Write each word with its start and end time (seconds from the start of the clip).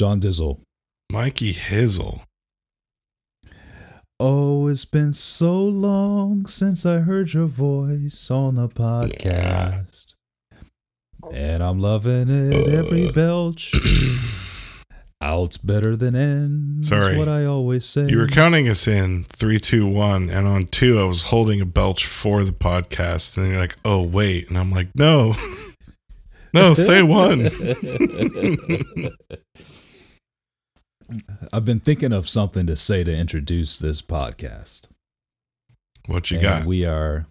Sean 0.00 0.18
Dizzle. 0.18 0.62
Mikey 1.12 1.52
Hizzle. 1.52 2.22
Oh, 4.18 4.66
it's 4.66 4.86
been 4.86 5.12
so 5.12 5.62
long 5.62 6.46
since 6.46 6.86
I 6.86 7.00
heard 7.00 7.34
your 7.34 7.44
voice 7.44 8.30
on 8.30 8.56
the 8.56 8.66
podcast. 8.70 10.14
And 11.30 11.62
I'm 11.62 11.80
loving 11.80 12.30
it 12.30 12.66
every 12.68 13.12
belch. 13.12 13.74
Out's 15.20 15.58
better 15.58 15.94
than 15.96 16.14
in. 16.14 16.82
Sorry. 16.82 17.18
what 17.18 17.28
I 17.28 17.44
always 17.44 17.84
say. 17.84 18.08
You 18.08 18.16
were 18.16 18.26
counting 18.26 18.70
us 18.70 18.88
in 18.88 19.26
three, 19.28 19.60
two, 19.60 19.86
one, 19.86 20.30
and 20.30 20.48
on 20.48 20.68
two, 20.68 20.98
I 20.98 21.04
was 21.04 21.24
holding 21.24 21.60
a 21.60 21.66
belch 21.66 22.06
for 22.06 22.42
the 22.42 22.52
podcast, 22.52 23.36
and 23.36 23.48
you're 23.48 23.58
like, 23.58 23.76
"Oh, 23.84 24.02
wait," 24.02 24.48
and 24.48 24.56
I'm 24.56 24.70
like, 24.70 24.88
"No, 24.94 25.36
no, 26.54 26.72
say 26.72 27.02
one." 27.02 27.50
I've 31.52 31.64
been 31.64 31.80
thinking 31.80 32.12
of 32.12 32.28
something 32.28 32.66
to 32.66 32.76
say 32.76 33.04
to 33.04 33.14
introduce 33.14 33.78
this 33.78 34.02
podcast. 34.02 34.82
What 36.06 36.30
you 36.30 36.38
and 36.38 36.42
got? 36.42 36.64
We 36.64 36.84
are 36.84 37.26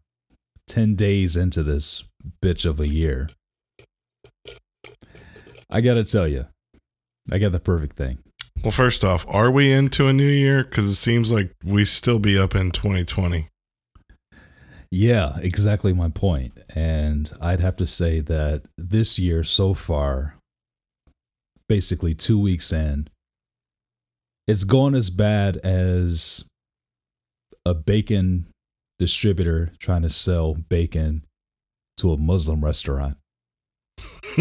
10 0.68 0.96
days 0.96 1.36
into 1.36 1.64
this 1.64 2.04
bitch 2.42 2.66
of 2.66 2.80
a 2.80 2.88
year. 2.88 3.30
I 5.70 5.82
got 5.82 5.96
to 5.96 6.04
tell 6.04 6.28
you, 6.28 6.48
I 7.32 7.38
got 7.38 7.52
the 7.52 7.60
perfect 7.60 7.96
thing. 7.96 8.20
Well, 8.64 8.72
first 8.72 9.06
off, 9.06 9.26
are 9.28 9.50
we 9.50 9.72
into 9.72 10.08
a 10.08 10.14
new 10.14 10.28
year? 10.28 10.64
Because 10.64 10.86
it 10.86 10.96
seems 10.96 11.32
like 11.32 11.54
we 11.64 11.86
still 11.86 12.20
be 12.20 12.38
up 12.38 12.56
in 12.56 12.72
2020. 12.72 13.48
Yeah, 14.92 15.38
exactly 15.40 15.94
my 15.94 16.10
point. 16.10 16.58
And 16.76 17.32
I'd 17.40 17.60
have 17.60 17.76
to 17.78 17.86
say 17.86 18.20
that 18.22 18.64
this 18.78 19.20
year 19.20 19.44
so 19.44 19.74
far, 19.74 20.36
basically 21.68 22.14
two 22.14 22.40
weeks 22.40 22.74
in, 22.74 23.08
it's 24.50 24.64
gone 24.64 24.96
as 24.96 25.12
bad 25.12 25.58
as 25.58 26.44
a 27.64 27.76
bacon 27.76 28.48
distributor 28.98 29.72
trying 29.78 30.02
to 30.02 30.10
sell 30.10 30.56
bacon 30.56 31.24
to 31.98 32.12
a 32.14 32.18
Muslim 32.18 32.66
restaurant. 32.66 33.16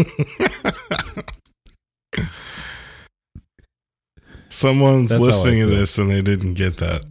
Someone's 4.49 5.11
That's 5.11 5.21
listening 5.21 5.59
to 5.59 5.67
this 5.67 5.99
and 5.99 6.09
they 6.09 6.23
didn't 6.23 6.55
get 6.55 6.77
that. 6.77 7.05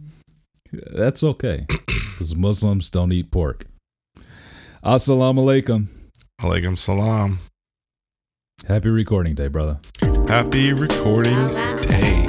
That's 0.73 1.23
okay, 1.23 1.65
because 1.67 2.35
Muslims 2.35 2.89
don't 2.89 3.13
eat 3.13 3.31
pork. 3.31 3.63
Assalamu 4.83 5.45
alaikum. 5.45 5.87
Alaikum 6.41 6.77
salam. 6.77 7.39
Happy 8.67 8.89
recording 8.89 9.35
day, 9.35 9.47
brother. 9.47 9.79
Happy 10.27 10.73
recording 10.73 11.47
day. 11.53 12.28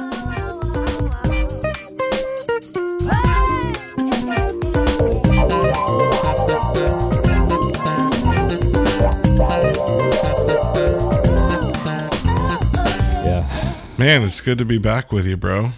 Man, 14.01 14.23
it's 14.23 14.41
good 14.41 14.57
to 14.57 14.65
be 14.65 14.79
back 14.79 15.11
with 15.11 15.27
you, 15.27 15.37
bro. 15.37 15.73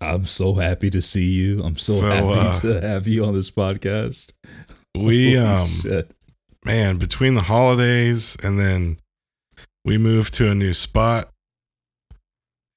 I'm 0.00 0.24
so 0.24 0.54
happy 0.54 0.88
to 0.88 1.02
see 1.02 1.26
you. 1.26 1.62
I'm 1.62 1.76
so, 1.76 2.00
So, 2.00 2.06
happy 2.08 2.24
uh, 2.38 2.52
to 2.60 2.80
have 2.80 3.06
you 3.06 3.22
on 3.26 3.34
this 3.34 3.50
podcast. 3.50 4.32
We 4.96 5.36
um 5.36 5.66
shit. 5.66 6.10
man, 6.64 6.96
between 6.96 7.34
the 7.34 7.42
holidays 7.42 8.34
and 8.42 8.58
then 8.58 8.98
we 9.84 9.98
moved 9.98 10.32
to 10.34 10.50
a 10.50 10.54
new 10.54 10.72
spot. 10.72 11.28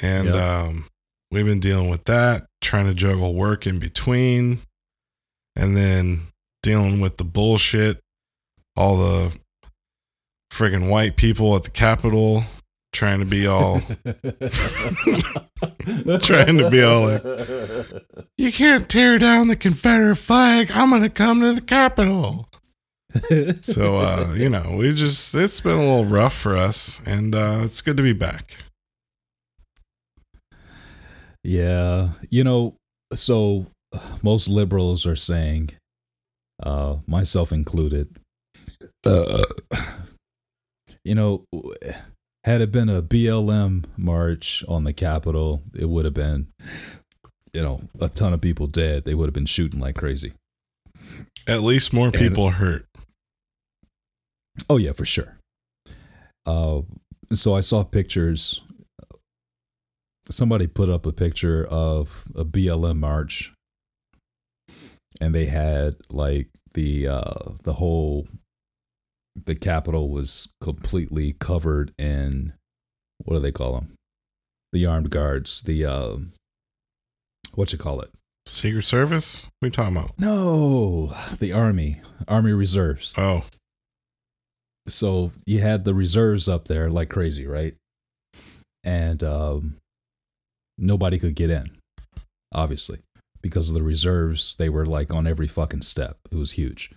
And 0.02 0.26
Yep. 0.26 0.36
um 0.36 0.86
we've 1.32 1.46
been 1.46 1.62
dealing 1.62 1.90
with 1.90 2.04
that, 2.04 2.46
trying 2.60 2.88
to 2.88 2.94
juggle 2.94 3.34
work 3.34 3.66
in 3.66 3.80
between 3.80 4.60
and 5.56 5.78
then 5.78 6.28
dealing 6.62 7.00
with 7.00 7.16
the 7.16 7.24
bullshit, 7.24 8.02
all 8.76 8.98
the 8.98 9.32
friggin' 10.52 10.90
white 10.90 11.16
people 11.16 11.56
at 11.56 11.64
the 11.64 11.70
Capitol 11.70 12.44
trying 12.94 13.20
to 13.20 13.26
be 13.26 13.48
all 13.48 13.80
trying 16.20 16.58
to 16.58 16.70
be 16.70 16.84
all 16.84 17.08
like, 17.08 17.24
you 18.38 18.52
can't 18.52 18.90
tear 18.90 19.18
down 19.18 19.48
the 19.48 19.56
Confederate 19.56 20.18
flag. 20.18 20.72
I'm 20.74 20.90
going 20.90 21.02
to 21.04 21.10
come 21.10 21.42
to 21.42 21.54
the 21.54 21.62
Capitol. 21.62 22.48
So, 23.62 23.98
uh, 23.98 24.34
you 24.38 24.48
know, 24.48 24.76
we 24.78 24.94
just, 24.94 25.36
it's 25.36 25.60
been 25.60 25.76
a 25.76 25.80
little 25.80 26.06
rough 26.06 26.34
for 26.34 26.56
us 26.56 27.02
and 27.06 27.36
uh, 27.36 27.62
it's 27.66 27.82
good 27.82 27.98
to 27.98 28.04
be 28.04 28.14
back. 28.14 28.56
yeah, 31.44 32.10
you 32.30 32.44
know, 32.44 32.76
so 33.14 33.66
most 34.22 34.48
liberals 34.48 35.06
are 35.06 35.16
saying, 35.16 35.72
uh, 36.64 36.98
myself 37.08 37.52
included, 37.52 38.16
uh, 39.06 39.44
you 41.04 41.16
know, 41.16 41.44
had 42.44 42.62
it 42.62 42.72
been 42.72 42.90
a 42.90 43.02
BLM 43.02 43.86
march 43.98 44.64
on 44.68 44.84
the 44.84 44.94
Capitol, 44.94 45.62
it 45.76 45.90
would 45.90 46.06
have 46.06 46.14
been, 46.14 46.48
you 47.54 47.62
know, 47.62 47.82
a 48.00 48.10
ton 48.10 48.34
of 48.34 48.42
people 48.42 48.68
dead. 48.68 49.06
They 49.06 49.14
would 49.14 49.28
have 49.28 49.34
been 49.34 49.46
shooting 49.46 49.80
like 49.80 49.96
crazy. 49.96 50.34
At 51.48 51.62
least 51.62 51.94
more 51.94 52.12
people 52.12 52.52
hurt. 52.52 52.88
Oh 54.70 54.78
yeah, 54.78 54.94
for 54.94 55.06
sure. 55.06 55.38
Uh, 56.46 56.82
so 57.34 57.56
I 57.56 57.62
saw 57.62 57.84
pictures. 57.84 58.62
Somebody 60.30 60.68
put 60.68 60.90
up 60.90 61.06
a 61.06 61.12
picture 61.12 61.66
of 61.66 62.28
a 62.36 62.46
BLM 62.46 63.00
march, 63.00 63.54
and 65.20 65.34
they 65.34 65.46
had 65.46 65.96
like 66.10 66.50
the 66.74 67.08
uh, 67.08 67.52
the 67.64 67.74
whole 67.74 68.28
the 69.36 69.56
Capitol 69.56 70.10
was 70.10 70.50
completely 70.62 71.34
covered 71.34 71.94
in 71.98 72.54
what 73.24 73.36
do 73.36 73.40
they 73.42 73.52
call 73.52 73.74
them? 73.74 73.94
The 74.74 74.86
armed 74.86 75.10
guards. 75.10 75.62
The 75.62 75.86
uh, 75.86 76.18
what 77.56 77.72
you 77.72 77.78
call 77.78 78.02
it? 78.02 78.12
Secret 78.48 78.84
Service? 78.84 79.46
We 79.62 79.70
talking 79.70 79.96
about? 79.96 80.18
No, 80.18 81.14
the 81.40 81.54
army, 81.54 82.02
army 82.28 82.54
reserves. 82.54 83.14
Oh, 83.18 83.44
so 84.88 85.32
you 85.46 85.60
had 85.60 85.86
the 85.86 85.94
reserves 85.94 86.50
up 86.50 86.68
there 86.68 86.90
like 86.90 87.10
crazy, 87.10 87.46
right? 87.46 87.76
And 88.84 89.24
um, 89.24 89.78
nobody 90.78 91.20
could 91.20 91.36
get 91.36 91.50
in, 91.50 91.66
obviously, 92.54 93.00
because 93.42 93.70
of 93.70 93.76
the 93.76 93.84
reserves. 93.84 94.56
They 94.58 94.70
were 94.70 94.86
like 94.86 95.14
on 95.14 95.28
every 95.28 95.48
fucking 95.48 95.84
step. 95.84 96.18
It 96.32 96.36
was 96.36 96.54
huge. 96.54 96.90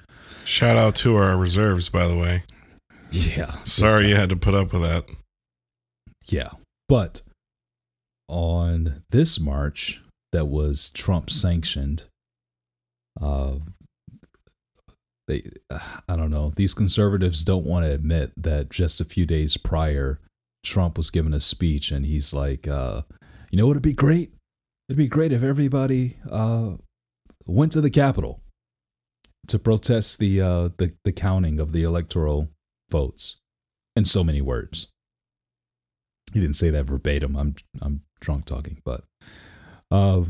Shout 0.44 0.76
out 0.76 0.96
to 0.96 1.16
our 1.16 1.36
reserves, 1.36 1.88
by 1.88 2.06
the 2.06 2.16
way. 2.16 2.44
Yeah. 3.10 3.52
Sorry 3.64 4.08
you 4.08 4.16
had 4.16 4.28
to 4.30 4.36
put 4.36 4.54
up 4.54 4.72
with 4.72 4.82
that. 4.82 5.04
Yeah. 6.26 6.50
But 6.88 7.22
on 8.28 9.02
this 9.10 9.38
march 9.38 10.02
that 10.32 10.46
was 10.46 10.88
Trump 10.90 11.30
sanctioned, 11.30 12.04
uh, 13.20 13.56
they, 15.28 15.44
I 15.70 16.16
don't 16.16 16.30
know, 16.30 16.50
these 16.50 16.74
conservatives 16.74 17.44
don't 17.44 17.64
want 17.64 17.86
to 17.86 17.92
admit 17.92 18.32
that 18.36 18.70
just 18.70 19.00
a 19.00 19.04
few 19.04 19.26
days 19.26 19.56
prior, 19.56 20.20
Trump 20.64 20.96
was 20.96 21.10
giving 21.10 21.32
a 21.32 21.40
speech 21.40 21.90
and 21.90 22.04
he's 22.04 22.34
like, 22.34 22.66
uh, 22.68 23.02
you 23.50 23.58
know, 23.58 23.70
it'd 23.70 23.82
be 23.82 23.92
great. 23.92 24.32
It'd 24.88 24.98
be 24.98 25.08
great 25.08 25.32
if 25.32 25.42
everybody 25.42 26.18
uh, 26.30 26.72
went 27.46 27.72
to 27.72 27.80
the 27.80 27.90
Capitol 27.90 28.40
to 29.48 29.58
protest 29.58 30.18
the, 30.18 30.40
uh, 30.40 30.68
the 30.76 30.94
the 31.04 31.12
counting 31.12 31.60
of 31.60 31.72
the 31.72 31.82
electoral 31.82 32.50
votes. 32.90 33.36
In 33.96 34.04
so 34.04 34.24
many 34.24 34.40
words 34.40 34.88
he 36.34 36.40
didn't 36.40 36.56
say 36.56 36.70
that 36.70 36.84
verbatim. 36.84 37.36
I'm 37.36 37.54
I'm 37.80 38.02
drunk 38.20 38.44
talking, 38.44 38.82
but 38.84 39.04
uh, 39.90 40.22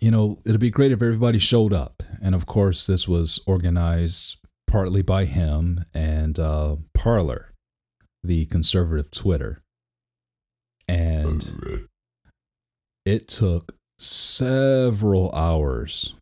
you 0.00 0.10
know, 0.10 0.38
it'd 0.44 0.60
be 0.60 0.70
great 0.70 0.92
if 0.92 1.02
everybody 1.02 1.38
showed 1.38 1.72
up. 1.72 2.02
And 2.22 2.34
of 2.34 2.46
course, 2.46 2.86
this 2.86 3.08
was 3.08 3.40
organized 3.46 4.36
partly 4.66 5.02
by 5.02 5.24
him 5.24 5.84
and 5.94 6.38
uh, 6.38 6.76
Parler. 6.94 7.52
the 8.22 8.46
conservative 8.46 9.10
Twitter. 9.10 9.62
And 10.86 11.88
it 13.04 13.28
took 13.28 13.74
several 13.98 15.32
hours 15.32 16.14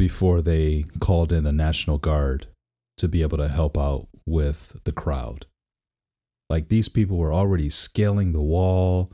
before 0.00 0.40
they 0.40 0.82
called 0.98 1.30
in 1.30 1.44
the 1.44 1.52
National 1.52 1.98
Guard 1.98 2.46
to 2.96 3.06
be 3.06 3.20
able 3.20 3.36
to 3.36 3.48
help 3.48 3.76
out 3.76 4.08
with 4.24 4.80
the 4.84 4.92
crowd. 4.92 5.44
Like 6.48 6.70
these 6.70 6.88
people 6.88 7.18
were 7.18 7.34
already 7.34 7.68
scaling 7.68 8.32
the 8.32 8.40
wall. 8.40 9.12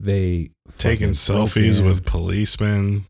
They 0.00 0.52
Taking 0.78 1.10
selfies 1.10 1.84
with 1.84 2.06
policemen. 2.06 3.04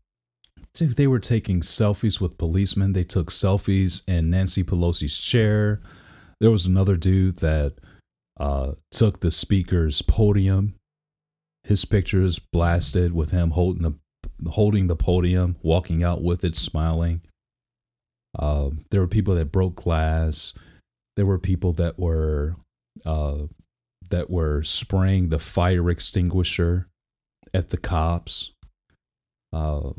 Dude, 0.73 0.97
they 0.97 1.07
were 1.07 1.19
taking 1.19 1.61
selfies 1.61 2.19
with 2.19 2.37
policemen. 2.37 2.91
They 2.91 3.05
took 3.05 3.31
selfies 3.31 4.03
in 4.05 4.29
Nancy 4.29 4.65
Pelosi's 4.65 5.17
chair. 5.17 5.79
There 6.41 6.51
was 6.51 6.65
another 6.65 6.97
dude 6.97 7.37
that 7.37 7.75
uh, 8.37 8.73
took 8.91 9.21
the 9.21 9.31
speaker's 9.31 10.01
podium. 10.01 10.75
His 11.63 11.85
picture 11.85 12.21
is 12.21 12.39
blasted 12.39 13.13
with 13.13 13.31
him 13.31 13.51
holding 13.51 13.83
the 13.83 13.93
holding 14.49 14.87
the 14.87 14.95
podium, 14.95 15.55
walking 15.61 16.03
out 16.03 16.21
with 16.21 16.43
it, 16.43 16.55
smiling. 16.55 17.21
Uh, 18.37 18.69
there 18.91 19.01
were 19.01 19.07
people 19.07 19.35
that 19.35 19.51
broke 19.51 19.75
glass. 19.75 20.53
There 21.17 21.25
were 21.25 21.39
people 21.39 21.73
that 21.73 21.97
were 21.99 22.55
uh, 23.05 23.47
that 24.09 24.29
were 24.29 24.63
spraying 24.63 25.29
the 25.29 25.39
fire 25.39 25.89
extinguisher 25.89 26.87
at 27.53 27.69
the 27.69 27.77
cops. 27.77 28.51
Uh, 29.51 29.91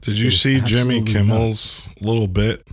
Did 0.00 0.18
you 0.18 0.30
see 0.30 0.60
Jimmy 0.60 1.02
Kimmel's 1.02 1.88
little 2.00 2.28
bit 2.28 2.66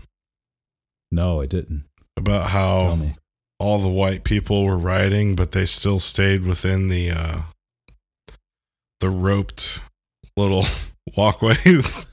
no, 1.13 1.41
I 1.41 1.45
didn't. 1.45 1.85
about 2.17 2.49
how 2.49 3.11
all 3.59 3.77
the 3.77 3.87
white 3.87 4.23
people 4.23 4.63
were 4.65 4.77
rioting, 4.77 5.35
but 5.35 5.51
they 5.51 5.67
still 5.67 5.99
stayed 5.99 6.43
within 6.43 6.89
the 6.89 7.11
uh, 7.11 7.41
the 8.99 9.11
roped 9.11 9.81
little 10.37 10.65
walkways? 11.17 12.07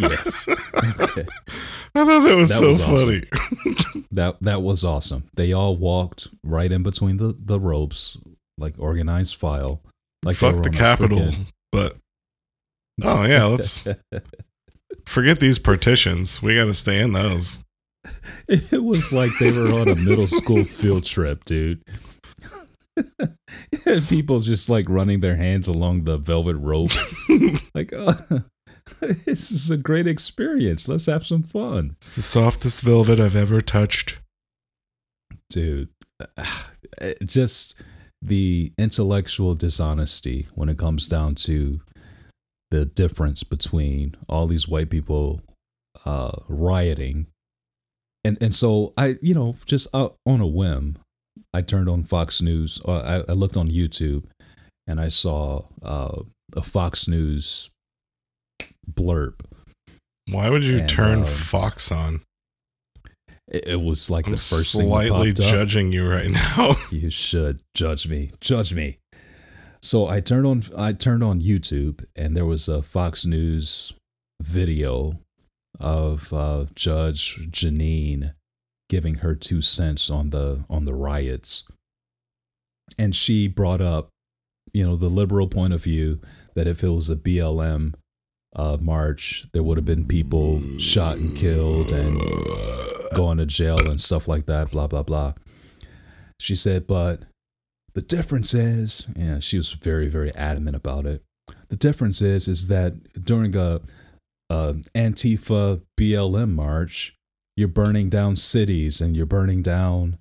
Yes. 0.00 0.46
Okay. 0.48 1.24
I 1.94 2.04
thought 2.04 2.24
that 2.24 2.36
was 2.36 2.48
That 2.50 2.58
so 2.58 2.68
was 2.68 2.80
awesome. 2.80 2.96
funny. 2.96 4.04
That 4.12 4.36
that 4.42 4.62
was 4.62 4.84
awesome. 4.84 5.24
They 5.34 5.52
all 5.52 5.76
walked 5.76 6.28
right 6.44 6.70
in 6.70 6.82
between 6.82 7.16
the, 7.16 7.34
the 7.38 7.58
ropes, 7.58 8.18
like 8.58 8.74
organized 8.78 9.36
file. 9.36 9.80
Like 10.22 10.36
Fuck 10.36 10.62
the 10.62 10.70
capital, 10.70 11.18
frickin- 11.18 11.46
but 11.72 11.96
oh 13.02 13.24
yeah, 13.24 13.44
let's 13.46 13.86
forget 15.06 15.40
these 15.40 15.58
partitions. 15.58 16.42
We 16.42 16.54
got 16.56 16.64
to 16.66 16.74
stay 16.74 17.00
in 17.00 17.12
those. 17.12 17.58
it 18.48 18.82
was 18.84 19.12
like 19.12 19.30
they 19.40 19.50
were 19.52 19.72
on 19.72 19.88
a 19.88 19.94
middle 19.94 20.26
school 20.26 20.64
field 20.64 21.04
trip, 21.04 21.44
dude. 21.44 21.82
People 24.08 24.40
just 24.40 24.68
like 24.68 24.88
running 24.88 25.20
their 25.20 25.36
hands 25.36 25.68
along 25.68 26.04
the 26.04 26.16
velvet 26.16 26.56
rope. 26.56 26.92
like, 27.74 27.92
oh, 27.94 28.42
this 29.00 29.50
is 29.50 29.70
a 29.70 29.76
great 29.76 30.06
experience. 30.06 30.88
Let's 30.88 31.06
have 31.06 31.26
some 31.26 31.42
fun. 31.42 31.96
It's 31.98 32.14
the 32.14 32.22
softest 32.22 32.80
velvet 32.82 33.20
I've 33.20 33.36
ever 33.36 33.60
touched. 33.60 34.20
dude 35.50 35.88
just 37.24 37.74
the 38.22 38.72
intellectual 38.78 39.54
dishonesty 39.54 40.46
when 40.54 40.68
it 40.68 40.78
comes 40.78 41.06
down 41.08 41.34
to 41.34 41.80
the 42.70 42.84
difference 42.84 43.42
between 43.42 44.16
all 44.28 44.46
these 44.46 44.66
white 44.66 44.90
people 44.90 45.40
uh 46.04 46.32
rioting 46.48 47.26
and 48.24 48.38
and 48.40 48.54
so 48.54 48.92
i 48.96 49.16
you 49.22 49.34
know 49.34 49.56
just 49.66 49.86
uh, 49.94 50.08
on 50.24 50.40
a 50.40 50.46
whim 50.46 50.96
i 51.56 51.62
turned 51.62 51.88
on 51.88 52.04
fox 52.04 52.40
news 52.42 52.80
uh, 52.86 53.22
I, 53.28 53.32
I 53.32 53.34
looked 53.34 53.56
on 53.56 53.68
youtube 53.70 54.24
and 54.86 55.00
i 55.00 55.08
saw 55.08 55.64
uh 55.82 56.22
a 56.54 56.62
fox 56.62 57.08
news 57.08 57.70
blurb 58.98 59.34
Why 60.30 60.48
would 60.50 60.64
you 60.64 60.78
And, 60.78 60.88
turn 60.88 61.18
um, 61.20 61.26
Fox 61.26 61.90
on? 61.92 62.22
it, 63.48 63.68
it 63.68 63.80
was 63.80 64.10
like 64.10 64.26
I'm 64.26 64.32
the 64.32 64.38
first 64.38 64.72
thing 64.74 64.88
that 64.88 64.94
slightly 65.08 65.32
popped 65.32 65.40
up. 65.46 65.52
judging 65.54 65.92
you 65.92 66.08
right 66.08 66.30
now. 66.30 66.76
You 66.90 67.10
should 67.10 67.60
judge 67.74 68.08
me. 68.08 68.30
Judge 68.40 68.74
me. 68.74 68.98
So 69.82 70.08
I 70.08 70.20
turned 70.20 70.46
on 70.46 70.62
I 70.76 70.92
turned 70.92 71.22
on 71.22 71.40
YouTube 71.40 72.04
and 72.16 72.36
there 72.36 72.46
was 72.46 72.68
a 72.68 72.82
Fox 72.82 73.24
News 73.26 73.92
video 74.42 75.12
of 75.78 76.32
uh, 76.32 76.66
Judge 76.74 77.36
Jeanine 77.50 78.34
giving 78.88 79.16
her 79.16 79.34
two 79.34 79.60
cents 79.60 80.10
on 80.10 80.30
the 80.30 80.64
on 80.70 80.84
the 80.84 80.94
riots. 80.94 81.64
And 82.98 83.16
she 83.16 83.48
brought 83.48 83.80
up, 83.80 84.08
you 84.72 84.86
know, 84.86 84.96
the 84.96 85.08
liberal 85.08 85.48
point 85.48 85.72
of 85.72 85.82
view 85.82 86.20
that 86.54 86.66
if 86.66 86.84
it 86.84 86.90
was 86.90 87.10
a 87.10 87.16
BLM 87.16 87.94
uh, 88.54 88.78
march, 88.80 89.46
there 89.52 89.62
would 89.62 89.76
have 89.76 89.84
been 89.84 90.06
people 90.06 90.62
shot 90.78 91.16
and 91.16 91.36
killed 91.36 91.92
and 91.92 92.20
going 93.14 93.38
to 93.38 93.46
jail 93.46 93.90
and 93.90 94.00
stuff 94.00 94.28
like 94.28 94.46
that, 94.46 94.70
blah, 94.70 94.86
blah, 94.86 95.02
blah. 95.02 95.34
She 96.38 96.54
said, 96.54 96.86
but 96.86 97.22
the 97.94 98.02
difference 98.02 98.54
is, 98.54 99.08
yeah, 99.16 99.40
she 99.40 99.56
was 99.56 99.72
very, 99.72 100.08
very 100.08 100.34
adamant 100.34 100.76
about 100.76 101.06
it. 101.06 101.22
The 101.68 101.76
difference 101.76 102.20
is, 102.22 102.46
is 102.46 102.68
that 102.68 103.24
during 103.24 103.56
a, 103.56 103.80
a 104.50 104.74
Antifa 104.94 105.82
BLM 105.98 106.54
march, 106.54 107.15
you're 107.56 107.68
burning 107.68 108.08
down 108.08 108.36
cities 108.36 109.00
and 109.00 109.16
you're 109.16 109.26
burning 109.26 109.62
down, 109.62 110.18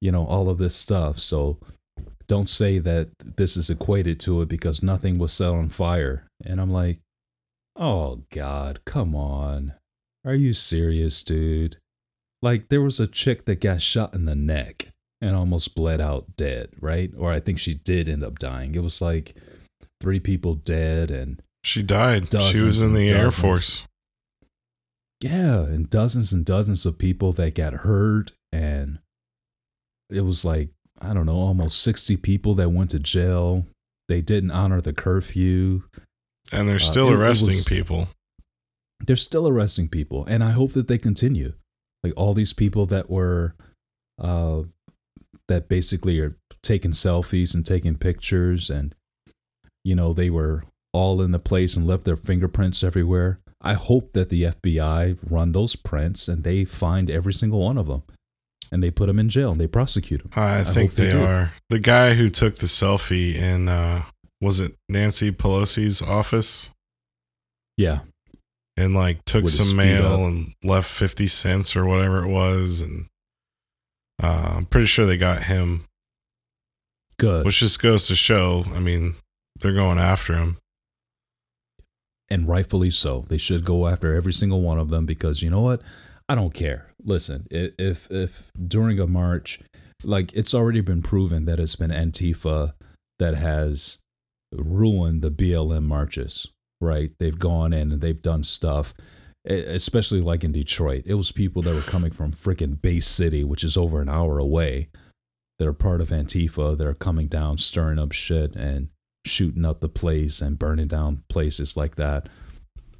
you 0.00 0.10
know, 0.10 0.24
all 0.24 0.48
of 0.48 0.58
this 0.58 0.74
stuff. 0.74 1.18
So 1.18 1.58
don't 2.26 2.48
say 2.48 2.78
that 2.78 3.10
this 3.36 3.56
is 3.56 3.70
equated 3.70 4.20
to 4.20 4.42
it 4.42 4.48
because 4.48 4.82
nothing 4.82 5.18
was 5.18 5.32
set 5.32 5.50
on 5.50 5.68
fire. 5.68 6.24
And 6.44 6.60
I'm 6.60 6.70
like, 6.70 7.00
oh 7.76 8.22
God, 8.30 8.80
come 8.84 9.14
on. 9.14 9.74
Are 10.24 10.34
you 10.34 10.52
serious, 10.52 11.22
dude? 11.22 11.76
Like 12.42 12.68
there 12.68 12.82
was 12.82 13.00
a 13.00 13.06
chick 13.06 13.44
that 13.46 13.60
got 13.60 13.82
shot 13.82 14.14
in 14.14 14.24
the 14.24 14.34
neck 14.34 14.88
and 15.20 15.34
almost 15.34 15.74
bled 15.74 16.00
out 16.00 16.36
dead, 16.36 16.70
right? 16.80 17.10
Or 17.16 17.32
I 17.32 17.40
think 17.40 17.58
she 17.58 17.74
did 17.74 18.08
end 18.08 18.22
up 18.22 18.38
dying. 18.38 18.74
It 18.74 18.82
was 18.82 19.02
like 19.02 19.34
three 20.00 20.20
people 20.20 20.54
dead 20.54 21.10
and 21.10 21.42
She 21.64 21.82
died. 21.82 22.32
she 22.32 22.62
was 22.62 22.82
in 22.82 22.92
the 22.94 23.10
Air. 23.10 23.30
Force. 23.30 23.82
Yeah, 25.20 25.60
and 25.62 25.88
dozens 25.90 26.32
and 26.32 26.44
dozens 26.44 26.86
of 26.86 26.98
people 26.98 27.32
that 27.32 27.54
got 27.54 27.72
hurt 27.72 28.32
and 28.52 28.98
it 30.10 30.22
was 30.22 30.44
like 30.44 30.70
I 31.00 31.14
don't 31.14 31.26
know, 31.26 31.36
almost 31.36 31.80
60 31.82 32.16
people 32.16 32.54
that 32.54 32.70
went 32.70 32.90
to 32.90 32.98
jail. 32.98 33.66
They 34.08 34.20
didn't 34.20 34.50
honor 34.50 34.80
the 34.80 34.92
curfew. 34.92 35.84
And 36.50 36.68
they're 36.68 36.76
Uh, 36.76 36.78
still 36.80 37.08
it 37.10 37.14
arresting 37.14 37.48
was- 37.48 37.64
people. 37.64 38.08
they're 39.06 39.14
still 39.16 39.46
arresting 39.46 39.88
people 39.88 40.24
and 40.26 40.42
i 40.42 40.50
hope 40.50 40.72
that 40.72 40.88
they 40.88 40.98
continue 40.98 41.52
like 42.02 42.12
all 42.16 42.34
these 42.34 42.52
people 42.52 42.84
that 42.86 43.08
were 43.08 43.54
uh 44.20 44.62
that 45.46 45.68
basically 45.68 46.18
are 46.18 46.36
taking 46.64 46.90
selfies 46.90 47.54
and 47.54 47.64
taking 47.64 47.94
pictures 47.94 48.68
and 48.68 48.96
you 49.84 49.94
know 49.94 50.12
they 50.12 50.28
were 50.30 50.64
all 50.92 51.22
in 51.22 51.30
the 51.30 51.38
place 51.38 51.76
and 51.76 51.86
left 51.86 52.04
their 52.04 52.16
fingerprints 52.16 52.82
everywhere 52.82 53.38
i 53.60 53.74
hope 53.74 54.12
that 54.12 54.28
the 54.28 54.44
fbi 54.44 55.18
run 55.30 55.52
those 55.52 55.76
prints 55.76 56.28
and 56.28 56.44
they 56.44 56.64
find 56.64 57.10
every 57.10 57.32
single 57.32 57.60
one 57.60 57.76
of 57.78 57.86
them 57.86 58.02
and 58.70 58.82
they 58.82 58.90
put 58.90 59.06
them 59.06 59.18
in 59.18 59.28
jail 59.28 59.52
and 59.52 59.60
they 59.60 59.66
prosecute 59.66 60.22
them 60.22 60.30
I 60.36 60.64
think 60.64 60.92
they 60.94 61.10
they, 61.10 61.22
are. 61.24 61.52
The 61.70 61.78
guy 61.78 62.14
who 62.14 62.28
took 62.28 62.56
the 62.56 62.66
selfie 62.66 63.34
in, 63.34 63.68
uh, 63.68 64.02
was 64.40 64.60
it 64.60 64.74
Nancy 64.88 65.30
Pelosi's 65.32 66.02
office? 66.02 66.70
yeah 67.76 68.00
And 68.76 68.94
like 68.94 69.24
took 69.24 69.44
With 69.44 69.54
some 69.54 69.76
mail 69.76 70.26
and 70.26 70.52
left 70.62 70.90
50 70.90 71.28
cents 71.28 71.76
or 71.76 71.86
whatever 71.86 72.22
it 72.24 72.28
was. 72.28 72.80
And 72.80 73.06
uh, 74.22 74.54
I'm 74.56 74.66
pretty 74.66 74.86
sure 74.86 75.06
they 75.06 75.16
got 75.16 75.44
him, 75.44 75.84
good 77.18 77.44
which 77.46 77.60
just 77.60 77.80
goes 77.80 78.06
to 78.08 78.16
show, 78.16 78.64
I 78.74 78.80
mean, 78.80 79.14
they're 79.60 79.72
going 79.72 79.98
after 79.98 80.34
him. 80.34 80.58
And 82.30 82.48
rightfully 82.48 82.90
so. 82.90 83.24
They 83.28 83.38
should 83.38 83.64
go 83.64 83.86
after 83.86 84.14
every 84.14 84.32
single 84.32 84.62
one 84.62 84.78
of 84.78 84.90
them 84.90 85.06
because 85.06 85.42
you 85.42 85.50
know 85.50 85.60
what? 85.60 85.82
I 86.28 86.34
don't 86.34 86.54
care. 86.54 86.92
Listen, 87.02 87.46
if 87.50 88.10
if 88.10 88.50
during 88.66 89.00
a 89.00 89.06
march, 89.06 89.60
like 90.02 90.32
it's 90.34 90.54
already 90.54 90.80
been 90.80 91.02
proven 91.02 91.46
that 91.46 91.58
it's 91.58 91.76
been 91.76 91.90
Antifa 91.90 92.74
that 93.18 93.34
has 93.34 93.98
ruined 94.52 95.22
the 95.22 95.30
BLM 95.30 95.84
marches, 95.84 96.48
right? 96.80 97.10
They've 97.18 97.38
gone 97.38 97.72
in 97.72 97.92
and 97.92 98.00
they've 98.00 98.20
done 98.20 98.42
stuff, 98.42 98.92
especially 99.46 100.20
like 100.20 100.44
in 100.44 100.52
Detroit. 100.52 101.04
It 101.06 101.14
was 101.14 101.32
people 101.32 101.62
that 101.62 101.74
were 101.74 101.80
coming 101.80 102.10
from 102.10 102.32
freaking 102.32 102.80
Bay 102.80 103.00
City, 103.00 103.42
which 103.42 103.64
is 103.64 103.76
over 103.76 104.02
an 104.02 104.08
hour 104.08 104.38
away, 104.38 104.88
that 105.58 105.66
are 105.66 105.72
part 105.72 106.00
of 106.00 106.10
Antifa 106.10 106.76
that 106.76 106.86
are 106.86 106.94
coming 106.94 107.26
down, 107.26 107.58
stirring 107.58 107.98
up 107.98 108.12
shit 108.12 108.54
and 108.54 108.88
shooting 109.24 109.64
up 109.64 109.80
the 109.80 109.88
place 109.88 110.40
and 110.40 110.58
burning 110.58 110.86
down 110.86 111.20
places 111.28 111.76
like 111.76 111.96
that. 111.96 112.28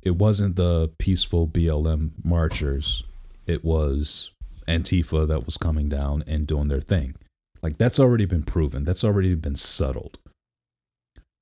It 0.02 0.16
wasn't 0.16 0.56
the 0.56 0.90
peaceful 0.98 1.48
BLM 1.48 2.12
marchers. 2.22 3.04
It 3.46 3.64
was 3.64 4.32
Antifa 4.66 5.26
that 5.26 5.44
was 5.44 5.56
coming 5.56 5.88
down 5.88 6.22
and 6.26 6.46
doing 6.46 6.68
their 6.68 6.80
thing. 6.80 7.14
Like 7.62 7.78
that's 7.78 7.98
already 7.98 8.26
been 8.26 8.42
proven. 8.42 8.84
That's 8.84 9.04
already 9.04 9.34
been 9.34 9.56
settled. 9.56 10.18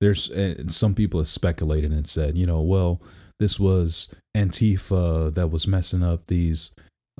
There's 0.00 0.30
and 0.30 0.72
some 0.72 0.94
people 0.94 1.20
have 1.20 1.28
speculated 1.28 1.92
and 1.92 2.08
said, 2.08 2.36
you 2.36 2.46
know, 2.46 2.60
well, 2.60 3.00
this 3.38 3.60
was 3.60 4.08
Antifa 4.36 5.34
that 5.34 5.48
was 5.48 5.66
messing 5.66 6.02
up 6.02 6.26
these, 6.26 6.70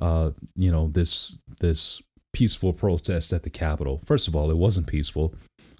uh, 0.01 0.31
you 0.55 0.71
know, 0.71 0.87
this 0.87 1.37
this 1.59 2.01
peaceful 2.33 2.73
protest 2.73 3.33
at 3.33 3.43
the 3.43 3.49
Capitol. 3.49 4.01
First 4.05 4.27
of 4.27 4.35
all, 4.35 4.49
it 4.51 4.57
wasn't 4.57 4.87
peaceful. 4.87 5.33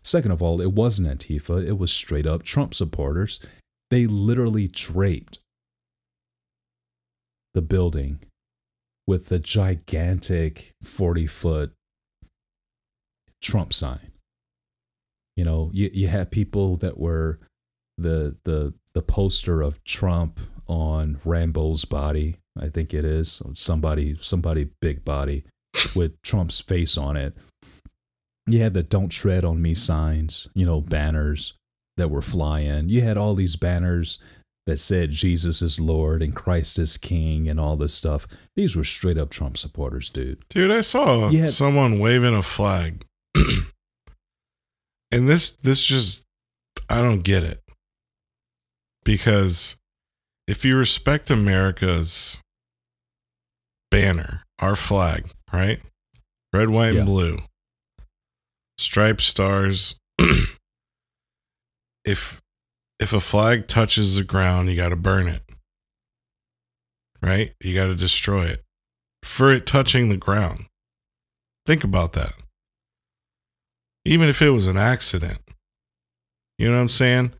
Second 0.07 0.31
of 0.31 0.41
all, 0.41 0.61
it 0.61 0.71
wasn't 0.71 1.09
Antifa. 1.09 1.67
It 1.67 1.77
was 1.77 1.91
straight 1.91 2.25
up 2.25 2.41
Trump 2.41 2.73
supporters. 2.73 3.41
They 3.91 4.07
literally 4.07 4.69
draped 4.69 5.39
the 7.53 7.61
building 7.61 8.19
with 9.05 9.25
the 9.25 9.37
gigantic 9.37 10.71
40 10.81 11.27
foot 11.27 11.73
Trump 13.41 13.73
sign. 13.73 14.13
You 15.35 15.43
know, 15.43 15.71
you, 15.73 15.89
you 15.93 16.07
had 16.07 16.31
people 16.31 16.77
that 16.77 16.97
were 16.97 17.39
the 17.97 18.37
the 18.45 18.73
the 18.93 19.01
poster 19.01 19.61
of 19.61 19.83
Trump 19.83 20.39
on 20.67 21.19
Rambo's 21.25 21.83
body, 21.83 22.37
I 22.57 22.69
think 22.69 22.93
it 22.93 23.03
is. 23.03 23.41
Somebody 23.55 24.15
somebody 24.21 24.69
big 24.79 25.03
body 25.03 25.43
with 25.93 26.21
Trump's 26.21 26.61
face 26.61 26.97
on 26.97 27.17
it. 27.17 27.35
You 28.47 28.61
had 28.61 28.73
the 28.73 28.83
don't 28.83 29.09
tread 29.09 29.43
on 29.45 29.61
me 29.61 29.73
signs, 29.75 30.47
you 30.53 30.65
know, 30.65 30.79
banners 30.81 31.53
that 31.97 32.09
were 32.09 32.21
flying. 32.21 32.89
You 32.89 33.01
had 33.01 33.17
all 33.17 33.35
these 33.35 33.55
banners 33.57 34.19
that 34.65 34.77
said 34.77 35.11
Jesus 35.11 35.61
is 35.61 35.79
Lord 35.79 36.21
and 36.21 36.35
Christ 36.35 36.77
is 36.79 36.97
King 36.97 37.47
and 37.49 37.59
all 37.59 37.75
this 37.75 37.93
stuff. 37.93 38.27
These 38.55 38.75
were 38.75 38.83
straight 38.83 39.17
up 39.17 39.29
Trump 39.29 39.57
supporters, 39.57 40.09
dude. 40.09 40.43
Dude, 40.49 40.71
I 40.71 40.81
saw 40.81 41.29
Yeah. 41.29 41.47
someone 41.47 41.99
waving 41.99 42.35
a 42.35 42.43
flag. 42.43 43.05
and 43.35 45.27
this 45.29 45.51
this 45.51 45.83
just 45.83 46.23
I 46.89 47.01
don't 47.01 47.21
get 47.23 47.43
it. 47.43 47.61
Because 49.03 49.77
if 50.47 50.63
you 50.65 50.75
respect 50.75 51.29
America's 51.29 52.41
banner, 53.89 54.43
our 54.59 54.75
flag, 54.75 55.29
right? 55.51 55.81
Red, 56.53 56.69
white, 56.69 56.93
Yeah. 56.93 56.99
and 57.01 57.05
blue. 57.05 57.37
Striped 58.77 59.21
stars. 59.21 59.95
if 62.05 62.41
if 62.99 63.13
a 63.13 63.19
flag 63.19 63.67
touches 63.67 64.15
the 64.15 64.23
ground, 64.23 64.69
you 64.69 64.75
got 64.75 64.89
to 64.89 64.95
burn 64.95 65.27
it. 65.27 65.43
Right? 67.21 67.53
You 67.61 67.75
got 67.75 67.87
to 67.87 67.95
destroy 67.95 68.45
it 68.45 68.63
for 69.23 69.53
it 69.53 69.65
touching 69.65 70.09
the 70.09 70.17
ground. 70.17 70.65
Think 71.65 71.83
about 71.83 72.13
that. 72.13 72.33
Even 74.05 74.29
if 74.29 74.41
it 74.41 74.51
was 74.51 74.67
an 74.67 74.77
accident. 74.77 75.39
You 76.57 76.69
know 76.69 76.75
what 76.75 76.81
I'm 76.81 76.89
saying? 76.89 77.33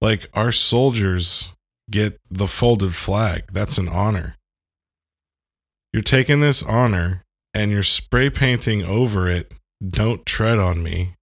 Like 0.00 0.28
our 0.34 0.52
soldiers 0.52 1.48
get 1.90 2.18
the 2.30 2.46
folded 2.46 2.94
flag. 2.94 3.44
That's 3.52 3.76
an 3.76 3.88
honor. 3.88 4.36
You're 5.92 6.02
taking 6.02 6.40
this 6.40 6.62
honor 6.62 7.22
and 7.52 7.70
you're 7.70 7.82
spray 7.82 8.30
painting 8.30 8.82
over 8.82 9.28
it, 9.28 9.52
don't 9.86 10.24
tread 10.26 10.58
on 10.58 10.82
me. 10.82 11.14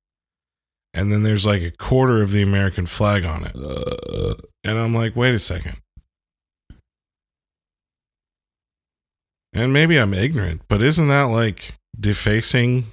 And 0.92 1.12
then 1.12 1.22
there's 1.22 1.46
like 1.46 1.62
a 1.62 1.70
quarter 1.70 2.22
of 2.22 2.32
the 2.32 2.42
American 2.42 2.86
flag 2.86 3.24
on 3.24 3.44
it. 3.44 3.56
And 4.64 4.78
I'm 4.78 4.94
like, 4.94 5.14
wait 5.14 5.34
a 5.34 5.38
second. 5.38 5.76
And 9.52 9.72
maybe 9.72 9.98
I'm 9.98 10.14
ignorant, 10.14 10.62
but 10.68 10.82
isn't 10.82 11.08
that 11.08 11.24
like 11.24 11.74
defacing 11.98 12.86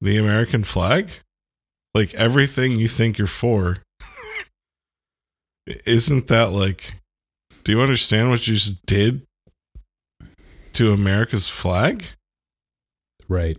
the 0.00 0.16
American 0.16 0.64
flag? 0.64 1.10
Like 1.94 2.14
everything 2.14 2.76
you 2.76 2.88
think 2.88 3.18
you're 3.18 3.26
for. 3.26 3.78
isn't 5.86 6.28
that 6.28 6.52
like 6.52 6.94
do 7.68 7.72
you 7.72 7.82
understand 7.82 8.30
what 8.30 8.46
you 8.46 8.54
just 8.54 8.86
did 8.86 9.26
to 10.72 10.92
America's 10.92 11.48
flag? 11.48 12.02
Right. 13.28 13.58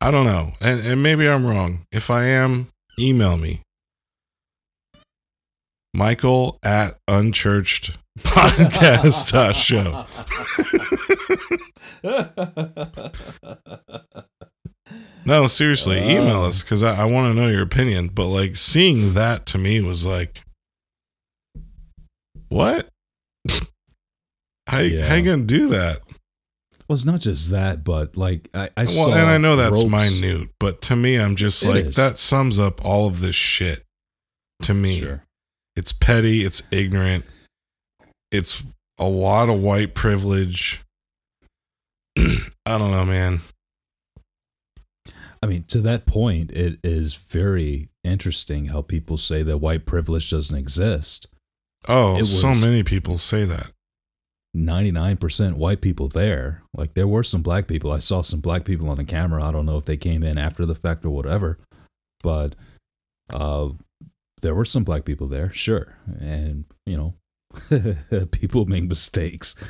I 0.00 0.10
don't 0.10 0.26
know. 0.26 0.52
And 0.60 0.80
and 0.80 1.02
maybe 1.02 1.28
I'm 1.28 1.46
wrong. 1.46 1.84
If 1.90 2.10
I 2.10 2.26
am, 2.26 2.68
email 2.98 3.36
me. 3.36 3.62
Michael 5.94 6.58
at 6.62 6.98
unchurched 7.08 7.96
podcast 8.18 9.54
show. 9.54 10.04
No, 15.24 15.48
seriously, 15.48 15.98
email 15.98 16.42
Uh. 16.42 16.48
us 16.48 16.62
because 16.62 16.84
I, 16.84 17.00
I 17.00 17.04
want 17.04 17.34
to 17.34 17.40
know 17.40 17.48
your 17.48 17.62
opinion. 17.62 18.10
But 18.14 18.26
like 18.26 18.54
seeing 18.54 19.14
that 19.14 19.44
to 19.46 19.58
me 19.58 19.80
was 19.80 20.06
like, 20.06 20.42
what? 22.48 22.88
how, 24.68 24.78
Yeah. 24.78 25.08
how 25.08 25.16
you 25.16 25.24
gonna 25.28 25.42
do 25.42 25.66
that? 25.70 25.98
Well, 26.88 26.94
it's 26.94 27.04
not 27.04 27.20
just 27.20 27.50
that, 27.50 27.82
but 27.84 28.16
like 28.16 28.48
I, 28.54 28.70
I 28.76 28.84
well, 28.84 28.88
saw. 28.88 29.12
and 29.12 29.26
I 29.28 29.38
know 29.38 29.56
that's 29.56 29.82
ropes- 29.82 30.20
minute, 30.20 30.50
but 30.60 30.80
to 30.82 30.96
me, 30.96 31.16
I'm 31.18 31.34
just 31.36 31.64
It 31.64 31.68
like 31.68 31.84
is. 31.86 31.96
that 31.96 32.16
sums 32.18 32.58
up 32.58 32.84
all 32.84 33.06
of 33.08 33.20
this 33.20 33.34
shit. 33.36 33.82
To 34.62 34.72
me, 34.74 34.98
Sure. 35.00 35.22
it's 35.74 35.92
petty, 35.92 36.44
it's 36.44 36.62
ignorant, 36.70 37.24
it's 38.30 38.62
a 38.98 39.04
lot 39.04 39.48
of 39.50 39.60
white 39.60 39.94
privilege. 39.94 40.80
I 42.18 42.78
don't 42.78 42.90
know, 42.92 43.04
man. 43.04 43.40
I 45.42 45.46
mean, 45.46 45.64
to 45.64 45.80
that 45.82 46.06
point, 46.06 46.50
it 46.52 46.78
is 46.82 47.14
very 47.14 47.90
interesting 48.02 48.66
how 48.66 48.80
people 48.82 49.18
say 49.18 49.42
that 49.42 49.58
white 49.58 49.84
privilege 49.84 50.30
doesn't 50.30 50.56
exist. 50.56 51.26
Oh, 51.88 52.16
It 52.18 52.26
so 52.26 52.54
many 52.54 52.82
people 52.82 53.18
say 53.18 53.44
that. 53.44 53.72
99% 54.56 55.54
white 55.54 55.80
people 55.80 56.08
there. 56.08 56.62
Like, 56.74 56.94
there 56.94 57.06
were 57.08 57.22
some 57.22 57.42
black 57.42 57.66
people. 57.68 57.92
I 57.92 57.98
saw 57.98 58.22
some 58.22 58.40
black 58.40 58.64
people 58.64 58.88
on 58.88 58.96
the 58.96 59.04
camera. 59.04 59.44
I 59.44 59.52
don't 59.52 59.66
know 59.66 59.76
if 59.76 59.84
they 59.84 59.96
came 59.96 60.22
in 60.22 60.38
after 60.38 60.64
the 60.66 60.74
fact 60.74 61.04
or 61.04 61.10
whatever, 61.10 61.58
but 62.22 62.54
uh, 63.30 63.70
there 64.40 64.54
were 64.54 64.64
some 64.64 64.84
black 64.84 65.04
people 65.04 65.26
there, 65.28 65.52
sure. 65.52 65.96
And, 66.20 66.64
you 66.86 66.96
know, 66.96 67.14
people 68.32 68.66
make 68.66 68.84
mistakes. 68.84 69.54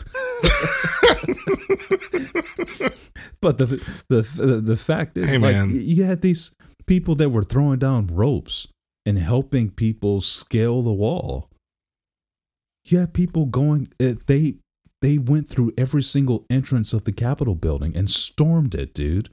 but 3.40 3.58
the, 3.58 3.66
the 4.08 4.22
the 4.36 4.60
the 4.62 4.76
fact 4.76 5.16
is, 5.18 5.28
Hey, 5.28 5.38
like, 5.38 5.54
man. 5.54 5.70
you 5.72 6.04
had 6.04 6.20
these 6.22 6.54
people 6.86 7.14
that 7.16 7.30
were 7.30 7.42
throwing 7.42 7.78
down 7.78 8.06
ropes 8.08 8.66
and 9.04 9.18
helping 9.18 9.70
people 9.70 10.20
scale 10.20 10.82
the 10.82 10.92
wall. 10.92 11.48
You 12.86 12.98
had 12.98 13.14
people 13.14 13.46
going. 13.46 13.88
Uh, 14.00 14.14
they 14.26 14.56
they 15.02 15.18
went 15.18 15.48
through 15.48 15.72
every 15.76 16.02
single 16.02 16.44
entrance 16.50 16.92
of 16.92 17.04
the 17.04 17.12
Capitol 17.12 17.54
building 17.54 17.96
and 17.96 18.10
stormed 18.10 18.74
it, 18.74 18.94
dude. 18.94 19.28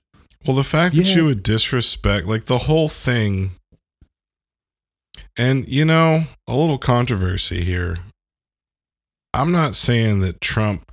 Well, 0.45 0.55
the 0.55 0.63
fact 0.63 0.95
that 0.95 1.15
you 1.15 1.25
would 1.25 1.41
disrespect, 1.41 2.27
like 2.27 2.45
the 2.45 2.59
whole 2.59 2.89
thing, 2.89 3.51
and 5.37 5.67
you 5.67 5.85
know, 5.85 6.25
a 6.47 6.55
little 6.55 6.77
controversy 6.77 7.63
here. 7.63 7.97
I'm 9.33 9.51
not 9.51 9.75
saying 9.75 10.19
that 10.19 10.41
Trump 10.41 10.91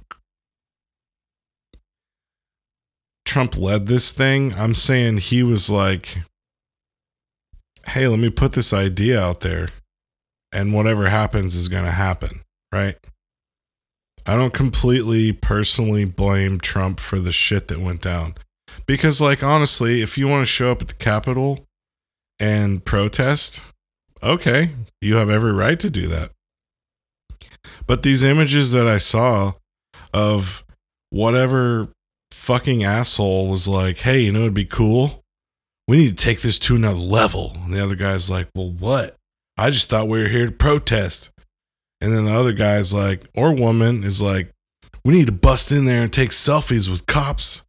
Trump 3.26 3.56
led 3.56 3.86
this 3.86 4.12
thing. 4.12 4.54
I'm 4.54 4.74
saying 4.74 5.18
he 5.18 5.42
was 5.42 5.68
like, 5.68 6.22
"Hey, 7.86 8.06
let 8.06 8.18
me 8.18 8.30
put 8.30 8.52
this 8.52 8.72
idea 8.72 9.20
out 9.20 9.40
there, 9.40 9.68
and 10.52 10.72
whatever 10.72 11.10
happens 11.10 11.54
is 11.54 11.68
going 11.68 11.84
to 11.84 11.90
happen." 11.90 12.42
Right? 12.72 12.96
I 14.30 14.36
don't 14.36 14.54
completely 14.54 15.32
personally 15.32 16.04
blame 16.04 16.60
Trump 16.60 17.00
for 17.00 17.18
the 17.18 17.32
shit 17.32 17.66
that 17.66 17.80
went 17.80 18.00
down. 18.00 18.36
Because, 18.86 19.20
like, 19.20 19.42
honestly, 19.42 20.02
if 20.02 20.16
you 20.16 20.28
want 20.28 20.42
to 20.42 20.46
show 20.46 20.70
up 20.70 20.80
at 20.80 20.86
the 20.86 20.94
Capitol 20.94 21.66
and 22.38 22.84
protest, 22.84 23.60
okay, 24.22 24.70
you 25.00 25.16
have 25.16 25.30
every 25.30 25.50
right 25.50 25.80
to 25.80 25.90
do 25.90 26.06
that. 26.06 26.30
But 27.88 28.04
these 28.04 28.22
images 28.22 28.70
that 28.70 28.86
I 28.86 28.98
saw 28.98 29.54
of 30.14 30.62
whatever 31.10 31.88
fucking 32.30 32.84
asshole 32.84 33.48
was 33.48 33.66
like, 33.66 33.98
hey, 33.98 34.20
you 34.20 34.30
know, 34.30 34.42
it'd 34.42 34.54
be 34.54 34.64
cool. 34.64 35.24
We 35.88 35.96
need 35.96 36.16
to 36.16 36.24
take 36.24 36.42
this 36.42 36.60
to 36.60 36.76
another 36.76 37.00
level. 37.00 37.56
And 37.56 37.74
the 37.74 37.82
other 37.82 37.96
guy's 37.96 38.30
like, 38.30 38.46
well, 38.54 38.70
what? 38.70 39.16
I 39.56 39.70
just 39.70 39.90
thought 39.90 40.06
we 40.06 40.20
were 40.20 40.28
here 40.28 40.46
to 40.46 40.52
protest. 40.52 41.30
And 42.00 42.12
then 42.12 42.24
the 42.24 42.34
other 42.34 42.52
guy's 42.52 42.94
like, 42.94 43.28
or 43.34 43.52
woman 43.52 44.04
is 44.04 44.22
like, 44.22 44.50
we 45.04 45.14
need 45.14 45.26
to 45.26 45.32
bust 45.32 45.70
in 45.72 45.84
there 45.84 46.02
and 46.02 46.12
take 46.12 46.30
selfies 46.30 46.88
with 46.88 47.06
cops 47.06 47.62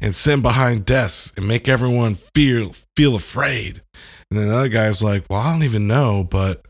and 0.00 0.14
sit 0.14 0.42
behind 0.42 0.84
desks 0.84 1.32
and 1.36 1.46
make 1.46 1.68
everyone 1.68 2.16
feel 2.34 2.74
feel 2.96 3.14
afraid. 3.14 3.82
And 4.30 4.38
then 4.38 4.48
the 4.48 4.56
other 4.56 4.68
guy's 4.68 5.02
like, 5.02 5.24
"Well, 5.30 5.40
I 5.40 5.52
don't 5.52 5.62
even 5.62 5.86
know, 5.86 6.24
but 6.24 6.66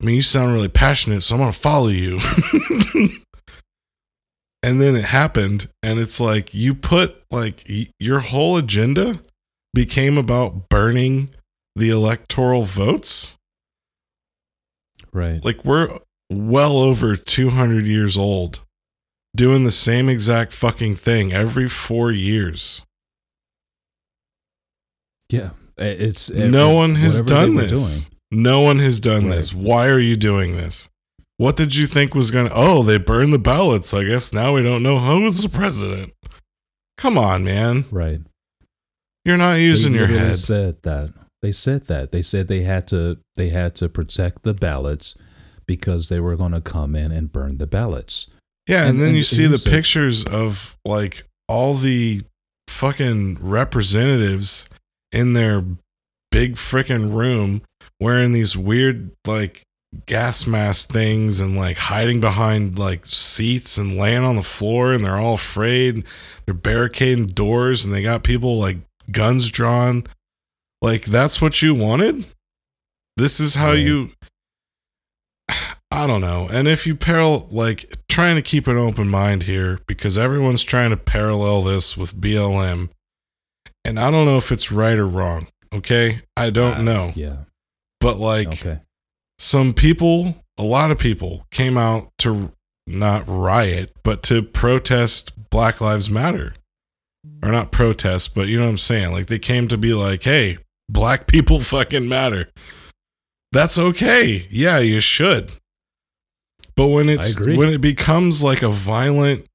I 0.00 0.06
mean, 0.06 0.16
you 0.16 0.22
sound 0.22 0.54
really 0.54 0.68
passionate, 0.68 1.22
so 1.22 1.34
I'm 1.34 1.40
gonna 1.40 1.52
follow 1.52 1.88
you." 1.88 2.18
and 4.62 4.80
then 4.80 4.96
it 4.96 5.04
happened, 5.04 5.68
and 5.82 5.98
it's 5.98 6.20
like 6.20 6.54
you 6.54 6.74
put 6.74 7.22
like 7.30 7.64
y- 7.68 7.90
your 7.98 8.20
whole 8.20 8.56
agenda 8.56 9.20
became 9.74 10.16
about 10.16 10.68
burning 10.68 11.30
the 11.76 11.90
electoral 11.90 12.62
votes. 12.62 13.36
Right. 15.12 15.44
Like 15.44 15.64
we're 15.64 15.98
well 16.30 16.76
over 16.78 17.16
200 17.16 17.86
years 17.86 18.16
old 18.18 18.60
doing 19.36 19.64
the 19.64 19.70
same 19.70 20.08
exact 20.08 20.52
fucking 20.52 20.96
thing 20.96 21.32
every 21.32 21.68
4 21.68 22.10
years. 22.12 22.82
yeah. 25.30 25.50
It's 25.80 26.28
no 26.30 26.74
one 26.74 26.96
has 26.96 27.22
done 27.22 27.54
this. 27.54 27.70
doing. 27.70 28.12
No 28.32 28.60
one 28.60 28.80
has 28.80 28.98
done 28.98 29.26
Right. 29.28 29.36
this. 29.36 29.54
Why 29.54 29.86
are 29.88 30.00
you 30.00 30.16
doing 30.16 30.56
this? 30.56 30.88
What 31.36 31.56
did 31.56 31.76
you 31.76 31.86
think 31.86 32.16
was 32.16 32.32
going 32.32 32.48
to 32.48 32.52
Oh, 32.54 32.82
they 32.82 32.98
burned 32.98 33.32
the 33.32 33.38
ballots. 33.38 33.94
I 33.94 34.02
guess 34.02 34.32
now 34.32 34.54
we 34.56 34.62
don't 34.64 34.82
know 34.82 34.98
who 34.98 35.22
was 35.22 35.40
the 35.40 35.48
president. 35.48 36.14
Come 36.96 37.16
on, 37.16 37.44
man. 37.44 37.84
Right. 37.92 38.20
You're 39.24 39.36
not 39.36 39.54
using 39.60 39.92
they 39.92 39.98
your 39.98 40.08
head. 40.08 40.36
said 40.36 40.82
that. 40.82 41.14
They 41.42 41.52
said 41.52 41.82
that. 41.82 42.10
They 42.10 42.22
said 42.22 42.48
they 42.48 42.62
had 42.62 42.88
to 42.88 43.18
they 43.36 43.50
had 43.50 43.76
to 43.76 43.88
protect 43.88 44.42
the 44.42 44.54
ballots 44.54 45.14
because 45.68 46.08
they 46.08 46.18
were 46.18 46.34
going 46.34 46.50
to 46.50 46.60
come 46.60 46.96
in 46.96 47.12
and 47.12 47.30
burn 47.30 47.58
the 47.58 47.66
ballots. 47.68 48.26
Yeah, 48.66 48.80
and, 48.82 48.90
And- 48.90 49.00
then 49.00 49.08
and- 49.10 49.16
you 49.18 49.22
see 49.22 49.46
the 49.46 49.58
said- 49.58 49.72
pictures 49.72 50.24
of 50.24 50.76
like 50.84 51.22
all 51.46 51.74
the 51.74 52.22
fucking 52.66 53.38
representatives 53.40 54.68
in 55.12 55.32
their 55.34 55.64
big 56.30 56.56
freaking 56.56 57.12
room 57.14 57.62
wearing 58.00 58.32
these 58.32 58.56
weird 58.56 59.10
like 59.26 59.62
gas 60.04 60.46
mask 60.46 60.90
things 60.90 61.40
and 61.40 61.56
like 61.56 61.78
hiding 61.78 62.20
behind 62.20 62.78
like 62.78 63.06
seats 63.06 63.78
and 63.78 63.96
laying 63.96 64.22
on 64.22 64.36
the 64.36 64.42
floor 64.42 64.92
and 64.92 65.02
they're 65.04 65.16
all 65.16 65.34
afraid. 65.34 66.04
They're 66.44 66.52
barricading 66.54 67.28
doors 67.28 67.84
and 67.86 67.94
they 67.94 68.02
got 68.02 68.22
people 68.22 68.58
like 68.58 68.76
guns 69.10 69.50
drawn. 69.50 70.04
Like 70.82 71.06
that's 71.06 71.40
what 71.40 71.62
you 71.62 71.74
wanted? 71.74 72.26
This 73.16 73.40
is 73.40 73.54
how 73.54 73.70
Right. 73.70 73.78
you 73.78 74.10
I 75.90 76.06
don't 76.06 76.20
know. 76.20 76.48
And 76.50 76.68
if 76.68 76.86
you 76.86 76.94
parallel, 76.94 77.48
like, 77.50 77.98
trying 78.08 78.36
to 78.36 78.42
keep 78.42 78.66
an 78.66 78.76
open 78.76 79.08
mind 79.08 79.44
here 79.44 79.80
because 79.86 80.18
everyone's 80.18 80.62
trying 80.62 80.90
to 80.90 80.96
parallel 80.96 81.62
this 81.62 81.96
with 81.96 82.14
BLM. 82.20 82.90
And 83.84 83.98
I 83.98 84.10
don't 84.10 84.26
know 84.26 84.36
if 84.36 84.52
it's 84.52 84.70
right 84.70 84.98
or 84.98 85.06
wrong. 85.06 85.48
Okay. 85.72 86.20
I 86.36 86.50
don't 86.50 86.78
Uh, 86.78 86.82
know. 86.82 87.12
Yeah. 87.16 87.36
But, 88.00 88.18
like, 88.18 88.48
okay. 88.48 88.80
some 89.38 89.72
people, 89.72 90.44
a 90.58 90.62
lot 90.62 90.90
of 90.90 90.98
people 90.98 91.46
came 91.50 91.78
out 91.78 92.10
to 92.18 92.52
not 92.86 93.24
riot, 93.26 93.92
but 94.02 94.22
to 94.24 94.42
protest 94.42 95.48
Black 95.50 95.80
Lives 95.80 96.10
Matter. 96.10 96.54
Or 97.42 97.50
not 97.50 97.72
protest, 97.72 98.34
but 98.34 98.48
you 98.48 98.58
know 98.58 98.64
what 98.64 98.70
I'm 98.72 98.78
saying? 98.78 99.12
Like, 99.12 99.26
they 99.26 99.38
came 99.38 99.68
to 99.68 99.76
be 99.76 99.94
like, 99.94 100.22
hey, 100.24 100.58
black 100.88 101.26
people 101.28 101.60
fucking 101.60 102.08
matter. 102.08 102.50
That's 103.52 103.78
okay. 103.78 104.46
Yeah, 104.50 104.78
you 104.78 105.00
should. 105.00 105.52
But 106.78 106.88
when 106.90 107.08
it's 107.08 107.36
when 107.40 107.70
it 107.70 107.80
becomes 107.80 108.40
like 108.44 108.62
a 108.62 108.68
violent 108.68 109.48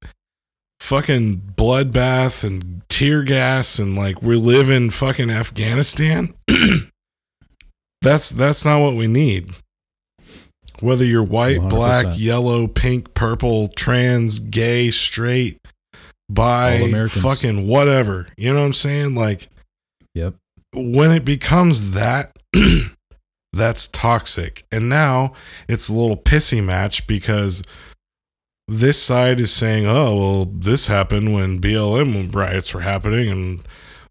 fucking 0.80 1.54
bloodbath 1.56 2.44
and 2.44 2.82
tear 2.90 3.22
gas 3.22 3.78
and 3.78 3.96
like 3.96 4.20
we 4.20 4.36
live 4.36 4.68
in 4.68 4.90
fucking 4.90 5.30
Afghanistan, 5.30 6.34
that's 8.02 8.28
that's 8.28 8.66
not 8.66 8.82
what 8.82 8.94
we 8.94 9.06
need. 9.06 9.54
Whether 10.80 11.06
you're 11.06 11.24
white, 11.24 11.60
black, 11.62 12.04
100%. 12.04 12.18
yellow, 12.18 12.66
pink, 12.66 13.14
purple, 13.14 13.68
trans, 13.68 14.38
gay, 14.38 14.90
straight, 14.90 15.58
bi, 16.28 17.08
fucking 17.08 17.66
whatever. 17.66 18.26
You 18.36 18.52
know 18.52 18.60
what 18.60 18.66
I'm 18.66 18.72
saying? 18.74 19.14
Like 19.14 19.48
Yep. 20.14 20.34
when 20.74 21.10
it 21.10 21.24
becomes 21.24 21.92
that 21.92 22.36
that's 23.54 23.86
toxic. 23.88 24.64
And 24.70 24.88
now 24.88 25.32
it's 25.68 25.88
a 25.88 25.94
little 25.94 26.16
pissy 26.16 26.62
match 26.62 27.06
because 27.06 27.62
this 28.66 29.02
side 29.02 29.40
is 29.40 29.52
saying 29.52 29.86
oh 29.86 30.16
well 30.16 30.44
this 30.46 30.86
happened 30.86 31.34
when 31.34 31.60
blm 31.60 32.34
riots 32.34 32.72
were 32.72 32.80
happening 32.80 33.28
and 33.28 33.62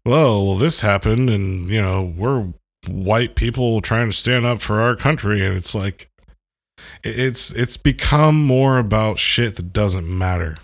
well 0.06 0.46
well 0.46 0.56
this 0.56 0.80
happened 0.80 1.28
and 1.28 1.68
you 1.68 1.82
know 1.82 2.14
we're 2.16 2.52
white 2.88 3.34
people 3.34 3.80
trying 3.80 4.10
to 4.10 4.16
stand 4.16 4.44
up 4.44 4.60
for 4.60 4.80
our 4.80 4.96
country. 4.96 5.44
And 5.44 5.56
it's 5.56 5.74
like 5.74 6.08
it's 7.02 7.50
it's 7.52 7.76
become 7.76 8.44
more 8.44 8.78
about 8.78 9.18
shit 9.18 9.56
that 9.56 9.72
doesn't 9.72 10.06
matter. 10.06 10.56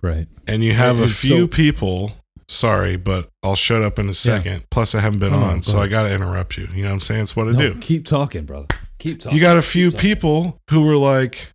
Right. 0.00 0.28
and 0.46 0.62
you 0.62 0.74
have 0.74 1.00
a 1.00 1.08
few 1.08 1.40
so- 1.40 1.46
people 1.48 2.12
sorry 2.48 2.96
but 2.96 3.28
i'll 3.42 3.54
shut 3.56 3.82
up 3.82 3.98
in 3.98 4.08
a 4.08 4.14
second. 4.14 4.64
Plus 4.70 4.94
i 4.94 5.00
haven't 5.00 5.18
been 5.18 5.32
no, 5.32 5.38
on 5.38 5.62
so 5.62 5.78
i 5.78 5.86
gotta 5.86 6.12
interrupt 6.12 6.56
you. 6.56 6.68
You 6.72 6.82
know 6.82 6.88
what 6.88 6.94
i'm 6.94 7.00
saying? 7.00 7.22
It's 7.22 7.36
what 7.36 7.48
i 7.48 7.50
No, 7.52 7.72
do. 7.72 7.78
keep 7.80 8.06
talking, 8.06 8.44
brother. 8.44 8.66
Keep 8.98 9.20
talking. 9.20 9.36
you 9.36 9.42
got 9.42 9.56
a 9.58 9.62
few 9.62 9.90
people 9.90 10.58
who 10.70 10.82
were 10.82 10.96
like 10.96 11.52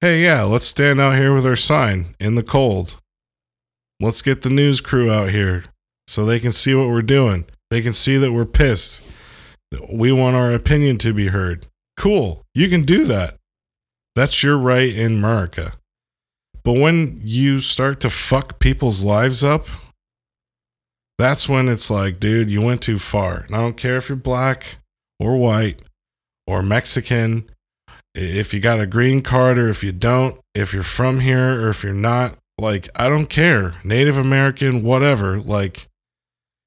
hey 0.00 0.22
yeah 0.24 0.42
let's 0.42 0.66
stand 0.66 1.00
out 1.00 1.16
here 1.16 1.34
with 1.34 1.44
our 1.46 1.56
sign 1.56 2.14
in 2.18 2.34
the 2.36 2.42
cold. 2.42 2.96
Let's 4.00 4.22
get 4.22 4.40
the 4.42 4.48
news 4.50 4.80
crew 4.80 5.10
out 5.12 5.28
here 5.30 5.64
so 6.08 6.24
they 6.24 6.40
can 6.40 6.52
see 6.52 6.74
what 6.74 6.88
we're 6.88 7.02
doing. 7.02 7.44
They 7.70 7.82
can 7.82 7.92
see 7.92 8.16
that 8.16 8.32
we're 8.32 8.46
pissed. 8.46 9.02
We 9.92 10.10
want 10.10 10.36
our 10.36 10.52
opinion 10.54 10.96
to 10.98 11.12
be 11.12 11.28
heard. 11.28 11.66
Cool. 11.98 12.42
You 12.54 12.68
can 12.70 12.84
do 12.84 13.04
that. 13.04 13.36
That's 14.16 14.42
your 14.42 14.56
right 14.56 14.88
in 14.92 15.18
america. 15.18 15.74
But 16.64 16.72
when 16.72 17.20
you 17.22 17.60
start 17.60 18.00
to 18.00 18.10
fuck 18.10 18.58
people's 18.58 19.04
lives 19.04 19.44
up 19.44 19.66
that's 21.20 21.48
when 21.48 21.68
it's 21.68 21.90
like 21.90 22.18
dude 22.18 22.50
you 22.50 22.60
went 22.60 22.82
too 22.82 22.98
far 22.98 23.44
and 23.46 23.54
i 23.54 23.58
don't 23.58 23.76
care 23.76 23.96
if 23.96 24.08
you're 24.08 24.16
black 24.16 24.76
or 25.20 25.36
white 25.36 25.80
or 26.46 26.62
Mexican, 26.64 27.48
if 28.12 28.52
you 28.52 28.58
got 28.58 28.80
a 28.80 28.86
green 28.86 29.22
card 29.22 29.56
or 29.56 29.68
if 29.68 29.84
you 29.84 29.92
don't, 29.92 30.40
if 30.52 30.72
you're 30.72 30.82
from 30.82 31.20
here 31.20 31.64
or 31.64 31.68
if 31.68 31.84
you're 31.84 31.92
not, 31.92 32.36
like, 32.58 32.88
I 32.96 33.08
don't 33.08 33.28
care. 33.28 33.74
Native 33.84 34.16
American, 34.16 34.82
whatever. 34.82 35.40
Like, 35.40 35.86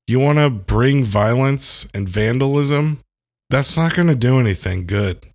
you 0.08 0.20
want 0.20 0.38
to 0.40 0.50
bring 0.50 1.04
violence 1.04 1.86
and 1.94 2.08
vandalism? 2.08 3.02
That's 3.50 3.76
not 3.76 3.94
going 3.94 4.08
to 4.08 4.16
do 4.16 4.40
anything 4.40 4.86
good, 4.86 5.26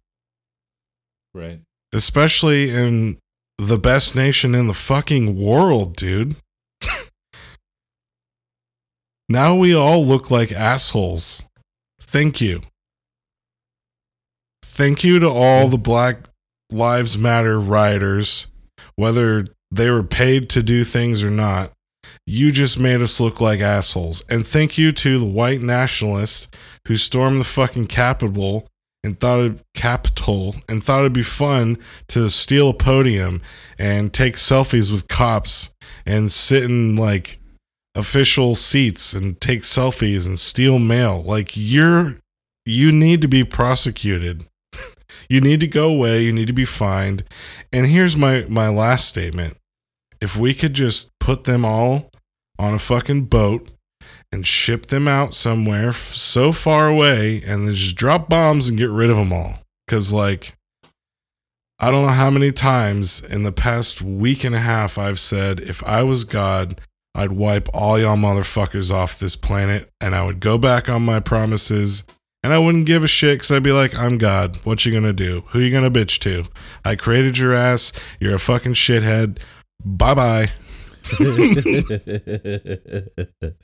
Right. 1.35 1.61
especially 1.92 2.70
in 2.70 3.18
the 3.59 3.78
best 3.78 4.14
nation 4.14 4.54
in 4.54 4.66
the 4.66 4.72
fucking 4.72 5.38
world, 5.38 5.94
dude. 5.94 6.37
Now 9.29 9.55
we 9.55 9.75
all 9.75 10.05
look 10.05 10.31
like 10.31 10.53
assholes. 10.53 11.43
Thank 12.01 12.41
you. 12.41 12.62
Thank 14.62 15.05
you 15.05 15.19
to 15.19 15.29
all 15.29 15.69
the 15.69 15.77
Black 15.77 16.29
Lives 16.71 17.19
Matter 17.19 17.59
rioters, 17.59 18.47
whether 18.97 19.47
they 19.71 19.91
were 19.91 20.03
paid 20.03 20.49
to 20.51 20.62
do 20.62 20.85
things 20.85 21.23
or 21.23 21.31
not. 21.31 21.73
You 22.27 22.53
just 22.53 22.79
made 22.79 23.01
us 23.01 23.21
look 23.21 23.41
like 23.41 23.61
assholes. 23.61 24.23
And 24.29 24.47
thank 24.47 24.79
you 24.79 24.93
to 24.93 25.19
the 25.19 25.25
white 25.25 25.61
nationalists 25.61 26.49
who 26.87 26.97
stormed 26.97 27.41
the 27.41 27.45
fucking 27.45 27.88
Capitol 27.88 28.67
and 29.03 29.19
thought 29.19 29.41
it 29.41 29.61
Capitol 29.75 30.57
and 30.69 30.83
thought 30.83 31.01
it'd 31.01 31.12
be 31.12 31.23
fun 31.23 31.79
to 32.09 32.29
steal 32.31 32.71
a 32.71 32.75
podium 32.75 33.41
and 33.79 34.12
take 34.12 34.37
selfies 34.37 34.91
with 34.91 35.09
cops 35.09 35.71
and 36.05 36.33
sit 36.33 36.64
in 36.64 36.97
like 36.97 37.38
official 37.94 38.55
seats 38.55 39.12
and 39.12 39.40
take 39.40 39.62
selfies 39.62 40.27
and 40.27 40.38
steal 40.38 40.79
mail. 40.79 41.22
Like 41.22 41.57
you're 41.57 42.16
you 42.64 42.92
need 42.92 43.22
to 43.22 43.29
be 43.29 43.44
prosecuted. 43.44 44.46
You 45.31 45.42
need 45.42 45.61
to 45.61 45.66
go 45.66 45.88
away, 45.88 46.22
you 46.22 46.33
need 46.33 46.46
to 46.46 46.55
be 46.55 46.64
fined. 46.64 47.22
And 47.70 47.87
here's 47.87 48.16
my 48.16 48.46
my 48.48 48.68
last 48.68 49.09
statement. 49.09 49.59
If 50.22 50.37
we 50.37 50.55
could 50.55 50.72
just 50.72 51.11
put 51.20 51.44
them 51.44 51.66
all 51.66 52.11
on 52.59 52.72
a 52.72 52.79
fucking 52.79 53.24
boat 53.27 53.70
and 54.33 54.46
ship 54.46 54.87
them 54.87 55.07
out 55.07 55.35
somewhere 55.35 55.90
f- 55.90 56.14
so 56.14 56.51
far 56.51 56.88
away 56.88 57.42
and 57.46 57.66
then 57.68 57.74
just 57.74 57.94
drop 57.94 58.31
bombs 58.31 58.68
and 58.68 58.79
get 58.79 58.90
rid 58.90 59.11
of 59.11 59.16
them 59.16 59.33
all. 59.33 59.59
Cuz 59.87 60.14
like 60.14 60.55
I 61.79 61.90
don't 61.90 62.07
know 62.07 62.12
how 62.12 62.31
many 62.31 62.51
times 62.51 63.20
in 63.20 63.42
the 63.42 63.53
past 63.53 64.01
week 64.01 64.44
and 64.44 64.55
a 64.55 64.61
half 64.61 64.96
I've 64.96 65.20
said 65.20 65.61
if 65.61 65.85
I 65.85 66.03
was 66.03 66.24
God, 66.24 66.81
I'd 67.18 67.33
wipe 67.33 67.68
all 67.74 67.98
y'all 67.98 68.16
motherfuckers 68.16 68.92
off 68.92 69.18
this 69.18 69.35
planet 69.35 69.90
and 70.00 70.14
I 70.14 70.24
would 70.24 70.38
go 70.38 70.57
back 70.57 70.88
on 70.88 71.04
my 71.04 71.18
promises 71.18 72.04
and 72.44 72.52
I 72.52 72.59
wouldn't 72.59 72.87
give 72.87 73.02
a 73.02 73.09
shit 73.09 73.40
because 73.40 73.50
I'd 73.50 73.64
be 73.64 73.72
like, 73.72 73.92
I'm 73.92 74.18
God. 74.18 74.61
What 74.62 74.87
you 74.87 74.92
gonna 74.92 75.12
do? 75.12 75.42
Who 75.48 75.59
you 75.59 75.72
gonna 75.72 75.90
bitch 75.90 76.20
to? 76.20 76.44
I 76.85 76.94
created 76.94 77.37
your 77.37 77.54
ass. 77.54 77.92
You're 78.20 78.37
a 78.37 78.38
fucking 78.38 78.74
shithead. 78.74 79.38
Bye 79.85 80.14
bye. 80.14 80.52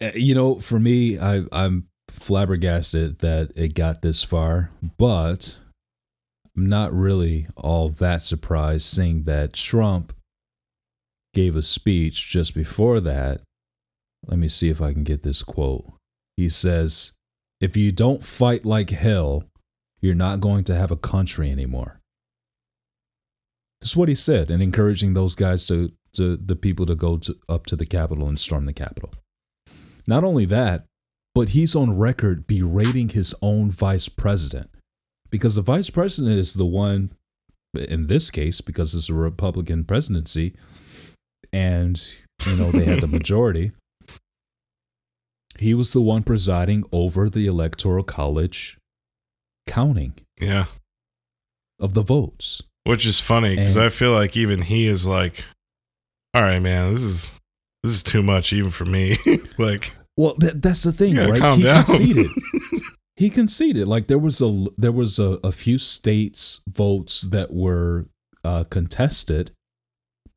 Uh, 0.00 0.12
you 0.14 0.32
know, 0.32 0.60
for 0.60 0.78
me, 0.78 1.18
I, 1.18 1.42
I'm 1.50 1.88
flabbergasted 2.08 3.18
that 3.18 3.50
it 3.56 3.74
got 3.74 4.00
this 4.00 4.22
far, 4.22 4.70
but 4.96 5.58
I'm 6.56 6.66
not 6.66 6.92
really 6.92 7.48
all 7.56 7.88
that 7.88 8.22
surprised 8.22 8.84
seeing 8.84 9.24
that 9.24 9.54
Trump 9.54 10.12
gave 11.34 11.56
a 11.56 11.62
speech 11.62 12.28
just 12.28 12.54
before 12.54 13.00
that 13.00 13.40
let 14.26 14.38
me 14.38 14.48
see 14.48 14.68
if 14.68 14.80
I 14.80 14.92
can 14.92 15.04
get 15.04 15.22
this 15.22 15.42
quote. 15.42 15.92
He 16.36 16.48
says, 16.48 17.12
If 17.60 17.76
you 17.76 17.92
don't 17.92 18.24
fight 18.24 18.64
like 18.64 18.90
hell, 18.90 19.44
you're 20.00 20.14
not 20.14 20.40
going 20.40 20.64
to 20.64 20.74
have 20.74 20.90
a 20.90 20.96
country 20.96 21.50
anymore. 21.50 22.00
That's 23.80 23.96
what 23.96 24.08
he 24.08 24.14
said, 24.14 24.50
and 24.50 24.62
encouraging 24.62 25.12
those 25.12 25.34
guys 25.34 25.66
to, 25.68 25.92
to 26.14 26.36
the 26.36 26.56
people 26.56 26.84
to 26.86 26.94
go 26.94 27.18
to, 27.18 27.36
up 27.48 27.66
to 27.66 27.76
the 27.76 27.86
Capitol 27.86 28.28
and 28.28 28.38
storm 28.38 28.66
the 28.66 28.72
Capitol. 28.72 29.14
Not 30.06 30.24
only 30.24 30.44
that, 30.46 30.86
but 31.34 31.50
he's 31.50 31.76
on 31.76 31.96
record 31.96 32.46
berating 32.46 33.10
his 33.10 33.34
own 33.40 33.70
vice 33.70 34.08
president 34.08 34.70
because 35.30 35.54
the 35.54 35.62
vice 35.62 35.90
president 35.90 36.38
is 36.38 36.54
the 36.54 36.66
one, 36.66 37.12
in 37.74 38.08
this 38.08 38.30
case, 38.30 38.60
because 38.60 38.94
it's 38.94 39.08
a 39.08 39.14
Republican 39.14 39.84
presidency, 39.84 40.54
and 41.52 42.00
you 42.46 42.56
know 42.56 42.70
they 42.70 42.84
had 42.84 43.00
the 43.00 43.06
majority. 43.18 43.72
He 45.58 45.74
was 45.74 45.92
the 45.92 46.00
one 46.00 46.22
presiding 46.22 46.84
over 46.92 47.28
the 47.28 47.46
electoral 47.46 48.04
college 48.04 48.78
counting 49.66 50.14
Yeah. 50.40 50.66
of 51.80 51.94
the 51.94 52.02
votes. 52.02 52.62
Which 52.84 53.04
is 53.04 53.20
funny 53.20 53.56
because 53.56 53.76
I 53.76 53.88
feel 53.88 54.12
like 54.12 54.36
even 54.36 54.62
he 54.62 54.86
is 54.86 55.06
like, 55.06 55.44
all 56.34 56.42
right, 56.42 56.60
man, 56.60 56.92
this 56.94 57.02
is 57.02 57.38
this 57.82 57.92
is 57.92 58.02
too 58.02 58.22
much 58.22 58.52
even 58.52 58.70
for 58.70 58.84
me. 58.84 59.18
like, 59.58 59.92
Well, 60.16 60.34
that, 60.38 60.62
that's 60.62 60.82
the 60.84 60.92
thing, 60.92 61.16
right? 61.16 61.56
he 61.56 61.62
down. 61.64 61.84
conceded. 61.84 62.30
he 63.16 63.28
conceded. 63.30 63.88
Like 63.88 64.06
there 64.06 64.18
was 64.18 64.40
a 64.40 64.66
there 64.78 64.92
was 64.92 65.18
a, 65.18 65.38
a 65.44 65.52
few 65.52 65.76
states 65.76 66.60
votes 66.68 67.22
that 67.22 67.52
were 67.52 68.06
uh, 68.44 68.64
contested, 68.70 69.50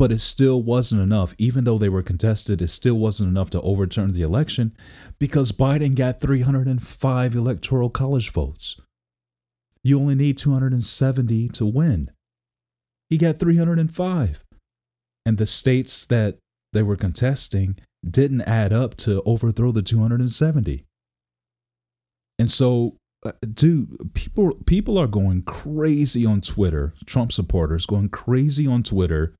but 0.02 0.12
it 0.12 0.20
still 0.20 0.64
wasn't 0.64 1.00
enough. 1.00 1.36
Even 1.38 1.64
though 1.64 1.78
they 1.78 1.88
were 1.88 2.02
contested, 2.02 2.60
it 2.60 2.70
still 2.70 2.96
wasn't 2.96 3.30
enough 3.30 3.52
to 3.52 3.62
overturn 3.62 4.14
the 4.14 4.24
election 4.24 4.76
because 5.20 5.52
Biden 5.52 5.94
got 5.94 6.20
305 6.20 7.36
electoral 7.36 7.92
college 7.92 8.32
votes. 8.32 8.82
You 9.84 10.00
only 10.00 10.16
need 10.16 10.40
270 10.40 11.50
to 11.50 11.66
win. 11.68 12.10
He 13.12 13.20
got 13.20 13.38
305. 13.38 14.44
And 15.24 15.38
the 15.38 15.46
states 15.46 16.08
that 16.08 16.40
they 16.74 16.82
were 16.82 16.96
contesting 16.96 17.78
didn't 18.04 18.42
add 18.42 18.74
up 18.74 18.98
to 19.06 19.22
overthrow 19.22 19.72
the 19.72 19.84
270. 19.84 20.84
And 22.40 22.52
so, 22.52 22.96
uh, 23.24 23.34
dude, 23.54 24.16
people 24.16 24.58
people 24.66 24.98
are 24.98 25.06
going 25.06 25.44
crazy 25.44 26.26
on 26.26 26.42
Twitter. 26.42 26.96
Trump 27.06 27.32
supporters 27.32 27.86
going 27.86 28.10
crazy 28.10 28.66
on 28.66 28.82
Twitter, 28.82 29.36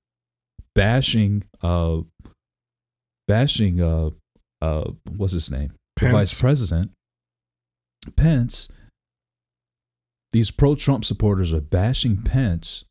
bashing 0.76 1.44
uh, 1.62 2.02
bashing 3.28 3.82
uh, 3.82 4.10
uh, 4.62 4.92
what's 5.16 5.34
his 5.34 5.52
name, 5.52 5.74
vice 6.00 6.34
president 6.34 6.92
Pence. 8.16 8.70
These 10.32 10.52
pro 10.52 10.76
Trump 10.76 11.06
supporters 11.06 11.54
are 11.54 11.62
bashing 11.62 12.18
Pence. 12.18 12.86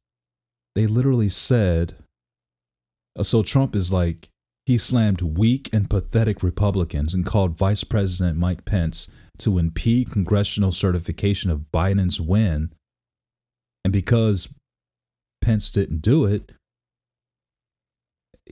They 0.74 0.86
literally 0.86 1.28
said, 1.28 1.94
uh, 3.18 3.22
so 3.22 3.42
Trump 3.42 3.74
is 3.74 3.92
like, 3.92 4.28
he 4.66 4.78
slammed 4.78 5.22
weak 5.22 5.68
and 5.72 5.90
pathetic 5.90 6.42
Republicans 6.42 7.14
and 7.14 7.26
called 7.26 7.56
Vice 7.56 7.82
President 7.82 8.38
Mike 8.38 8.64
Pence 8.64 9.08
to 9.38 9.58
impede 9.58 10.12
congressional 10.12 10.70
certification 10.70 11.50
of 11.50 11.64
Biden's 11.72 12.20
win. 12.20 12.72
And 13.84 13.92
because 13.92 14.48
Pence 15.40 15.70
didn't 15.70 16.02
do 16.02 16.26
it, 16.26 16.52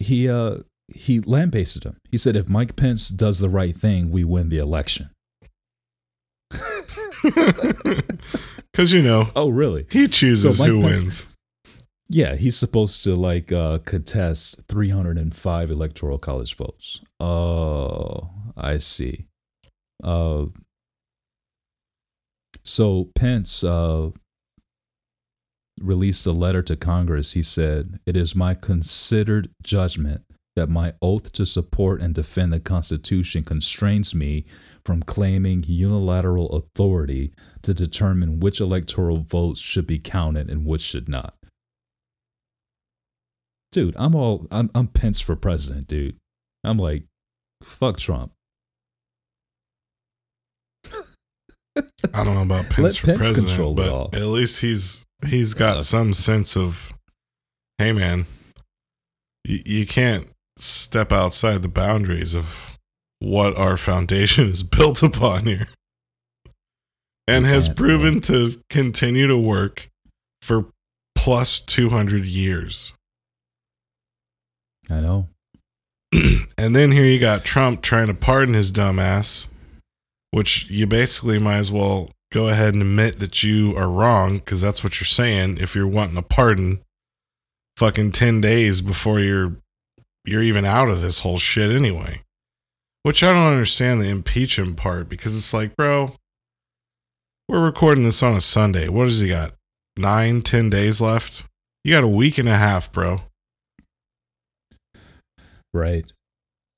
he 0.00 0.28
uh 0.28 0.58
he 0.88 1.20
lambasted 1.20 1.84
him. 1.84 1.96
He 2.10 2.16
said 2.16 2.34
if 2.36 2.48
Mike 2.48 2.74
Pence 2.76 3.08
does 3.08 3.38
the 3.40 3.48
right 3.50 3.76
thing, 3.76 4.10
we 4.10 4.24
win 4.24 4.48
the 4.48 4.58
election. 4.58 5.10
because 8.72 8.92
you 8.92 9.02
know 9.02 9.28
Oh, 9.36 9.48
really? 9.48 9.86
he 9.90 10.06
chooses 10.08 10.58
So 10.58 10.64
who 10.64 10.80
Pence- 10.80 11.02
wins. 11.02 11.26
Yeah, 12.10 12.36
he's 12.36 12.56
supposed 12.56 13.04
to 13.04 13.14
like 13.14 13.52
uh 13.52 13.78
contest 13.78 14.62
305 14.68 15.70
electoral 15.70 16.18
college 16.18 16.56
votes. 16.56 17.00
Oh, 17.20 18.30
I 18.56 18.78
see. 18.78 19.26
Uh 20.02 20.46
so 22.64 23.10
Pence 23.14 23.62
uh 23.64 24.10
released 25.82 26.26
a 26.26 26.32
letter 26.32 26.62
to 26.62 26.76
Congress. 26.76 27.32
He 27.32 27.42
said, 27.42 28.00
"It 28.06 28.16
is 28.16 28.34
my 28.34 28.54
considered 28.54 29.50
judgment 29.62 30.22
that 30.56 30.68
my 30.68 30.94
oath 31.00 31.30
to 31.32 31.46
support 31.46 32.00
and 32.00 32.14
defend 32.14 32.52
the 32.52 32.60
Constitution 32.60 33.44
constrains 33.44 34.14
me 34.14 34.44
from 34.84 35.02
claiming 35.02 35.64
unilateral 35.66 36.48
authority 36.50 37.32
to 37.62 37.72
determine 37.72 38.40
which 38.40 38.60
electoral 38.60 39.18
votes 39.18 39.60
should 39.60 39.86
be 39.86 39.98
counted 39.98 40.50
and 40.50 40.66
which 40.66 40.82
should 40.82 41.08
not." 41.08 41.34
Dude, 43.70 43.94
I'm 43.96 44.14
all 44.14 44.46
I'm 44.50 44.70
I'm 44.74 44.88
Pence 44.88 45.20
for 45.20 45.36
president, 45.36 45.86
dude. 45.88 46.16
I'm 46.64 46.78
like, 46.78 47.04
fuck 47.62 47.98
Trump. 47.98 48.32
I 52.12 52.24
don't 52.24 52.34
know 52.34 52.42
about 52.42 52.64
Pence 52.70 52.78
Let 52.78 52.96
for 52.96 53.06
Pence 53.06 53.18
president, 53.18 53.76
but 53.76 54.14
at 54.14 54.26
least 54.26 54.60
he's 54.60 55.04
he's 55.26 55.54
got 55.54 55.78
Uh, 55.78 55.82
some 55.82 56.12
sense 56.12 56.56
of, 56.56 56.92
hey 57.78 57.92
man, 57.92 58.26
you, 59.44 59.62
you 59.64 59.86
can't 59.86 60.30
step 60.56 61.12
outside 61.12 61.62
the 61.62 61.68
boundaries 61.68 62.34
of 62.34 62.76
what 63.20 63.56
our 63.56 63.76
foundation 63.76 64.48
is 64.48 64.62
built 64.76 65.02
upon 65.02 65.46
here, 65.46 65.68
and 67.26 67.46
has 67.46 67.68
proven 67.68 68.20
to 68.22 68.60
continue 68.70 69.26
to 69.26 69.36
work 69.36 69.88
for 70.42 70.66
plus 71.14 71.60
two 71.60 71.90
hundred 71.90 72.24
years. 72.24 72.94
I 74.90 75.00
know. 75.00 75.28
and 76.56 76.74
then 76.74 76.92
here 76.92 77.04
you 77.04 77.18
got 77.18 77.44
Trump 77.44 77.82
trying 77.82 78.06
to 78.06 78.14
pardon 78.14 78.54
his 78.54 78.72
dumb 78.72 78.98
ass, 78.98 79.48
which 80.30 80.68
you 80.70 80.86
basically 80.86 81.38
might 81.38 81.58
as 81.58 81.70
well 81.70 82.10
go 82.30 82.48
ahead 82.48 82.74
and 82.74 82.82
admit 82.82 83.18
that 83.18 83.42
you 83.42 83.76
are 83.76 83.88
wrong 83.88 84.38
because 84.38 84.60
that's 84.60 84.84
what 84.84 85.00
you're 85.00 85.06
saying 85.06 85.58
if 85.58 85.74
you're 85.74 85.86
wanting 85.86 86.16
a 86.16 86.22
pardon 86.22 86.80
fucking 87.76 88.12
10 88.12 88.40
days 88.40 88.80
before 88.80 89.20
you're 89.20 89.56
you're 90.24 90.42
even 90.42 90.64
out 90.64 90.90
of 90.90 91.00
this 91.00 91.20
whole 91.20 91.38
shit 91.38 91.70
anyway. 91.70 92.22
Which 93.02 93.22
I 93.22 93.32
don't 93.32 93.52
understand 93.52 94.02
the 94.02 94.08
impeachment 94.08 94.76
part 94.76 95.08
because 95.08 95.34
it's 95.34 95.54
like, 95.54 95.74
bro, 95.76 96.14
we're 97.48 97.64
recording 97.64 98.04
this 98.04 98.22
on 98.22 98.34
a 98.34 98.40
Sunday. 98.40 98.88
What 98.88 99.04
does 99.04 99.20
he 99.20 99.28
got? 99.28 99.54
Nine, 99.96 100.42
ten 100.42 100.68
days 100.68 101.00
left? 101.00 101.44
You 101.82 101.94
got 101.94 102.04
a 102.04 102.08
week 102.08 102.36
and 102.36 102.48
a 102.48 102.56
half, 102.56 102.92
bro. 102.92 103.22
Right. 105.72 106.12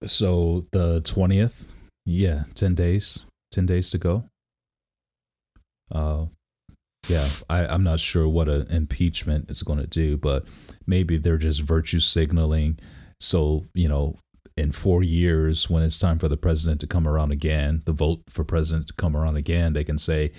So 0.04 0.64
the 0.70 1.00
twentieth, 1.00 1.66
yeah, 2.06 2.44
ten 2.54 2.74
days. 2.74 3.24
Ten 3.50 3.66
days 3.66 3.90
to 3.90 3.98
go. 3.98 4.24
Uh 5.90 6.26
yeah, 7.08 7.28
I, 7.48 7.66
I'm 7.66 7.82
not 7.82 7.98
sure 7.98 8.28
what 8.28 8.48
an 8.48 8.68
impeachment 8.70 9.50
is 9.50 9.62
going 9.62 9.78
to 9.80 9.86
do, 9.86 10.16
but 10.16 10.46
maybe 10.86 11.16
they're 11.16 11.38
just 11.38 11.62
virtue 11.62 11.98
signaling. 11.98 12.78
So, 13.18 13.66
you 13.74 13.88
know, 13.88 14.16
in 14.56 14.70
four 14.70 15.02
years, 15.02 15.68
when 15.70 15.82
it's 15.82 15.98
time 15.98 16.18
for 16.18 16.28
the 16.28 16.36
president 16.36 16.80
to 16.82 16.86
come 16.86 17.08
around 17.08 17.32
again, 17.32 17.82
the 17.86 17.92
vote 17.92 18.22
for 18.28 18.44
president 18.44 18.86
to 18.88 18.94
come 18.94 19.16
around 19.16 19.36
again, 19.36 19.72
they 19.72 19.82
can 19.82 19.98
say, 19.98 20.32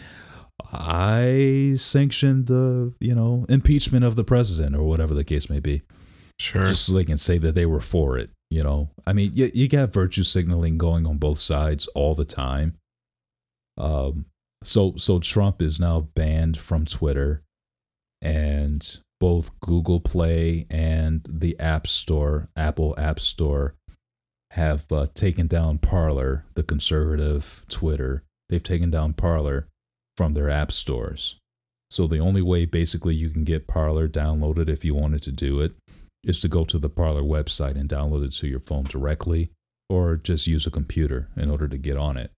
I 0.71 1.73
sanctioned 1.77 2.45
the, 2.47 2.93
you 2.99 3.15
know, 3.15 3.45
impeachment 3.49 4.05
of 4.05 4.15
the 4.15 4.23
president 4.23 4.75
or 4.75 4.83
whatever 4.83 5.13
the 5.13 5.23
case 5.23 5.49
may 5.49 5.59
be 5.59 5.81
Sure. 6.39 6.61
just 6.61 6.85
so 6.85 6.93
they 6.93 7.03
can 7.03 7.17
say 7.17 7.37
that 7.39 7.55
they 7.55 7.65
were 7.65 7.81
for 7.81 8.17
it. 8.17 8.29
You 8.51 8.63
know, 8.63 8.89
I 9.07 9.13
mean, 9.13 9.31
you, 9.33 9.49
you 9.53 9.67
got 9.67 9.91
virtue 9.93 10.23
signaling 10.23 10.77
going 10.77 11.07
on 11.07 11.17
both 11.17 11.39
sides 11.39 11.87
all 11.95 12.13
the 12.15 12.25
time. 12.25 12.75
Um, 13.77 14.25
so 14.63 14.95
so 14.97 15.19
Trump 15.19 15.61
is 15.61 15.79
now 15.79 16.01
banned 16.15 16.57
from 16.57 16.85
Twitter, 16.85 17.43
and 18.21 18.99
both 19.19 19.59
Google 19.59 19.99
Play 19.99 20.65
and 20.69 21.21
the 21.29 21.59
App 21.59 21.87
Store, 21.87 22.47
Apple 22.55 22.95
App 22.97 23.19
Store, 23.19 23.75
have 24.51 24.91
uh, 24.91 25.07
taken 25.13 25.47
down 25.47 25.77
Parler, 25.77 26.45
the 26.55 26.63
conservative 26.63 27.65
Twitter. 27.69 28.23
They've 28.49 28.61
taken 28.61 28.89
down 28.89 29.13
Parler 29.13 29.67
from 30.17 30.33
their 30.33 30.49
app 30.49 30.71
stores. 30.71 31.37
So 31.89 32.07
the 32.07 32.19
only 32.19 32.41
way, 32.41 32.65
basically, 32.65 33.15
you 33.15 33.29
can 33.29 33.43
get 33.43 33.67
Parler 33.67 34.07
downloaded 34.07 34.69
if 34.69 34.83
you 34.83 34.93
wanted 34.93 35.21
to 35.23 35.31
do 35.31 35.61
it 35.61 35.73
is 36.23 36.39
to 36.39 36.47
go 36.47 36.65
to 36.65 36.77
the 36.77 36.89
Parler 36.89 37.21
website 37.21 37.75
and 37.75 37.89
download 37.89 38.25
it 38.25 38.31
to 38.33 38.47
your 38.47 38.59
phone 38.59 38.83
directly, 38.83 39.51
or 39.89 40.15
just 40.15 40.47
use 40.47 40.67
a 40.67 40.71
computer 40.71 41.29
in 41.35 41.49
order 41.49 41.67
to 41.67 41.77
get 41.77 41.97
on 41.97 42.17
it. 42.17 42.31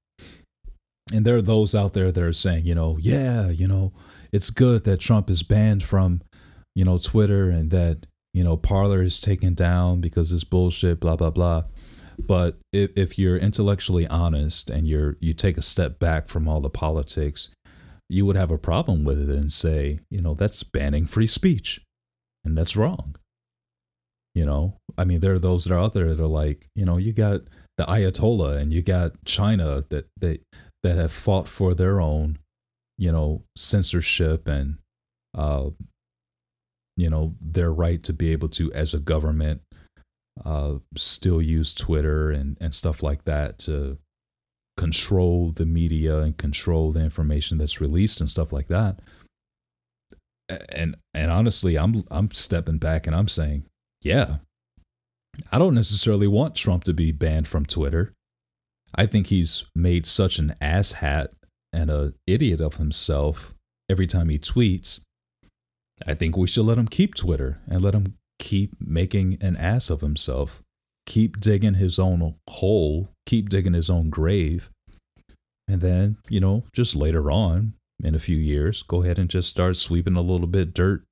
And 1.11 1.25
there 1.25 1.35
are 1.35 1.41
those 1.41 1.75
out 1.75 1.93
there 1.93 2.11
that 2.11 2.23
are 2.23 2.33
saying, 2.33 2.65
you 2.65 2.75
know, 2.75 2.97
yeah, 2.99 3.49
you 3.49 3.67
know, 3.67 3.93
it's 4.31 4.49
good 4.49 4.83
that 4.85 4.99
Trump 4.99 5.29
is 5.29 5.43
banned 5.43 5.83
from, 5.83 6.21
you 6.75 6.85
know, 6.85 6.97
Twitter 6.97 7.49
and 7.49 7.71
that, 7.71 8.05
you 8.33 8.43
know, 8.43 8.55
Parler 8.55 9.01
is 9.01 9.19
taken 9.19 9.53
down 9.53 9.99
because 9.99 10.31
it's 10.31 10.43
bullshit, 10.43 10.99
blah, 10.99 11.15
blah, 11.15 11.29
blah. 11.29 11.63
But 12.17 12.57
if, 12.71 12.91
if 12.95 13.19
you're 13.19 13.37
intellectually 13.37 14.07
honest 14.07 14.69
and 14.69 14.87
you're 14.87 15.17
you 15.19 15.33
take 15.33 15.57
a 15.57 15.61
step 15.61 15.99
back 15.99 16.27
from 16.27 16.47
all 16.47 16.61
the 16.61 16.69
politics, 16.69 17.49
you 18.09 18.25
would 18.25 18.35
have 18.35 18.51
a 18.51 18.57
problem 18.57 19.03
with 19.03 19.19
it 19.19 19.35
and 19.35 19.51
say, 19.51 19.99
you 20.09 20.19
know, 20.19 20.33
that's 20.33 20.63
banning 20.63 21.05
free 21.05 21.27
speech, 21.27 21.81
and 22.45 22.57
that's 22.57 22.77
wrong. 22.77 23.15
You 24.35 24.45
know, 24.45 24.77
I 24.97 25.05
mean, 25.05 25.19
there 25.19 25.33
are 25.33 25.39
those 25.39 25.63
that 25.63 25.73
are 25.73 25.79
out 25.79 25.93
there 25.93 26.13
that 26.13 26.23
are 26.23 26.27
like, 26.27 26.67
you 26.75 26.85
know, 26.85 26.97
you 26.97 27.13
got 27.13 27.41
the 27.77 27.85
Ayatollah 27.85 28.57
and 28.57 28.71
you 28.71 28.81
got 28.81 29.23
China 29.25 29.83
that 29.89 30.07
that 30.19 30.41
that 30.83 30.97
have 30.97 31.11
fought 31.11 31.47
for 31.47 31.73
their 31.73 31.99
own, 31.99 32.39
you 32.97 33.11
know, 33.11 33.43
censorship 33.55 34.47
and, 34.47 34.77
uh, 35.35 35.69
you 36.97 37.09
know, 37.09 37.35
their 37.41 37.71
right 37.71 38.03
to 38.03 38.13
be 38.13 38.31
able 38.31 38.49
to, 38.49 38.71
as 38.73 38.93
a 38.93 38.99
government, 38.99 39.61
uh, 40.43 40.75
still 40.95 41.41
use 41.41 41.73
Twitter 41.73 42.31
and 42.31 42.57
and 42.59 42.73
stuff 42.73 43.03
like 43.03 43.23
that 43.25 43.59
to 43.59 43.97
control 44.77 45.51
the 45.51 45.65
media 45.65 46.19
and 46.19 46.37
control 46.37 46.91
the 46.91 47.01
information 47.01 47.57
that's 47.57 47.79
released 47.79 48.19
and 48.19 48.29
stuff 48.29 48.51
like 48.51 48.67
that. 48.67 48.99
And 50.69 50.97
and 51.13 51.31
honestly, 51.31 51.77
I'm 51.77 52.03
I'm 52.09 52.31
stepping 52.31 52.77
back 52.77 53.07
and 53.07 53.15
I'm 53.15 53.27
saying, 53.27 53.65
yeah, 54.01 54.37
I 55.51 55.59
don't 55.59 55.75
necessarily 55.75 56.27
want 56.27 56.55
Trump 56.55 56.83
to 56.85 56.93
be 56.93 57.11
banned 57.11 57.47
from 57.47 57.65
Twitter. 57.65 58.13
I 58.95 59.05
think 59.05 59.27
he's 59.27 59.65
made 59.75 60.05
such 60.05 60.39
an 60.39 60.55
asshat 60.61 61.29
and 61.71 61.89
a 61.89 62.13
idiot 62.27 62.61
of 62.61 62.75
himself 62.75 63.53
every 63.89 64.07
time 64.07 64.29
he 64.29 64.37
tweets. 64.37 64.99
I 66.05 66.13
think 66.13 66.37
we 66.37 66.47
should 66.47 66.65
let 66.65 66.77
him 66.77 66.87
keep 66.87 67.15
Twitter 67.15 67.59
and 67.67 67.81
let 67.81 67.95
him 67.95 68.17
keep 68.39 68.75
making 68.79 69.37
an 69.41 69.55
ass 69.55 69.89
of 69.89 70.01
himself. 70.01 70.61
Keep 71.05 71.39
digging 71.39 71.75
his 71.75 71.99
own 71.99 72.35
hole, 72.49 73.09
keep 73.25 73.49
digging 73.49 73.73
his 73.73 73.89
own 73.89 74.09
grave. 74.09 74.69
And 75.67 75.81
then, 75.81 76.17
you 76.29 76.39
know, 76.39 76.65
just 76.73 76.95
later 76.95 77.31
on 77.31 77.73
in 78.03 78.15
a 78.15 78.19
few 78.19 78.37
years, 78.37 78.83
go 78.83 79.03
ahead 79.03 79.19
and 79.19 79.29
just 79.29 79.49
start 79.49 79.75
sweeping 79.75 80.15
a 80.15 80.21
little 80.21 80.47
bit 80.47 80.73
dirt 80.73 81.03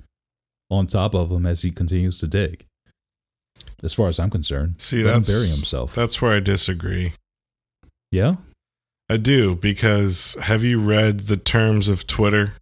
on 0.69 0.87
top 0.87 1.13
of 1.13 1.31
him 1.31 1.45
as 1.45 1.61
he 1.61 1.71
continues 1.71 2.17
to 2.19 2.27
dig 2.27 2.65
as 3.83 3.93
far 3.93 4.07
as 4.07 4.19
I'm 4.19 4.29
concerned. 4.29 4.75
See, 4.79 5.03
Let 5.03 5.25
bury 5.25 5.47
himself. 5.47 5.95
That's 5.95 6.21
where 6.21 6.31
I 6.31 6.39
disagree. 6.39 7.13
Yeah. 8.12 8.36
I 9.10 9.17
do 9.17 9.56
because 9.56 10.38
have 10.41 10.63
you 10.63 10.80
read 10.80 11.21
the 11.21 11.38
terms 11.38 11.89
of 11.89 12.08
Twitter? 12.08 12.54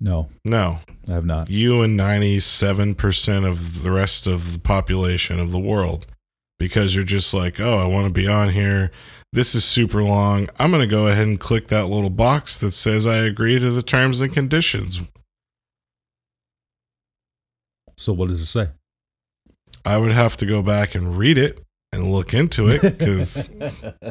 No, 0.00 0.30
No. 0.44 0.80
I 1.08 1.12
have 1.12 1.24
not. 1.24 1.50
You 1.50 1.82
and 1.82 1.98
97% 1.98 3.44
of 3.44 3.82
the 3.82 3.90
rest 3.90 4.26
of 4.26 4.52
the 4.52 4.58
population 4.58 5.40
of 5.40 5.50
the 5.50 5.58
world 5.58 6.06
because 6.58 6.94
you're 6.94 7.04
just 7.04 7.34
like, 7.34 7.58
"Oh, 7.60 7.78
I 7.78 7.86
want 7.86 8.06
to 8.06 8.12
be 8.12 8.26
on 8.28 8.50
here. 8.50 8.92
This 9.32 9.54
is 9.54 9.64
super 9.64 10.02
long. 10.02 10.48
I'm 10.58 10.70
going 10.70 10.82
to 10.82 10.86
go 10.86 11.08
ahead 11.08 11.26
and 11.26 11.40
click 11.40 11.68
that 11.68 11.86
little 11.86 12.10
box 12.10 12.58
that 12.60 12.72
says 12.72 13.06
I 13.06 13.16
agree 13.16 13.58
to 13.58 13.70
the 13.70 13.82
terms 13.82 14.20
and 14.20 14.32
conditions." 14.32 15.00
So 17.96 18.12
what 18.12 18.28
does 18.28 18.40
it 18.40 18.46
say? 18.46 18.68
I 19.84 19.98
would 19.98 20.12
have 20.12 20.36
to 20.38 20.46
go 20.46 20.62
back 20.62 20.94
and 20.94 21.16
read 21.16 21.38
it 21.38 21.60
and 21.92 22.10
look 22.10 22.32
into 22.32 22.68
it 22.68 22.80
because 22.82 23.50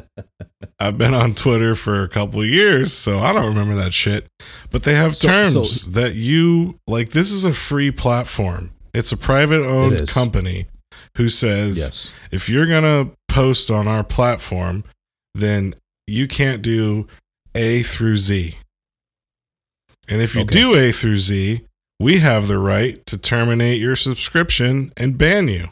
I've 0.79 0.97
been 0.97 1.13
on 1.13 1.33
Twitter 1.35 1.75
for 1.75 2.03
a 2.03 2.07
couple 2.09 2.41
of 2.41 2.47
years, 2.47 2.93
so 2.93 3.19
I 3.19 3.33
don't 3.33 3.45
remember 3.47 3.75
that 3.75 3.93
shit. 3.93 4.27
But 4.69 4.83
they 4.83 4.93
have 4.95 5.15
So- 5.15 5.27
terms 5.29 5.81
so- 5.83 5.91
that 5.91 6.15
you 6.15 6.79
like. 6.87 7.11
This 7.11 7.31
is 7.31 7.43
a 7.43 7.53
free 7.53 7.91
platform. 7.91 8.71
It's 8.93 9.11
a 9.11 9.17
private 9.17 9.65
owned 9.65 10.07
company 10.09 10.67
who 11.17 11.29
says 11.29 11.77
yes. 11.77 12.11
if 12.31 12.49
you're 12.49 12.65
gonna 12.65 13.11
post 13.29 13.71
on 13.71 13.87
our 13.87 14.03
platform, 14.03 14.83
then 15.33 15.73
you 16.07 16.27
can't 16.27 16.61
do 16.61 17.07
A 17.55 17.83
through 17.83 18.17
Z. 18.17 18.57
And 20.07 20.21
if 20.21 20.35
you 20.35 20.41
Okay. 20.41 20.53
do 20.61 20.75
A 20.75 20.91
through 20.91 21.17
Z, 21.17 21.61
we 21.99 22.19
have 22.19 22.47
the 22.49 22.57
right 22.57 23.05
to 23.05 23.17
terminate 23.17 23.79
your 23.79 23.95
subscription 23.95 24.91
and 24.97 25.17
ban 25.17 25.47
you. 25.47 25.69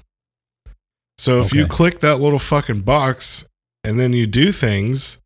So 1.20 1.42
if 1.42 1.54
you 1.54 1.68
click 1.68 2.00
that 2.00 2.22
little 2.22 2.40
fucking 2.40 2.82
box 2.82 3.44
and 3.84 4.00
then 4.00 4.14
you 4.14 4.26
do 4.26 4.54
things 4.54 5.18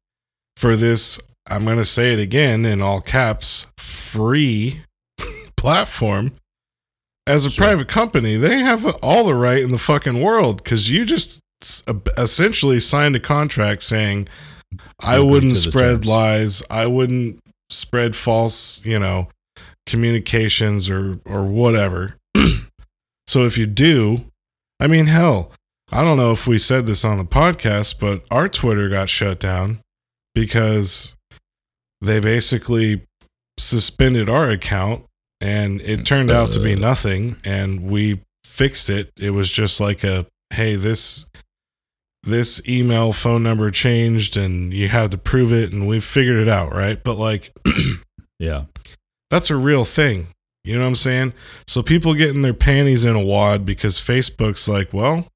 for 0.58 0.76
this, 0.76 1.20
I'm 1.48 1.66
going 1.66 1.78
to 1.78 1.86
say 1.86 2.14
it 2.14 2.20
again 2.20 2.66
in 2.66 2.82
all 2.82 3.00
caps, 3.00 3.68
free 3.78 4.82
platform, 5.56 6.32
as 7.28 7.46
a 7.46 7.50
Sure. 7.52 7.66
private 7.66 7.88
company, 7.88 8.38
they 8.38 8.60
have 8.60 8.86
all 9.04 9.24
the 9.24 9.36
right 9.36 9.62
in 9.62 9.70
the 9.70 9.78
fucking 9.78 10.20
world 10.20 10.64
because 10.64 10.90
you 10.90 11.06
just 11.06 11.40
uh, 11.88 11.94
essentially 12.18 12.80
signed 12.80 13.16
a 13.16 13.20
contract 13.20 13.84
saying, 13.84 14.28
I 15.00 15.20
wouldn't 15.20 15.58
spread 15.58 15.98
terms. 15.98 16.08
lies. 16.08 16.64
I 16.72 16.88
wouldn't 16.88 17.40
spread 17.70 18.16
false, 18.16 18.84
you 18.84 18.98
know, 18.98 19.30
communications 19.86 20.90
or 20.90 21.20
or 21.26 21.44
whatever. 21.44 22.16
so 23.28 23.46
if 23.46 23.58
you 23.60 23.68
do, 23.68 24.26
I 24.80 24.88
mean, 24.88 25.06
hell, 25.06 25.52
I 25.94 26.04
don't 26.04 26.18
know 26.18 26.32
if 26.32 26.48
we 26.48 26.58
said 26.58 26.88
this 26.88 27.06
on 27.06 27.20
the 27.20 27.24
podcast, 27.24 28.00
but 28.00 28.24
our 28.32 28.50
Twitter 28.50 28.90
got 28.90 29.10
shut 29.10 29.40
down 29.40 29.80
because 30.34 31.14
they 32.02 32.20
basically 32.20 33.04
suspended 33.60 34.28
our 34.28 34.50
account 34.50 35.06
and 35.40 35.82
it 35.82 36.04
turned 36.04 36.32
out 36.32 36.50
to 36.50 36.60
be 36.60 36.74
uh. 36.74 36.80
nothing 36.80 37.38
and 37.46 37.84
we 37.84 38.22
fixed 38.44 38.90
it. 38.90 39.12
It 39.20 39.30
was 39.32 39.52
just 39.52 39.80
like 39.80 40.04
a 40.04 40.26
hey, 40.50 40.76
this 40.76 41.28
this 42.24 42.60
email 42.68 43.14
phone 43.14 43.44
number 43.44 43.70
changed 43.70 44.36
and 44.36 44.74
you 44.74 44.90
had 44.90 45.12
to 45.12 45.18
prove 45.20 45.54
it 45.54 45.72
and 45.72 45.88
we 45.88 46.00
figured 46.00 46.40
it 46.40 46.50
out, 46.50 46.74
right? 46.74 47.04
But 47.04 47.20
like 47.20 47.54
Yeah. 48.40 48.64
that's 49.30 49.52
a 49.52 49.56
real 49.56 49.86
thing. 49.86 50.30
You 50.64 50.74
know 50.74 50.82
what 50.82 50.88
I'm 50.88 50.96
saying? 50.96 51.34
So 51.68 51.84
people 51.84 52.16
getting 52.16 52.42
their 52.42 52.54
panties 52.56 53.06
in 53.06 53.16
a 53.16 53.24
wad 53.24 53.64
because 53.64 54.00
Facebook's 54.00 54.68
like, 54.68 54.92
well, 54.92 55.28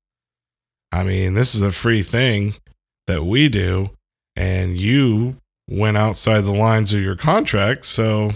I 0.92 1.04
mean, 1.04 1.34
this 1.34 1.54
is 1.56 1.62
a 1.62 1.72
free 1.72 2.02
thing 2.02 2.56
that 3.08 3.24
we 3.26 3.50
do, 3.50 3.92
and 4.36 4.80
you 4.80 5.38
went 5.70 5.98
outside 5.98 6.42
the 6.42 6.54
lines 6.54 6.94
of 6.94 7.02
your 7.02 7.16
contract. 7.16 7.86
So, 7.86 8.32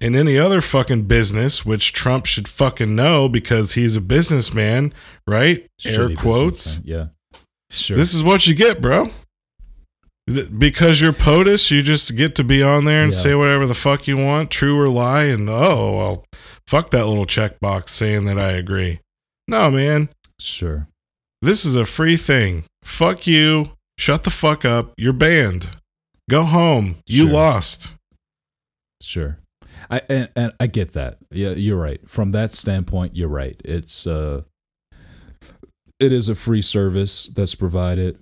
in 0.00 0.14
any 0.16 0.38
other 0.38 0.60
fucking 0.60 1.02
business, 1.02 1.64
which 1.66 1.92
Trump 1.92 2.26
should 2.26 2.48
fucking 2.48 2.94
know 2.96 3.28
because 3.28 3.72
he's 3.72 3.96
a 3.96 4.00
businessman, 4.00 4.94
right? 5.26 5.66
Air 5.84 6.14
quotes. 6.14 6.78
Yeah. 6.84 7.06
Sure. 7.70 7.96
This 7.96 8.14
is 8.14 8.22
what 8.22 8.46
you 8.46 8.54
get, 8.54 8.80
bro. 8.80 9.10
Because 10.26 11.00
you're 11.00 11.12
POTUS, 11.12 11.70
you 11.70 11.82
just 11.82 12.14
get 12.16 12.34
to 12.36 12.44
be 12.44 12.62
on 12.62 12.84
there 12.84 13.02
and 13.02 13.12
Yeah. 13.12 13.18
say 13.18 13.34
whatever 13.34 13.66
the 13.66 13.74
fuck 13.74 14.06
you 14.06 14.16
want, 14.16 14.50
true 14.50 14.78
or 14.78 14.88
lie, 14.88 15.24
and 15.24 15.48
oh, 15.50 15.96
well, 15.96 16.24
fuck 16.68 16.90
that 16.90 17.06
little 17.06 17.26
checkbox 17.26 17.88
saying 17.88 18.24
that 18.26 18.38
I 18.38 18.52
agree. 18.52 19.00
No, 19.48 19.70
man, 19.70 20.08
sure. 20.38 20.86
This 21.42 21.64
is 21.64 21.76
a 21.76 21.86
free 21.86 22.16
thing. 22.16 22.64
Fuck 22.82 23.26
you. 23.26 23.70
Shut 23.98 24.24
the 24.24 24.30
fuck 24.30 24.64
up. 24.64 24.92
You're 24.96 25.12
banned. 25.12 25.68
Go 26.28 26.44
home. 26.44 26.96
You 27.06 27.24
Sure. 27.26 27.32
lost. 27.32 27.94
Sure. 29.02 29.38
I 29.90 30.02
and, 30.08 30.28
and 30.36 30.52
I 30.60 30.66
get 30.66 30.92
that. 30.92 31.18
Yeah, 31.30 31.50
you're 31.50 31.76
right. 31.80 32.00
From 32.08 32.32
that 32.32 32.52
standpoint, 32.52 33.16
you're 33.16 33.28
right. 33.28 33.60
It's 33.64 34.06
uh 34.06 34.42
it 35.98 36.12
is 36.12 36.28
a 36.28 36.34
free 36.34 36.62
service 36.62 37.26
that's 37.34 37.54
provided 37.54 38.18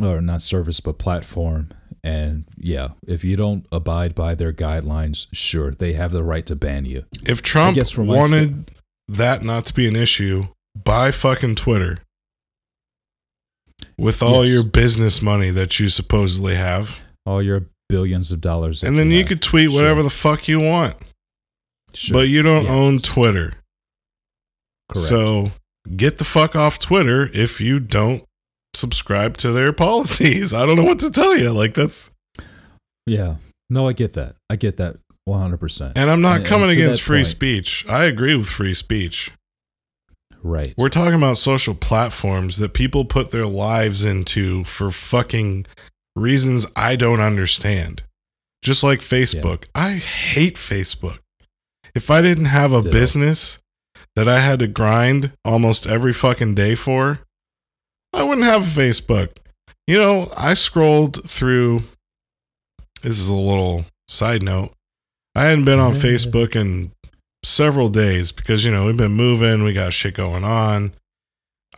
or 0.00 0.20
not 0.20 0.40
service 0.42 0.80
but 0.80 0.98
platform 0.98 1.68
and 2.02 2.44
yeah, 2.56 2.90
if 3.06 3.24
you 3.24 3.36
don't 3.36 3.66
abide 3.70 4.14
by 4.14 4.34
their 4.34 4.52
guidelines, 4.52 5.26
sure, 5.32 5.72
they 5.72 5.92
have 5.92 6.12
the 6.12 6.22
right 6.22 6.46
to 6.46 6.56
ban 6.56 6.86
you. 6.86 7.04
If 7.26 7.42
Trump 7.42 7.74
guess 7.74 7.90
from 7.90 8.06
my 8.06 8.16
wanted 8.16 8.70
that 9.08 9.42
not 9.42 9.66
to 9.66 9.74
be 9.74 9.86
an 9.86 9.96
issue, 9.96 10.46
buy 10.74 11.10
fucking 11.10 11.56
Twitter. 11.56 11.98
With 14.00 14.22
all 14.22 14.44
Yes. 14.44 14.54
your 14.54 14.64
business 14.64 15.20
money 15.22 15.50
that 15.50 15.78
you 15.78 15.88
supposedly 15.88 16.54
have. 16.54 17.00
All 17.26 17.42
your 17.42 17.66
billions 17.88 18.32
of 18.32 18.40
dollars 18.40 18.82
and 18.84 18.96
then 18.98 19.10
you 19.10 19.18
have. 19.18 19.28
could 19.28 19.42
tweet 19.42 19.70
Sure. 19.70 19.80
whatever 19.80 20.02
the 20.02 20.10
fuck 20.10 20.46
you 20.48 20.60
want. 20.60 20.96
Sure. 21.92 22.18
But 22.18 22.28
you 22.28 22.42
don't 22.42 22.64
Yeah. 22.64 22.70
own 22.72 22.98
Twitter. 23.00 23.54
Correct. 24.92 25.08
So 25.08 25.52
get 25.96 26.18
the 26.18 26.24
fuck 26.24 26.54
off 26.56 26.78
Twitter 26.78 27.30
if 27.34 27.60
you 27.60 27.78
don't 27.80 28.24
subscribe 28.74 29.36
to 29.38 29.52
their 29.52 29.72
policies. 29.86 30.54
I 30.54 30.66
don't 30.66 30.76
know 30.76 30.84
what 30.84 31.00
to 31.00 31.10
tell 31.10 31.36
you. 31.36 31.50
Like 31.50 31.74
that's 31.74 32.10
yeah. 33.06 33.36
No, 33.68 33.88
I 33.88 33.92
get 33.92 34.12
that. 34.14 34.36
I 34.48 34.56
get 34.56 34.76
that 34.78 34.96
100%. 35.28 35.92
and 35.96 36.10
I'm 36.10 36.20
not 36.22 36.38
And- 36.38 36.46
coming 36.46 36.70
and 36.70 36.78
against 36.78 37.02
free 37.02 37.18
point- 37.18 37.26
speech. 37.28 37.84
I 37.88 38.04
agree 38.04 38.34
with 38.34 38.48
free 38.48 38.74
speech. 38.74 39.30
Right. 40.42 40.74
We're 40.76 40.88
talking 40.88 41.14
about 41.14 41.36
social 41.36 41.74
platforms 41.74 42.58
that 42.58 42.74
people 42.74 43.04
put 43.04 43.30
their 43.30 43.46
lives 43.46 44.04
into 44.04 44.64
for 44.64 44.90
fucking 44.90 45.66
reasons 46.16 46.66
I 46.76 46.96
don't 46.96 47.20
understand. 47.20 48.02
Just 48.62 48.82
like 48.82 49.00
Facebook. 49.00 49.64
I 49.74 49.92
hate 49.92 50.56
Facebook. 50.56 51.18
If 51.94 52.10
I 52.10 52.20
didn't 52.20 52.46
have 52.46 52.72
a 52.72 52.82
business 52.82 53.58
that 54.16 54.28
I 54.28 54.40
had 54.40 54.58
to 54.58 54.66
grind 54.66 55.32
almost 55.44 55.86
every 55.86 56.12
fucking 56.12 56.54
day 56.54 56.74
for, 56.74 57.20
I 58.12 58.22
wouldn't 58.22 58.46
have 58.46 58.62
Facebook. 58.62 59.30
You 59.86 59.98
know, 59.98 60.32
I 60.36 60.54
scrolled 60.54 61.28
through. 61.28 61.84
This 63.02 63.18
is 63.18 63.28
a 63.28 63.34
little 63.34 63.86
side 64.08 64.42
note. 64.42 64.72
I 65.34 65.44
hadn't 65.44 65.64
been 65.64 65.78
on 65.78 65.94
Facebook 65.94 66.54
in 66.54 66.92
several 67.44 67.88
days 67.88 68.32
because, 68.32 68.64
you 68.64 68.70
know, 68.70 68.86
we've 68.86 68.96
been 68.96 69.12
moving, 69.12 69.62
we 69.62 69.72
got 69.72 69.92
shit 69.92 70.14
going 70.14 70.44
on. 70.44 70.92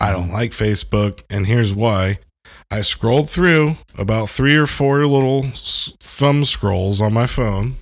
I 0.00 0.10
don't 0.10 0.24
Mm-hmm. 0.24 0.32
like 0.32 0.50
Facebook, 0.52 1.22
and 1.30 1.46
here's 1.46 1.74
why. 1.74 2.18
I 2.70 2.80
scrolled 2.80 3.28
through 3.28 3.76
about 3.98 4.30
three 4.30 4.56
or 4.56 4.66
four 4.66 5.06
little 5.06 5.46
thumb 5.54 6.44
scrolls 6.44 7.00
on 7.00 7.12
my 7.12 7.26
phone, 7.26 7.74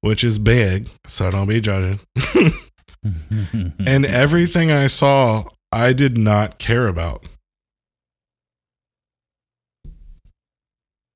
which 0.00 0.24
is 0.24 0.38
big, 0.38 0.88
so 1.06 1.30
don't 1.30 1.48
be 1.48 1.60
judging. 1.60 2.00
and 3.86 4.04
everything 4.06 4.70
I 4.72 4.86
saw, 4.86 5.44
I 5.70 5.92
did 5.92 6.16
not 6.18 6.58
care 6.58 6.88
about. 6.88 7.24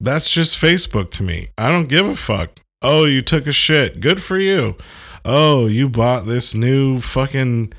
That's 0.00 0.30
just 0.30 0.60
Facebook 0.60 1.10
to 1.12 1.22
me. 1.22 1.48
I 1.56 1.70
don't 1.70 1.88
give 1.88 2.06
a 2.06 2.16
fuck. 2.16 2.60
Oh, 2.82 3.04
you 3.04 3.22
took 3.22 3.46
a 3.46 3.52
shit. 3.52 4.00
Good 4.00 4.22
for 4.22 4.38
you. 4.38 4.76
Oh, 5.24 5.66
you 5.66 5.88
bought 5.88 6.26
this 6.26 6.54
new 6.54 7.00
fucking 7.00 7.72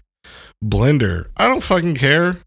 blender. 0.64 1.28
I 1.38 1.48
don't 1.48 1.64
fucking 1.64 1.96
care. 1.96 2.38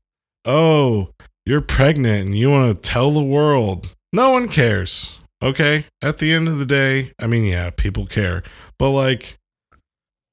Oh, 0.45 1.11
you're 1.45 1.61
pregnant 1.61 2.27
and 2.27 2.37
you 2.39 2.51
want 2.51 2.75
to 2.75 2.81
tell 2.81 3.11
the 3.11 3.23
world. 3.23 3.89
No 4.13 4.31
one 4.31 4.49
cares. 4.49 5.11
Okay? 5.43 5.87
At 6.01 6.19
the 6.19 6.33
end 6.33 6.49
of 6.49 6.59
the 6.59 6.67
day, 6.67 7.13
I 7.19 7.27
mean, 7.27 7.45
yeah, 7.45 7.71
people 7.71 8.07
care. 8.07 8.43
But 8.79 8.91
like, 8.91 9.37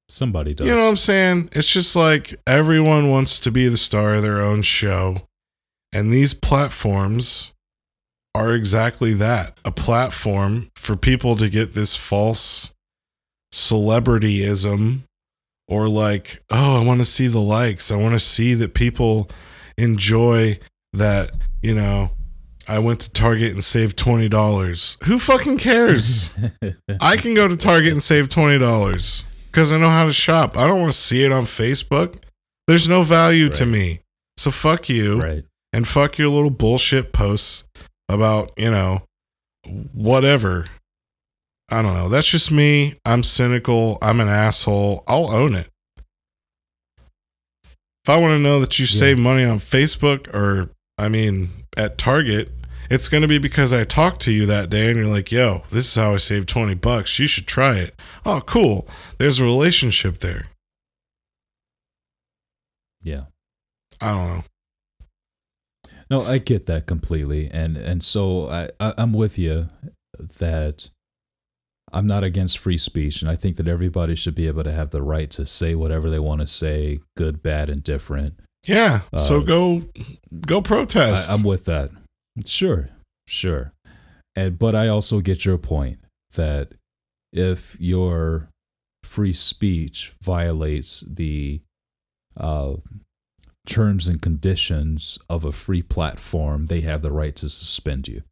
Somebody 0.09 0.53
does. 0.53 0.67
you 0.67 0.75
know 0.75 0.83
what 0.83 0.89
I'm 0.89 0.97
saying? 0.97 1.49
It's 1.53 1.69
just 1.69 1.95
like 1.95 2.39
everyone 2.45 3.09
wants 3.09 3.39
to 3.39 3.51
be 3.51 3.67
the 3.67 3.77
star 3.77 4.15
of 4.15 4.21
their 4.21 4.41
own 4.41 4.61
show. 4.61 5.21
And 5.91 6.11
these 6.11 6.33
platforms 6.33 7.53
are 8.35 8.53
exactly 8.53 9.13
that 9.13 9.57
a 9.63 9.71
platform 9.71 10.69
for 10.75 10.95
people 10.95 11.35
to 11.35 11.49
get 11.49 11.73
this 11.73 11.95
false 11.95 12.71
celebrityism 13.53 15.03
or 15.67 15.87
like, 15.87 16.43
oh, 16.49 16.75
I 16.75 16.83
want 16.83 16.99
to 16.99 17.05
see 17.05 17.27
the 17.27 17.39
likes. 17.39 17.91
I 17.91 17.95
want 17.95 18.15
to 18.15 18.19
see 18.19 18.53
that 18.55 18.73
people 18.73 19.29
enjoy 19.77 20.59
that, 20.91 21.31
you 21.61 21.73
know, 21.73 22.11
I 22.67 22.79
went 22.79 23.01
to 23.01 23.11
Target 23.11 23.53
and 23.53 23.63
saved 23.63 23.97
$20. 23.97 25.03
Who 25.03 25.19
fucking 25.19 25.57
cares? 25.59 26.31
I 26.99 27.17
can 27.17 27.33
go 27.33 27.47
to 27.47 27.55
Target 27.55 27.91
and 27.91 28.01
save 28.01 28.29
twenty 28.29 28.57
dollars 28.57 29.23
because 29.51 29.71
I 29.71 29.77
know 29.77 29.89
how 29.89 30.05
to 30.05 30.13
shop. 30.13 30.57
I 30.57 30.65
don't 30.65 30.79
want 30.79 30.93
to 30.93 30.97
see 30.97 31.23
it 31.23 31.31
on 31.31 31.45
Facebook. 31.45 32.19
There's 32.67 32.87
no 32.87 33.03
value 33.03 33.49
to 33.49 33.65
me. 33.65 33.99
So 34.37 34.49
fuck 34.49 34.89
you 34.89 35.21
right. 35.21 35.43
and 35.73 35.87
fuck 35.87 36.17
your 36.17 36.29
little 36.29 36.49
bullshit 36.49 37.11
posts 37.11 37.65
about 38.07 38.51
you 38.57 38.71
know 38.71 39.03
whatever. 39.93 40.67
I 41.73 41.81
don't 41.81 41.95
know. 41.95 42.07
That's 42.09 42.27
just 42.29 42.51
me. 42.51 42.95
I'm 43.05 43.23
cynical. 43.23 43.97
I'm 44.01 44.19
an 44.19 44.29
asshole. 44.29 45.03
I'll 45.07 45.31
own 45.31 45.55
it. 45.55 45.69
If 48.05 48.09
I 48.09 48.17
want 48.17 48.33
to 48.33 48.39
know 48.39 48.59
that 48.59 48.77
you 48.79 48.85
Yeah. 48.85 48.99
save 48.99 49.17
money 49.17 49.43
on 49.43 49.59
Facebook 49.59 50.33
or 50.35 50.69
I 50.97 51.09
mean 51.09 51.49
at 51.75 51.97
Target, 51.97 52.51
it's 52.89 53.07
going 53.07 53.21
to 53.21 53.27
be 53.27 53.37
because 53.39 53.73
I 53.73 53.85
talked 53.85 54.21
to 54.23 54.31
you 54.31 54.45
that 54.45 54.69
day 54.69 54.89
and 54.89 54.97
you're 54.97 55.07
like, 55.07 55.31
"Yo, 55.31 55.63
this 55.71 55.87
is 55.87 55.95
how 55.95 56.13
I 56.13 56.17
saved 56.17 56.47
20 56.49 56.75
bucks. 56.75 57.17
You 57.17 57.27
should 57.27 57.47
try 57.47 57.77
it." 57.77 57.95
Oh, 58.25 58.41
cool. 58.41 58.87
There's 59.17 59.39
a 59.39 59.45
relationship 59.45 60.19
there. 60.19 60.47
Yeah. 63.01 63.25
I 64.01 64.11
don't 64.11 64.27
know. 64.27 64.43
No, 66.09 66.21
I 66.23 66.37
get 66.37 66.65
that 66.67 66.85
completely, 66.85 67.49
and 67.51 67.77
and 67.77 68.03
so 68.03 68.47
I, 68.49 68.69
I 68.79 68.93
I'm 68.97 69.13
with 69.13 69.39
you 69.39 69.69
that 70.19 70.89
I'm 71.93 72.07
not 72.07 72.23
against 72.23 72.57
free 72.57 72.77
speech, 72.77 73.21
and 73.21 73.29
I 73.29 73.35
think 73.35 73.57
that 73.57 73.67
everybody 73.67 74.15
should 74.15 74.35
be 74.35 74.47
able 74.47 74.63
to 74.63 74.71
have 74.71 74.89
the 74.89 75.03
right 75.03 75.29
to 75.31 75.45
say 75.45 75.75
whatever 75.75 76.09
they 76.09 76.19
want 76.19 76.41
to 76.41 76.47
say, 76.47 76.99
good, 77.15 77.43
bad, 77.43 77.69
and 77.69 77.83
different. 77.83 78.39
Yeah. 78.65 79.01
so 79.15 79.37
Uh, 79.37 79.43
go 79.43 79.83
go 80.45 80.61
protest. 80.61 81.29
I, 81.29 81.33
I'm 81.33 81.43
with 81.43 81.65
that. 81.65 81.91
Sure, 82.45 82.89
sure, 83.27 83.73
and 84.35 84.57
but 84.57 84.75
I 84.75 84.87
also 84.87 85.19
get 85.19 85.45
your 85.45 85.59
point 85.59 85.99
that 86.33 86.73
if 87.31 87.77
your 87.79 88.49
free 89.03 89.33
speech 89.33 90.13
violates 90.21 91.01
the 91.01 91.61
uh, 92.37 92.75
terms 93.67 94.07
and 94.07 94.21
conditions 94.21 95.19
of 95.29 95.45
a 95.45 95.51
free 95.51 95.81
platform, 95.83 96.67
they 96.67 96.81
have 96.81 97.01
the 97.01 97.11
right 97.11 97.35
to 97.35 97.49
suspend 97.49 98.07
you. 98.07 98.23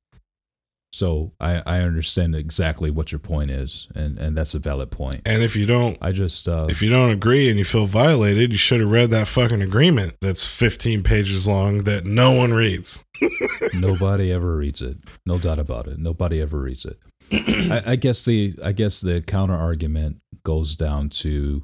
So 0.94 1.32
I, 1.40 1.64
I 1.66 1.80
understand 1.80 2.36
exactly 2.36 2.92
what 2.92 3.12
your 3.14 3.20
point 3.20 3.50
is, 3.50 3.88
and, 3.96 4.18
and 4.20 4.36
that's 4.38 4.54
a 4.54 4.60
valid 4.60 4.92
point. 4.92 5.22
and 5.26 5.42
if 5.42 5.56
you 5.56 5.66
don't 5.66 5.98
I 6.02 6.12
just 6.12 6.50
uh, 6.50 6.68
If 6.70 6.82
you 6.82 6.90
don't 6.90 7.12
agree 7.12 7.50
and 7.50 7.58
you 7.58 7.64
feel 7.66 7.86
violated, 7.86 8.52
you 8.52 8.58
should 8.58 8.82
have 8.82 8.90
read 8.92 9.10
that 9.12 9.28
fucking 9.28 9.62
agreement 9.62 10.16
that's 10.22 10.46
15 10.46 11.02
pages 11.04 11.48
long 11.48 11.84
that 11.84 12.06
no 12.06 12.32
one 12.32 12.54
reads. 12.54 13.04
Nobody 13.74 14.32
ever 14.32 14.58
reads 14.58 14.82
it. 14.82 14.98
No 15.26 15.38
doubt 15.40 15.60
about 15.60 15.88
it. 15.88 15.98
Nobody 16.00 16.42
ever 16.42 16.60
reads 16.60 16.86
it. 16.86 17.00
I, 17.32 17.92
I 17.92 17.96
guess 17.96 18.26
the 18.26 18.56
I 18.64 18.72
guess 18.74 19.00
the 19.00 19.22
counter 19.22 19.56
argument 19.56 20.18
goes 20.44 20.76
down 20.76 21.10
to 21.10 21.64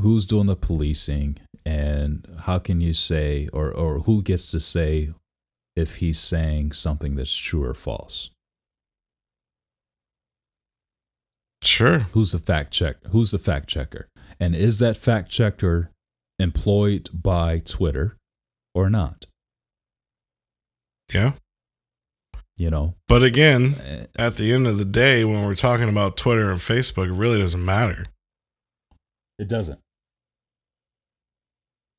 who's 0.00 0.24
doing 0.26 0.46
the 0.46 0.56
policing 0.56 1.36
and 1.66 2.26
how 2.44 2.58
can 2.58 2.80
you 2.80 2.94
say 2.94 3.48
or 3.52 3.70
or 3.70 4.00
who 4.00 4.22
gets 4.22 4.50
to 4.52 4.60
say 4.60 5.10
if 5.76 5.96
he's 5.96 6.18
saying 6.20 6.72
something 6.72 7.16
that's 7.16 7.34
true 7.36 7.64
or 7.64 7.74
false. 7.74 8.30
Sure. 11.64 12.00
Who's 12.12 12.32
the 12.32 12.38
fact 12.38 12.72
check? 12.72 12.96
Who's 13.10 13.30
the 13.30 13.38
fact 13.38 13.68
checker? 13.68 14.08
And 14.38 14.54
is 14.54 14.78
that 14.80 14.96
fact 14.96 15.30
checker 15.30 15.90
employed 16.38 17.08
by 17.12 17.60
Twitter 17.60 18.16
or 18.74 18.90
not? 18.90 19.26
Yeah. 21.12 21.32
You 22.56 22.70
know, 22.70 22.94
But 23.08 23.24
again, 23.24 23.76
Eh, 23.82 24.06
at 24.16 24.36
the 24.36 24.52
end 24.52 24.68
of 24.68 24.78
the 24.78 24.84
day, 24.84 25.24
when 25.24 25.44
we're 25.44 25.56
talking 25.56 25.88
about 25.88 26.16
Twitter 26.16 26.52
and 26.52 26.60
Facebook, 26.60 27.06
it 27.08 27.12
really 27.12 27.40
doesn't 27.40 27.64
matter. 27.64 28.06
it 29.40 29.48
doesn't. 29.48 29.80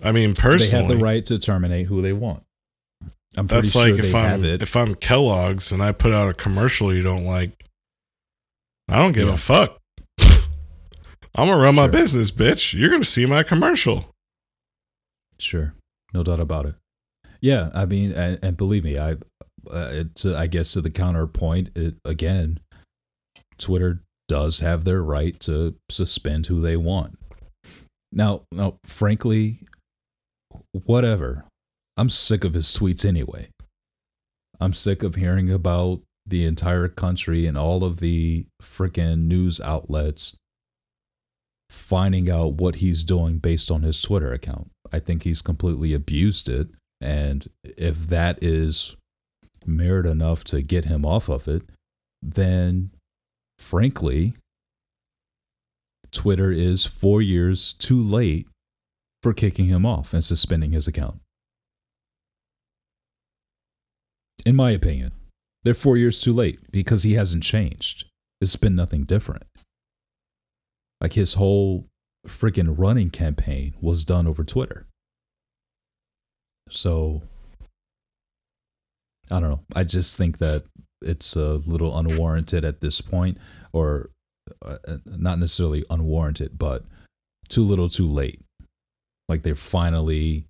I 0.01 0.13
mean, 0.13 0.33
personally, 0.33 0.71
They 0.71 0.77
have 0.77 0.87
the 0.99 1.03
right 1.03 1.25
to 1.25 1.37
terminate 1.37 1.87
who 1.87 2.01
they 2.01 2.13
want. 2.13 2.44
I'm 3.37 3.47
pretty 3.47 3.61
that's 3.67 3.71
sure 3.73 3.89
like 3.91 4.01
they 4.01 4.07
if 4.07 4.13
have 4.13 4.33
I'm 4.39 4.45
it. 4.45 4.61
if 4.61 4.75
I'm 4.75 4.95
Kellogg's 4.95 5.71
and 5.71 5.81
I 5.83 5.91
put 5.91 6.13
out 6.13 6.29
a 6.29 6.33
commercial 6.33 6.93
you 6.93 7.03
don't 7.03 7.25
like, 7.25 7.51
I 8.87 8.97
don't 8.97 9.11
give 9.11 9.27
Yeah. 9.27 9.33
a 9.33 9.37
fuck. 9.37 9.77
I'm 10.19 11.47
gonna 11.49 11.57
run 11.57 11.75
my 11.75 11.83
Sure. 11.83 11.91
business, 11.91 12.31
bitch. 12.31 12.73
You're 12.73 12.89
gonna 12.89 13.03
see 13.03 13.25
my 13.25 13.43
commercial. 13.43 14.05
Sure, 15.39 15.73
no 16.13 16.23
doubt 16.23 16.39
about 16.39 16.65
it. 16.65 16.75
Yeah, 17.41 17.69
I 17.75 17.85
mean, 17.85 18.11
and, 18.13 18.39
and 18.41 18.55
believe 18.55 18.83
me, 18.85 18.97
I, 18.97 19.11
uh, 19.69 19.89
it's, 19.91 20.25
uh, 20.25 20.35
I 20.37 20.47
guess 20.47 20.71
to 20.73 20.81
the 20.81 20.89
counterpoint, 20.89 21.71
it, 21.77 21.95
again, 22.05 22.59
Twitter 23.57 24.01
does 24.29 24.61
have 24.61 24.85
their 24.85 25.03
right 25.03 25.37
to 25.41 25.75
suspend 25.91 26.47
who 26.47 26.61
they 26.61 26.77
want. 26.77 27.19
Now, 28.13 28.43
now, 28.51 28.77
frankly, 28.85 29.59
whatever. 30.85 31.43
I'm 31.97 32.09
sick 32.09 32.43
of 32.43 32.53
his 32.53 32.67
tweets 32.67 33.05
anyway. 33.05 33.49
I'm 34.59 34.73
sick 34.73 35.03
of 35.03 35.15
hearing 35.15 35.49
about 35.49 36.01
the 36.25 36.43
entire 36.45 36.87
country 36.87 37.45
and 37.45 37.57
all 37.57 37.83
of 37.83 37.99
the 37.99 38.45
freaking 38.61 39.27
news 39.27 39.61
outlets 39.61 40.35
finding 41.69 42.29
out 42.29 42.53
what 42.53 42.77
he's 42.77 43.03
doing 43.03 43.37
based 43.37 43.69
on 43.69 43.83
his 43.83 44.01
Twitter 44.01 44.33
account. 44.33 44.71
I 44.91 44.99
think 44.99 45.23
he's 45.23 45.41
completely 45.41 45.93
abused 45.93 46.49
it. 46.49 46.69
And 47.01 47.47
if 47.63 48.07
that 48.07 48.39
is 48.41 48.95
merit 49.65 50.05
enough 50.05 50.43
to 50.45 50.61
get 50.61 50.85
him 50.85 51.05
off 51.05 51.29
of 51.29 51.47
it, 51.47 51.63
then 52.21 52.91
frankly, 53.59 54.33
Twitter 56.11 56.51
is 56.51 56.85
four 56.85 57.21
years 57.21 57.73
too 57.73 58.01
late 58.01 58.47
for 59.21 59.33
kicking 59.33 59.65
him 59.65 59.85
off 59.85 60.13
and 60.13 60.23
suspending 60.23 60.71
his 60.71 60.87
account. 60.87 61.19
In 64.45 64.55
my 64.55 64.71
opinion, 64.71 65.11
they're 65.63 65.73
four 65.73 65.97
years 65.97 66.21
too 66.21 66.33
late 66.33 66.59
because 66.71 67.03
he 67.03 67.13
hasn't 67.15 67.43
changed. 67.43 68.05
It's 68.39 68.55
been 68.55 68.75
nothing 68.75 69.03
different. 69.03 69.43
Like 71.01 71.13
his 71.13 71.33
whole 71.33 71.87
freaking 72.27 72.75
running 72.77 73.09
campaign 73.09 73.73
was 73.81 74.03
done 74.03 74.27
over 74.27 74.43
Twitter. 74.43 74.85
So 76.69 77.23
I 79.31 79.39
don't 79.39 79.49
know. 79.49 79.59
I 79.75 79.83
just 79.83 80.17
think 80.17 80.37
that 80.37 80.63
it's 81.01 81.35
a 81.35 81.55
little 81.65 81.97
unwarranted 81.97 82.63
at 82.63 82.81
this 82.81 83.01
point, 83.01 83.37
or 83.73 84.09
uh, 84.63 84.77
not 85.05 85.39
necessarily 85.39 85.83
unwarranted, 85.89 86.57
but 86.57 86.83
too 87.49 87.63
little 87.63 87.89
too 87.89 88.07
late. 88.07 88.41
Like 89.27 89.41
they're 89.41 89.55
finally 89.55 90.45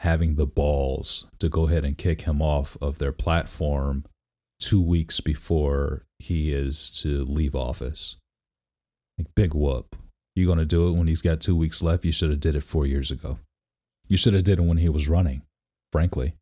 having 0.00 0.34
the 0.34 0.46
balls 0.46 1.26
to 1.38 1.48
go 1.48 1.66
ahead 1.66 1.84
and 1.84 1.96
kick 1.96 2.22
him 2.22 2.42
off 2.42 2.76
of 2.80 2.98
their 2.98 3.12
platform 3.12 4.04
two 4.60 4.80
weeks 4.80 5.20
before 5.20 6.04
he 6.18 6.52
is 6.52 6.90
to 6.90 7.24
leave 7.24 7.54
office. 7.54 8.16
Like 9.18 9.28
big 9.34 9.54
whoop. 9.54 9.96
You 10.34 10.46
gonna 10.46 10.66
do 10.66 10.88
it 10.88 10.92
when 10.92 11.06
he's 11.06 11.22
got 11.22 11.40
two 11.40 11.56
weeks 11.56 11.82
left? 11.82 12.04
You 12.04 12.12
should 12.12 12.30
have 12.30 12.40
did 12.40 12.54
it 12.54 12.62
four 12.62 12.86
years 12.86 13.10
ago. 13.10 13.38
You 14.06 14.16
should 14.16 14.34
have 14.34 14.44
did 14.44 14.58
it 14.58 14.64
when 14.64 14.76
he 14.76 14.88
was 14.88 15.08
running, 15.08 15.42
frankly, 15.92 16.34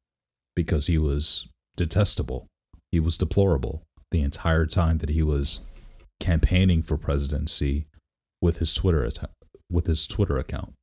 because 0.56 0.88
he 0.88 0.98
was 0.98 1.48
detestable. 1.76 2.46
He 2.90 3.00
was 3.00 3.16
deplorable 3.16 3.82
the 4.10 4.22
entire 4.22 4.66
time 4.66 4.98
that 4.98 5.10
he 5.10 5.22
was 5.22 5.60
campaigning 6.20 6.82
for 6.82 6.96
presidency 6.96 7.86
with 8.40 8.58
his 8.58 8.74
Twitter 8.74 9.10
with 9.70 9.86
his 9.86 10.06
Twitter 10.06 10.38
account. 10.38 10.74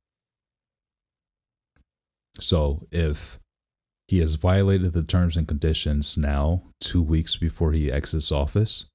So 2.38 2.86
if 2.90 3.38
he 4.08 4.18
has 4.18 4.34
violated 4.34 4.92
the 4.92 5.02
terms 5.02 5.36
and 5.36 5.46
conditions 5.46 6.16
now, 6.16 6.62
two 6.80 7.02
weeks 7.02 7.36
before 7.36 7.72
he 7.72 7.90
exits 7.90 8.32
office, 8.32 8.86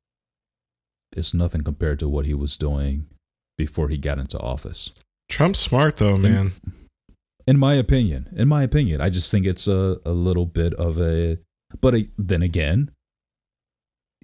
it's 1.15 1.33
nothing 1.33 1.61
compared 1.61 1.99
to 1.99 2.09
what 2.09 2.25
he 2.25 2.33
was 2.33 2.57
doing 2.57 3.07
before 3.57 3.89
he 3.89 3.97
got 3.97 4.19
into 4.19 4.39
office. 4.39 4.91
Trump's 5.29 5.59
smart 5.59 5.97
though, 5.97 6.17
man. 6.17 6.53
In 7.47 7.57
my 7.57 7.75
opinion, 7.75 8.29
in 8.35 8.47
my 8.47 8.63
opinion, 8.63 9.01
I 9.01 9.09
just 9.09 9.31
think 9.31 9.45
it's 9.45 9.67
a, 9.67 9.97
a 10.05 10.11
little 10.11 10.45
bit 10.45 10.73
of 10.73 10.99
a, 10.99 11.39
but 11.79 11.95
a, 11.95 12.07
then 12.17 12.41
again, 12.41 12.91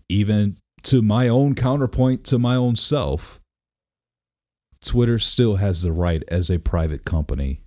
even 0.10 0.58
to 0.84 1.02
my 1.02 1.30
own 1.30 1.56
counterpoint 1.56 2.26
to 2.26 2.38
my 2.38 2.56
own 2.56 2.76
self, 2.76 3.40
Twitter 4.84 5.18
still 5.18 5.56
has 5.56 5.82
the 5.82 5.94
right 5.94 6.24
as 6.28 6.50
a 6.52 6.60
private 6.60 7.06
company 7.06 7.63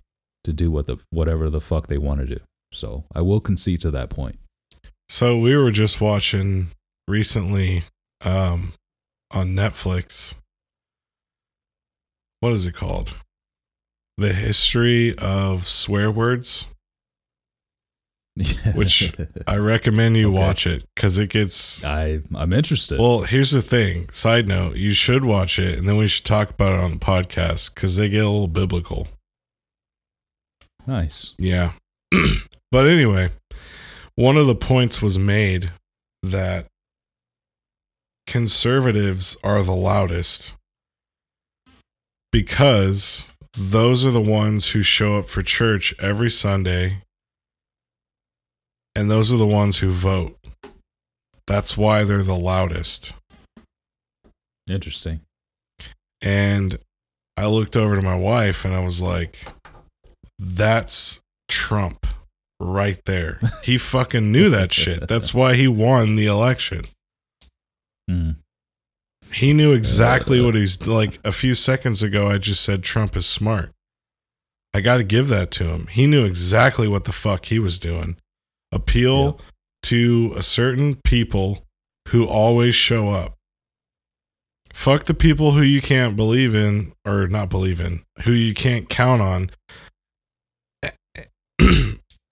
to 0.47 0.53
do 0.53 0.71
what 0.71 0.87
the 0.87 0.97
whatever 1.11 1.49
the 1.49 1.61
fuck 1.61 1.87
they 1.87 1.97
want 1.99 2.19
to 2.21 2.25
do. 2.25 2.39
So 2.73 3.03
I 3.15 3.21
will 3.21 3.39
concede 3.39 3.79
to 3.81 3.91
that 3.91 4.09
point. 4.09 4.37
So 5.07 5.37
we 5.37 5.55
were 5.55 5.71
just 5.71 6.01
watching 6.01 6.69
recently 7.07 7.83
um 8.21 8.73
on 9.31 9.49
Netflix. 9.53 10.33
What 12.39 12.53
is 12.53 12.65
it 12.65 12.75
called? 12.75 13.13
The 14.17 14.33
history 14.33 15.15
of 15.17 15.67
swear 15.67 16.09
words. 16.11 16.65
Which 18.75 19.11
I 19.47 19.55
recommend 19.57 20.15
you 20.15 20.27
Okay. 20.29 20.37
watch 20.39 20.67
it 20.67 20.85
because 20.95 21.17
it 21.17 21.29
gets 21.31 21.83
I 21.83 22.19
I'm 22.35 22.53
interested. 22.53 22.99
Well, 22.99 23.21
here's 23.21 23.49
the 23.49 23.63
thing. 23.63 24.09
Side 24.11 24.47
note, 24.47 24.75
you 24.75 24.93
should 24.93 25.25
watch 25.25 25.57
it 25.57 25.77
and 25.79 25.89
then 25.89 25.97
we 25.97 26.07
should 26.07 26.25
talk 26.25 26.51
about 26.51 26.73
it 26.73 26.79
on 26.79 26.91
the 26.91 26.99
podcast 26.99 27.73
because 27.73 27.95
they 27.97 28.09
get 28.09 28.23
a 28.23 28.29
little 28.29 28.47
biblical. 28.47 29.07
Nice. 30.87 31.33
Yeah. 31.37 31.73
but 32.71 32.87
anyway, 32.87 33.29
one 34.15 34.37
of 34.37 34.47
the 34.47 34.55
points 34.55 35.01
was 35.01 35.19
made 35.19 35.71
that 36.23 36.67
conservatives 38.25 39.37
are 39.43 39.61
the 39.63 39.75
loudest 39.75 40.53
because 42.31 43.29
those 43.53 44.05
are 44.05 44.11
the 44.11 44.21
ones 44.21 44.69
who 44.69 44.83
show 44.83 45.17
up 45.17 45.29
for 45.29 45.41
church 45.41 45.93
every 45.99 46.29
Sunday 46.29 47.01
and 48.97 49.11
those 49.11 49.31
are 49.31 49.37
the 49.37 49.45
ones 49.45 49.77
who 49.77 49.91
vote. 49.91 50.37
That's 51.45 51.77
why 51.77 52.03
they're 52.03 52.23
the 52.23 52.35
loudest. 52.35 53.13
Interesting. 54.67 55.21
And 56.19 56.79
I 57.37 57.45
looked 57.45 57.77
over 57.77 57.95
to 57.95 58.01
my 58.01 58.15
wife 58.15 58.65
and 58.65 58.75
I 58.75 58.83
was 58.83 58.99
like, 58.99 59.45
that's 60.39 61.21
Trump 61.47 62.05
right 62.59 62.99
there. 63.05 63.39
He 63.63 63.77
fucking 63.77 64.31
knew 64.31 64.49
that 64.49 64.73
shit. 64.73 65.07
That's 65.07 65.33
why 65.33 65.55
he 65.55 65.67
won 65.67 66.15
the 66.15 66.25
election. 66.25 66.85
Mm. 68.09 68.37
He 69.33 69.53
knew 69.53 69.73
exactly 69.73 70.43
what 70.43 70.55
he's 70.55 70.85
like. 70.87 71.19
A 71.23 71.31
few 71.31 71.53
seconds 71.53 72.01
ago, 72.01 72.29
I 72.29 72.37
just 72.37 72.63
said 72.63 72.81
Trump 72.81 73.15
is 73.15 73.25
smart. 73.25 73.71
I 74.73 74.81
got 74.81 74.97
to 74.97 75.03
give 75.03 75.27
that 75.29 75.51
to 75.51 75.65
him. 75.65 75.87
He 75.87 76.07
knew 76.07 76.23
exactly 76.23 76.87
what 76.87 77.05
the 77.05 77.11
fuck 77.11 77.45
he 77.45 77.59
was 77.59 77.79
doing. 77.79 78.17
Appeal 78.71 79.39
to 79.83 80.33
a 80.35 80.43
certain 80.43 80.95
people 81.03 81.63
who 82.09 82.25
always 82.25 82.75
show 82.75 83.11
up. 83.11 83.33
Fuck 84.73 85.05
the 85.05 85.13
people 85.13 85.53
who 85.53 85.61
you 85.61 85.81
can't 85.81 86.15
believe 86.15 86.53
in 86.53 86.93
or 87.05 87.27
not 87.27 87.49
believe 87.49 87.79
in, 87.79 88.03
who 88.23 88.31
you 88.31 88.53
can't 88.53 88.89
count 88.89 89.21
on. 89.21 89.49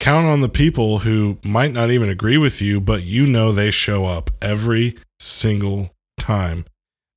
Count 0.06 0.24
on 0.24 0.40
the 0.40 0.48
people 0.48 1.00
who 1.00 1.36
might 1.42 1.72
not 1.72 1.90
even 1.90 2.08
agree 2.08 2.38
with 2.38 2.62
you, 2.62 2.80
but 2.80 3.02
you 3.02 3.26
know 3.26 3.50
they 3.50 3.72
show 3.72 4.06
up 4.06 4.30
every 4.40 4.96
single 5.18 5.90
time. 6.16 6.64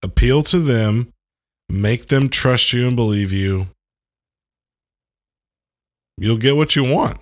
Appeal 0.01 0.41
to 0.41 0.57
them, 0.57 1.13
make 1.69 2.07
them 2.07 2.29
trust 2.29 2.73
you 2.73 2.87
and 2.87 2.95
believe 2.95 3.31
you. 3.31 3.67
You'll 6.17 6.37
get 6.39 6.55
what 6.55 6.75
you 6.75 6.83
want. 6.83 7.19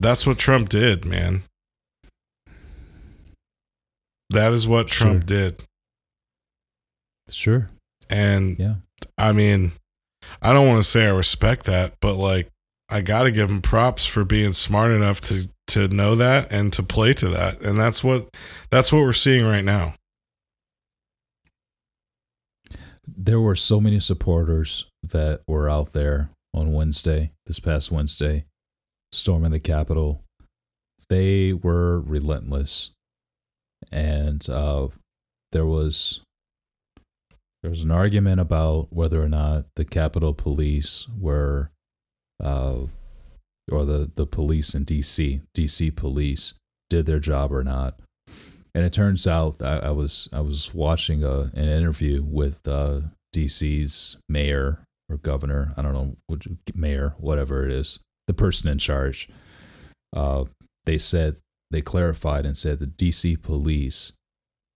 That's 0.00 0.26
what 0.26 0.36
Trump 0.36 0.68
did, 0.68 1.06
man. 1.06 1.44
That 4.28 4.52
is 4.52 4.68
what 4.68 4.88
Trump 4.88 5.20
Sure. 5.20 5.26
did. 5.50 5.62
Sure. 7.30 7.70
And 8.10 8.58
Yeah. 8.58 8.74
I 9.16 9.32
mean, 9.32 9.72
I 10.42 10.52
don't 10.52 10.68
want 10.68 10.82
to 10.84 10.88
say 10.88 11.06
I 11.06 11.08
respect 11.08 11.64
that, 11.64 11.94
but 12.02 12.16
like 12.16 12.50
I 12.88 13.00
got 13.00 13.22
to 13.24 13.30
give 13.30 13.50
him 13.50 13.62
props 13.62 14.04
for 14.04 14.24
being 14.24 14.52
smart 14.52 14.92
enough 14.92 15.20
to 15.22 15.48
to 15.68 15.88
know 15.88 16.14
that 16.14 16.52
and 16.52 16.72
to 16.74 16.82
play 16.82 17.14
to 17.14 17.28
that. 17.28 17.62
And 17.62 17.78
that's 17.78 18.04
what 18.04 18.28
that's 18.70 18.92
what 18.92 19.00
we're 19.00 19.12
seeing 19.12 19.46
right 19.46 19.64
now. 19.64 19.94
there 23.06 23.40
were 23.40 23.56
so 23.56 23.80
many 23.80 24.00
supporters 24.00 24.86
that 25.02 25.42
were 25.46 25.68
out 25.68 25.92
there 25.92 26.30
on 26.52 26.72
Wednesday, 26.72 27.32
this 27.46 27.60
past 27.60 27.90
Wednesday, 27.90 28.44
storming 29.12 29.50
the 29.50 29.60
Capitol. 29.60 30.22
They 31.08 31.52
were 31.52 32.00
relentless, 32.00 32.90
and 33.92 34.46
uh, 34.48 34.88
there 35.52 35.66
was 35.66 36.22
there 37.62 37.70
was 37.70 37.82
an 37.82 37.90
argument 37.90 38.40
about 38.40 38.92
whether 38.92 39.22
or 39.22 39.28
not 39.28 39.66
the 39.76 39.84
Capitol 39.84 40.34
Police 40.34 41.06
were, 41.18 41.70
uh, 42.42 42.80
or 43.70 43.84
the 43.84 44.10
the 44.14 44.26
police 44.26 44.74
in 44.74 44.84
D.C. 44.84 45.40
D.C. 45.54 45.90
police 45.90 46.54
did 46.90 47.06
their 47.06 47.20
job 47.20 47.52
or 47.52 47.64
not. 47.64 47.98
And 48.74 48.84
it 48.84 48.92
turns 48.92 49.26
out 49.26 49.62
I, 49.62 49.78
I 49.78 49.90
was 49.90 50.28
I 50.32 50.40
was 50.40 50.74
watching 50.74 51.22
a, 51.22 51.50
an 51.54 51.68
interview 51.68 52.22
with 52.22 52.66
uh, 52.66 53.00
DC's 53.34 54.16
mayor 54.28 54.80
or 55.08 55.16
governor. 55.16 55.72
I 55.76 55.82
don't 55.82 55.94
know 55.94 56.16
what 56.26 56.46
mayor, 56.74 57.14
whatever 57.18 57.64
it 57.64 57.72
is, 57.72 58.00
the 58.26 58.34
person 58.34 58.68
in 58.68 58.78
charge. 58.78 59.28
Uh, 60.14 60.44
they 60.86 60.98
said 60.98 61.36
they 61.70 61.82
clarified 61.82 62.46
and 62.46 62.56
said 62.56 62.78
the 62.78 62.86
DC 62.86 63.42
police 63.42 64.12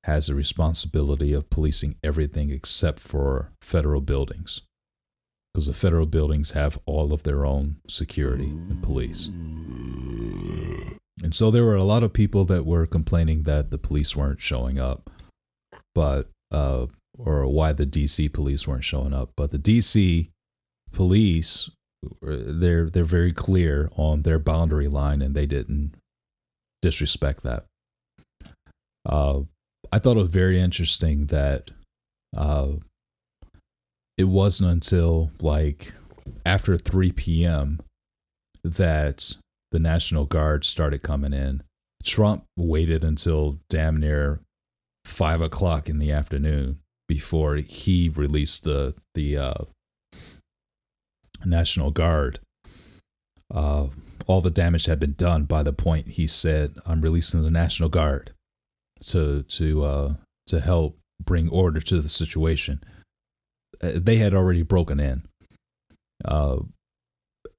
has 0.04 0.28
a 0.28 0.34
responsibility 0.34 1.32
of 1.32 1.50
policing 1.50 1.96
everything 2.02 2.50
except 2.50 2.98
for 2.98 3.50
federal 3.60 4.00
buildings, 4.00 4.62
because 5.52 5.66
the 5.66 5.72
federal 5.72 6.06
buildings 6.06 6.52
have 6.52 6.78
all 6.86 7.12
of 7.12 7.22
their 7.22 7.44
own 7.44 7.76
security 7.88 8.48
and 8.48 8.82
police. 8.82 9.28
And 11.22 11.34
so 11.34 11.50
there 11.50 11.64
were 11.64 11.74
a 11.74 11.84
lot 11.84 12.02
of 12.02 12.12
people 12.12 12.44
that 12.44 12.64
were 12.64 12.86
complaining 12.86 13.42
that 13.42 13.70
the 13.70 13.78
police 13.78 14.14
weren't 14.14 14.40
showing 14.40 14.78
up, 14.78 15.10
but 15.94 16.28
uh, 16.52 16.86
or 17.18 17.46
why 17.46 17.72
the 17.72 17.86
DC 17.86 18.32
police 18.32 18.68
weren't 18.68 18.84
showing 18.84 19.12
up. 19.12 19.30
But 19.36 19.50
the 19.50 19.58
DC 19.58 20.30
police, 20.92 21.70
uh, 22.04 22.36
they're 22.46 22.88
they're 22.88 23.04
very 23.04 23.32
clear 23.32 23.90
on 23.96 24.22
their 24.22 24.38
boundary 24.38 24.88
line, 24.88 25.20
and 25.20 25.34
they 25.34 25.46
didn't 25.46 25.94
disrespect 26.82 27.42
that. 27.42 27.64
Uh, 29.04 29.42
I 29.90 29.98
thought 29.98 30.16
it 30.16 30.20
was 30.20 30.30
very 30.30 30.60
interesting 30.60 31.26
that 31.26 31.70
uh, 32.36 32.72
it 34.18 34.24
wasn't 34.24 34.70
until 34.70 35.30
like 35.40 35.92
after 36.44 36.76
3 36.76 37.12
p.m. 37.12 37.80
that 38.64 39.36
the 39.70 39.78
National 39.78 40.24
Guard 40.24 40.64
started 40.64 41.02
coming 41.02 41.32
in. 41.32 41.62
Trump 42.02 42.44
waited 42.56 43.04
until 43.04 43.58
damn 43.70 43.98
near 43.98 44.40
five 45.04 45.40
o'clock 45.40 45.88
in 45.88 45.98
the 45.98 46.12
afternoon 46.12 46.80
before 47.06 47.56
he 47.56 48.08
released 48.08 48.64
the 48.64 48.94
the 49.14 49.36
uh, 49.36 49.64
National 51.44 51.90
Guard. 51.90 52.40
Uh, 53.52 53.88
all 54.26 54.40
the 54.40 54.50
damage 54.50 54.86
had 54.86 55.00
been 55.00 55.14
done 55.14 55.44
by 55.44 55.62
the 55.62 55.72
point 55.72 56.08
he 56.08 56.26
said, 56.26 56.76
"I'm 56.86 57.00
releasing 57.00 57.42
the 57.42 57.50
National 57.50 57.88
Guard 57.88 58.32
to 59.06 59.42
to 59.42 59.84
uh, 59.84 60.14
to 60.46 60.60
help 60.60 60.98
bring 61.24 61.48
order 61.48 61.80
to 61.80 62.00
the 62.00 62.08
situation." 62.08 62.80
Uh, 63.82 63.92
They 63.96 64.16
had 64.16 64.34
already 64.34 64.62
broken 64.62 65.00
in. 65.00 65.22
Uh, 66.24 66.60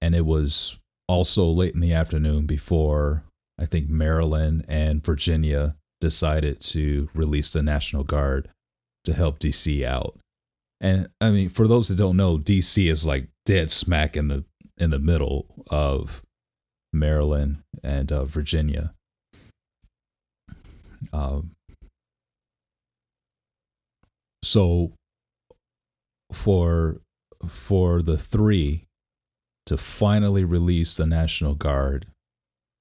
and 0.02 0.16
it 0.16 0.26
was 0.26 0.78
also 1.08 1.46
late 1.46 1.74
in 1.74 1.80
the 1.80 1.94
afternoon 1.94 2.46
before 2.46 3.24
I 3.58 3.66
think 3.66 3.90
Maryland 3.90 4.66
and 4.68 5.04
Virginia 5.04 5.76
decided 6.00 6.62
to 6.62 7.10
release 7.14 7.52
the 7.52 7.62
National 7.62 8.04
Guard 8.04 8.50
to 9.04 9.14
help 9.14 9.40
DC 9.40 9.84
out. 9.84 10.18
And 10.80 11.10
I 11.20 11.30
mean, 11.32 11.50
for 11.50 11.68
those 11.68 11.90
that 11.90 11.98
don't 11.98 12.16
know, 12.16 12.38
DC 12.38 12.90
is 12.90 13.06
like 13.06 13.28
dead 13.46 13.72
smack 13.72 14.16
in 14.16 14.30
the 14.30 14.46
in 14.78 14.92
the 14.92 15.00
middle 15.00 15.46
of 15.70 16.24
Maryland 16.94 17.64
and 17.84 18.12
uh, 18.12 18.24
Virginia. 18.24 18.94
Um, 21.12 21.52
so 24.42 24.94
for 26.32 27.02
for 27.48 28.02
the 28.02 28.18
three 28.18 28.86
to 29.66 29.78
finally 29.78 30.44
release 30.44 30.96
the 30.96 31.06
National 31.06 31.56
Guard 31.56 32.08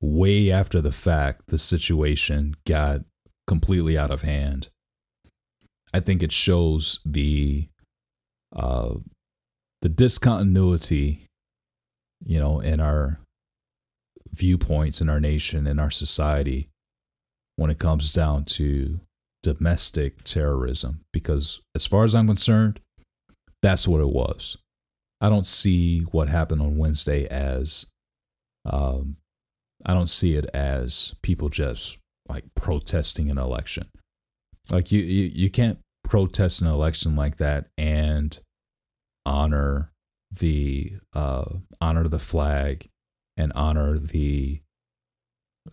way 0.01 0.51
after 0.51 0.81
the 0.81 0.93
fact, 0.93 1.43
the 1.49 1.59
situation 1.59 2.57
got 2.67 3.03
completely 3.47 3.97
out 3.97 4.11
of 4.11 4.23
hand. 4.23 4.69
I 5.93 6.01
think 6.01 6.23
it 6.23 6.33
shows 6.33 7.01
the 7.05 7.69
uh, 8.55 8.95
the 9.83 9.89
discontinuity, 9.89 11.27
you 12.25 12.39
know, 12.39 12.61
in 12.61 12.81
our 12.81 13.21
viewpoints 14.33 15.01
in 15.01 15.09
our 15.09 15.21
nation 15.21 15.67
in 15.67 15.79
our 15.79 15.91
society 15.91 16.69
when 17.57 17.71
it 17.71 17.79
comes 17.79 18.13
down 18.13 18.45
to 18.45 19.01
domestic 19.43 20.23
terrorism. 20.23 21.01
Because 21.13 21.61
as 21.75 21.87
far 21.87 22.05
as 22.05 22.15
I'm 22.15 22.27
concerned, 22.27 22.81
that's 23.63 23.89
what 23.89 24.01
it 24.01 24.09
was. 24.09 24.57
I 25.21 25.29
don't 25.29 25.47
see 25.47 26.01
what 26.13 26.29
happened 26.29 26.63
on 26.63 26.79
Wednesday 26.79 27.27
as, 27.27 27.87
um, 28.65 29.17
I 29.85 29.95
don't 29.95 30.09
see 30.09 30.35
it 30.35 30.47
as 30.55 31.15
people 31.23 31.49
just 31.49 31.99
like 32.29 32.45
protesting 32.55 33.31
an 33.31 33.39
election. 33.39 33.89
Like 34.71 34.93
you, 34.93 35.01
you, 35.01 35.31
you 35.35 35.51
can't 35.51 35.79
protest 36.05 36.61
an 36.61 36.69
election 36.69 37.17
like 37.17 37.37
that 37.37 37.67
and 37.77 38.39
honor 39.27 39.93
the 40.31 40.95
uh, 41.15 41.45
honor 41.81 42.09
the 42.09 42.19
flag 42.19 42.89
and 43.37 43.53
honor 43.55 43.99
the 43.99 44.61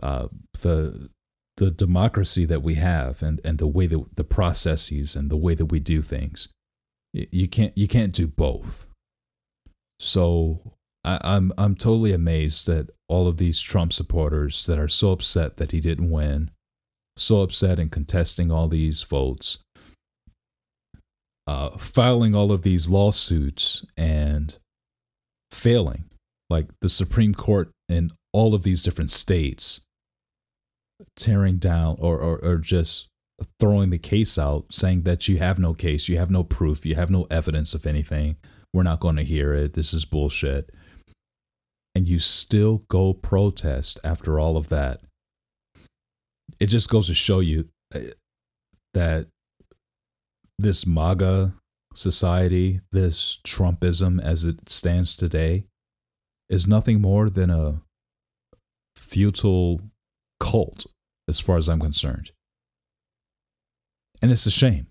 uh, 0.01 0.27
the 0.61 1.09
the 1.57 1.71
democracy 1.71 2.45
that 2.45 2.61
we 2.61 2.75
have 2.75 3.21
and, 3.21 3.39
and 3.45 3.57
the 3.57 3.67
way 3.67 3.88
that 3.88 4.15
the 4.15 4.23
processes 4.23 5.15
and 5.15 5.29
the 5.29 5.38
way 5.38 5.55
that 5.55 5.67
we 5.67 5.79
do 5.79 6.01
things. 6.01 6.49
You 7.16 7.47
can't 7.47 7.78
you 7.78 7.88
can't 7.88 8.11
do 8.11 8.28
both. 8.28 8.88
So 9.99 10.74
I, 11.05 11.20
I'm 11.24 11.53
I'm 11.57 11.76
totally 11.76 12.11
amazed 12.11 12.68
that 12.68 12.91
all 13.07 13.28
of 13.28 13.38
these 13.38 13.61
Trump 13.61 13.93
supporters 13.93 14.66
that 14.66 14.80
are 14.80 14.89
so 14.89 15.11
upset 15.11 15.57
that 15.57 15.72
he 15.72 15.80
didn't 15.80 16.11
win, 16.11 16.51
so 17.16 17.41
upset 17.41 17.80
and 17.80 17.91
contesting 17.91 18.51
all 18.51 18.68
these 18.68 19.03
votes, 19.03 19.59
uh, 21.47 21.78
filing 21.78 22.36
all 22.36 22.51
of 22.51 22.63
these 22.63 22.89
lawsuits 22.89 23.86
and 23.95 24.57
failing, 25.51 26.05
like 26.49 26.68
the 26.82 26.89
Supreme 26.89 27.34
Court 27.34 27.70
in 27.88 28.11
all 28.34 28.53
of 28.53 28.63
these 28.63 28.84
different 28.84 29.11
states 29.11 29.80
tearing 31.16 31.57
down 31.57 31.95
or, 31.99 32.20
or, 32.20 32.38
or 32.39 32.57
just 32.57 33.07
throwing 33.59 33.89
the 33.89 33.97
case 33.97 34.38
out, 34.38 34.65
saying 34.71 35.03
that 35.03 35.27
you 35.27 35.38
have 35.38 35.59
no 35.59 35.73
case, 35.73 36.07
you 36.07 36.17
have 36.17 36.31
no 36.31 36.43
proof, 36.43 36.86
you 36.86 36.95
have 36.95 37.09
no 37.09 37.27
evidence 37.29 37.73
of 37.73 37.86
anything. 37.86 38.38
We're 38.73 38.83
not 38.83 38.99
going 38.99 39.15
to 39.17 39.23
hear 39.23 39.53
it. 39.53 39.73
This 39.73 39.93
is 39.93 40.05
bullshit. 40.05 40.71
And 41.93 42.07
you 42.07 42.19
still 42.19 42.83
go 42.89 43.13
protest 43.13 43.99
after 44.03 44.39
all 44.39 44.57
of 44.57 44.69
that. 44.69 45.01
It 46.59 46.67
just 46.67 46.89
goes 46.89 47.07
to 47.07 47.13
show 47.13 47.39
you 47.39 47.69
uh, 47.93 47.99
that 48.93 49.27
this 50.59 50.86
MAGA 50.86 51.53
society, 51.93 52.81
this 52.91 53.39
Trumpism 53.45 54.21
as 54.21 54.45
it 54.45 54.69
stands 54.69 55.15
today, 55.15 55.65
is 56.49 56.67
nothing 56.67 57.01
more 57.01 57.29
than 57.29 57.49
a 57.49 57.81
futile 58.95 59.81
cult, 60.39 60.86
as 61.27 61.39
far 61.39 61.57
as 61.57 61.69
I'm 61.69 61.79
concerned. 61.79 62.31
And 64.26 64.32
it's 64.32 64.47
a 64.47 64.49
shame. 64.49 64.88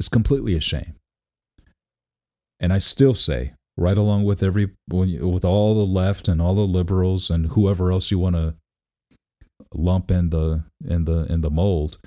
It's 0.00 0.08
completely 0.08 0.56
a 0.56 0.60
shame. 0.60 0.96
And 2.58 2.72
I 2.72 2.78
still 2.78 3.14
say, 3.14 3.52
right 3.76 3.96
along 3.96 4.24
with 4.24 4.42
every 4.42 4.70
with 4.88 5.44
all 5.44 5.76
the 5.76 5.86
left 5.86 6.26
and 6.26 6.42
all 6.42 6.56
the 6.56 6.62
liberals 6.62 7.30
and 7.30 7.52
whoever 7.52 7.92
else 7.92 8.10
you 8.10 8.18
want 8.18 8.34
to 8.34 8.56
lump 9.72 10.10
in 10.10 10.30
the 10.30 10.64
in 10.84 11.04
the 11.04 11.32
in 11.32 11.42
the 11.42 11.52
mold, 11.52 11.98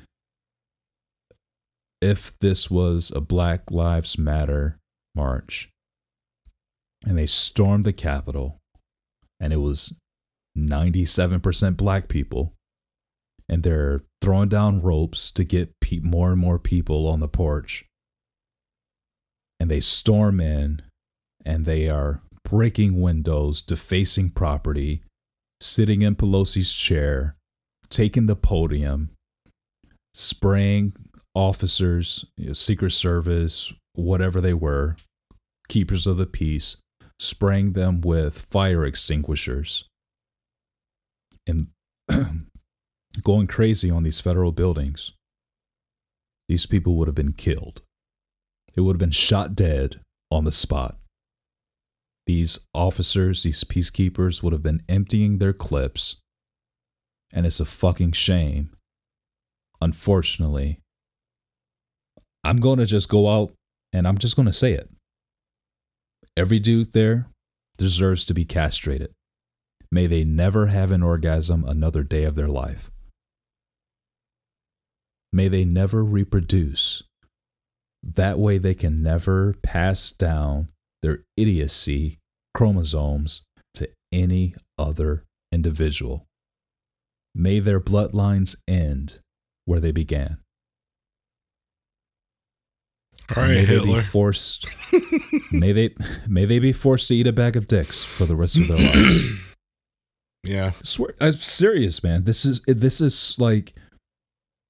if 2.02 2.38
this 2.40 2.70
was 2.70 3.10
a 3.16 3.22
Black 3.22 3.72
Lives 3.72 4.18
Matter 4.18 4.78
march 5.16 5.70
and 7.08 7.18
they 7.18 7.28
stormed 7.28 7.86
the 7.86 7.94
Capitol 7.94 8.60
and 9.40 9.54
it 9.54 9.62
was 9.62 9.94
97% 10.58 11.78
black 11.78 12.10
people 12.10 12.56
and 13.52 13.62
they're 13.64 14.02
throwing 14.22 14.50
down 14.50 14.82
ropes 14.82 15.30
to 15.32 15.44
get 15.44 15.80
pe- 15.80 16.00
more 16.00 16.32
and 16.32 16.40
more 16.40 16.58
people 16.58 17.08
on 17.08 17.20
the 17.20 17.28
porch. 17.28 17.86
And 19.60 19.70
they 19.70 19.82
storm 19.82 20.40
in 20.40 20.82
and 21.46 21.66
they 21.66 21.88
are 21.90 22.22
breaking 22.44 23.00
windows 23.00 23.62
defacing 23.62 24.32
property 24.32 25.04
sitting 25.60 26.02
in 26.02 26.16
pelosi's 26.16 26.74
chair 26.74 27.36
taking 27.90 28.26
the 28.26 28.36
podium 28.36 29.12
spraying 30.16 30.94
officers 31.36 32.26
you 32.36 32.48
know, 32.48 32.54
secret 32.54 32.92
service 32.92 33.72
whatever 33.94 34.42
they 34.42 34.56
were 34.56 34.96
keepers 35.70 36.08
of 36.08 36.18
the 36.18 36.26
peace 36.26 36.78
spraying 37.22 37.74
them 37.74 38.02
with 38.02 38.48
fire 38.50 38.84
extinguishers. 38.84 39.86
And 41.46 41.68
going 43.24 43.48
crazy 43.48 43.90
on 43.90 44.04
these 44.04 44.22
federal 44.22 44.52
buildings, 44.52 45.12
these 46.48 46.66
people 46.66 46.96
would 46.96 47.08
have 47.08 47.16
been 47.16 47.34
killed. 47.34 47.82
They 48.74 48.82
would 48.82 48.96
have 48.96 49.00
been 49.00 49.12
shot 49.12 49.56
dead 49.56 50.00
on 50.30 50.46
the 50.46 50.52
spot. 50.52 50.98
These 52.28 52.60
officers, 52.74 53.44
these 53.44 53.64
peacekeepers 53.64 54.42
would 54.44 54.54
have 54.54 54.64
been 54.64 54.84
emptying 54.88 55.38
their 55.38 55.54
clips. 55.54 56.18
And 57.34 57.46
it's 57.46 57.60
a 57.60 57.66
fucking 57.66 58.12
shame. 58.14 58.72
Unfortunately, 59.82 60.80
I'm 62.44 62.58
going 62.58 62.80
to 62.80 62.86
just 62.86 63.10
go 63.10 63.30
out 63.30 63.54
and 63.94 64.08
I'm 64.08 64.18
just 64.18 64.36
going 64.36 64.46
to 64.46 64.54
say 64.54 64.74
it. 64.74 64.90
Every 66.38 66.60
dude 66.60 66.94
there 66.94 67.28
deserves 67.78 68.26
to 68.26 68.34
be 68.34 68.46
castrated. 68.46 69.12
May 69.92 70.08
they 70.08 70.24
never 70.24 70.68
have 70.68 70.92
an 70.92 71.04
orgasm 71.04 71.66
another 71.66 72.04
day 72.04 72.24
of 72.24 72.36
their 72.36 72.48
life. 72.48 72.91
May 75.34 75.48
they 75.48 75.64
never 75.64 76.04
reproduce. 76.04 77.04
That 78.04 78.40
way, 78.40 78.58
they 78.58 78.74
can 78.74 79.02
never 79.02 79.56
pass 79.62 80.12
down 80.12 80.70
their 81.02 81.20
idiocy 81.38 82.18
chromosomes 82.54 83.44
to 83.76 83.90
any 84.12 84.56
other 84.78 85.24
individual. 85.52 86.26
May 87.34 87.60
their 87.60 87.80
bloodlines 87.80 88.56
end 88.68 89.20
where 89.66 89.80
they 89.80 89.92
began. 89.92 90.38
All 93.36 93.44
right, 93.44 93.52
may 93.52 93.66
they 93.66 93.80
be 93.80 94.02
forced. 94.02 94.68
may 95.52 95.72
they 95.72 95.96
may 96.28 96.44
they 96.44 96.60
be 96.60 96.74
forced 96.74 97.08
to 97.08 97.16
eat 97.16 97.28
a 97.28 97.32
bag 97.32 97.56
of 97.56 97.68
dicks 97.68 98.04
for 98.04 98.26
the 98.26 98.36
rest 98.36 98.58
of 98.58 98.68
their 98.68 98.78
lives. 98.96 99.22
Yeah. 100.44 100.72
I 100.78 100.84
swear, 100.84 101.14
I'm 101.22 101.34
serious, 101.34 102.04
man. 102.04 102.26
This 102.26 102.46
is 102.46 102.62
this 102.68 103.00
is 103.00 103.38
like, 103.40 103.74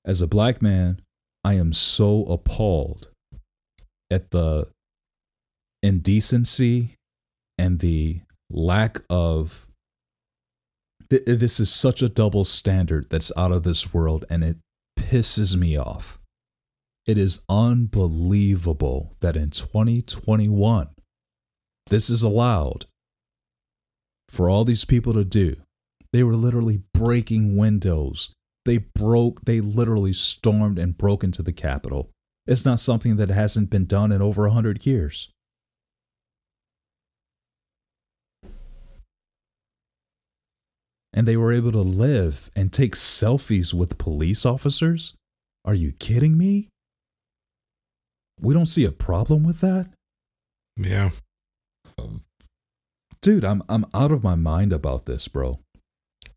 as 0.06 0.22
a 0.22 0.28
black 0.28 0.62
man, 0.62 1.02
I 1.44 1.54
am 1.56 1.74
so 1.74 2.26
appalled 2.26 3.10
at 4.10 4.32
the 4.32 4.68
indecency 5.84 6.96
and 7.58 7.80
the 7.80 8.22
lack 8.50 9.02
of. 9.10 9.68
th- 11.10 11.24
This 11.26 11.60
is 11.60 11.72
such 11.72 12.02
a 12.02 12.10
double 12.10 12.46
standard 12.46 13.10
that's 13.10 13.32
out 13.38 13.52
of 13.52 13.64
this 13.64 13.94
world, 13.94 14.26
and 14.30 14.44
it 14.44 14.58
pisses 14.98 15.56
me 15.56 15.78
off. 15.78 16.20
It 17.08 17.18
is 17.18 17.44
unbelievable 17.50 19.16
that 19.22 19.36
in 19.36 19.50
2021, 19.50 20.90
this 21.88 22.10
is 22.10 22.22
allowed 22.22 22.86
for 24.30 24.50
all 24.50 24.64
these 24.64 24.86
people 24.86 25.14
to 25.14 25.26
do. 25.26 25.56
They 26.14 26.24
were 26.24 26.36
literally 26.36 26.84
breaking 26.94 27.58
windows. 27.58 28.32
They 28.66 28.78
broke, 28.78 29.46
they 29.46 29.60
literally 29.60 30.14
stormed 30.14 30.78
and 30.78 30.98
broke 30.98 31.24
into 31.24 31.42
the 31.42 31.54
Capitol. 31.54 32.12
It's 32.46 32.66
not 32.66 32.80
something 32.80 33.16
that 33.18 33.30
hasn't 33.30 33.70
been 33.70 33.86
done 33.86 34.12
in 34.12 34.22
over 34.22 34.44
100 34.44 34.86
years. 34.86 35.30
And 41.14 41.28
they 41.28 41.36
were 41.36 41.52
able 41.52 41.72
to 41.74 41.82
live 41.82 42.50
and 42.56 42.72
take 42.72 42.96
selfies 42.96 43.74
with 43.74 43.98
police 43.98 44.46
officers? 44.46 45.14
Are 45.66 45.74
you 45.74 45.92
kidding 45.92 46.38
me? 46.38 46.70
We 48.40 48.54
don't 48.54 48.68
see 48.68 48.86
a 48.86 48.92
problem 48.92 49.44
with 49.44 49.60
that? 49.62 49.90
Yeah. 50.78 51.12
Dude, 53.22 53.44
I'm 53.44 53.62
I'm 53.70 53.86
out 53.94 54.12
of 54.12 54.24
my 54.24 54.34
mind 54.36 54.74
about 54.74 55.06
this, 55.06 55.28
bro. 55.28 55.60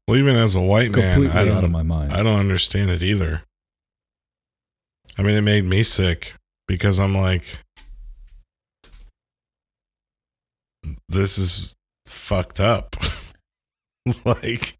Well, 0.06 0.16
even 0.16 0.36
as 0.36 0.54
a 0.54 0.60
white 0.60 0.94
man, 0.94 1.28
I 1.28 1.44
don't, 1.44 1.56
out 1.56 1.64
of 1.64 1.70
my 1.70 1.82
mind. 1.82 2.12
I 2.12 2.22
don't 2.22 2.38
understand 2.38 2.90
it 2.90 3.02
either. 3.02 3.42
I 5.16 5.22
mean, 5.22 5.36
it 5.36 5.42
made 5.42 5.64
me 5.64 5.82
sick 5.82 6.34
because 6.66 6.98
I'm 6.98 7.16
like, 7.16 7.44
this 11.08 11.38
is 11.38 11.74
fucked 12.06 12.60
up. 12.60 12.96
like, 14.24 14.76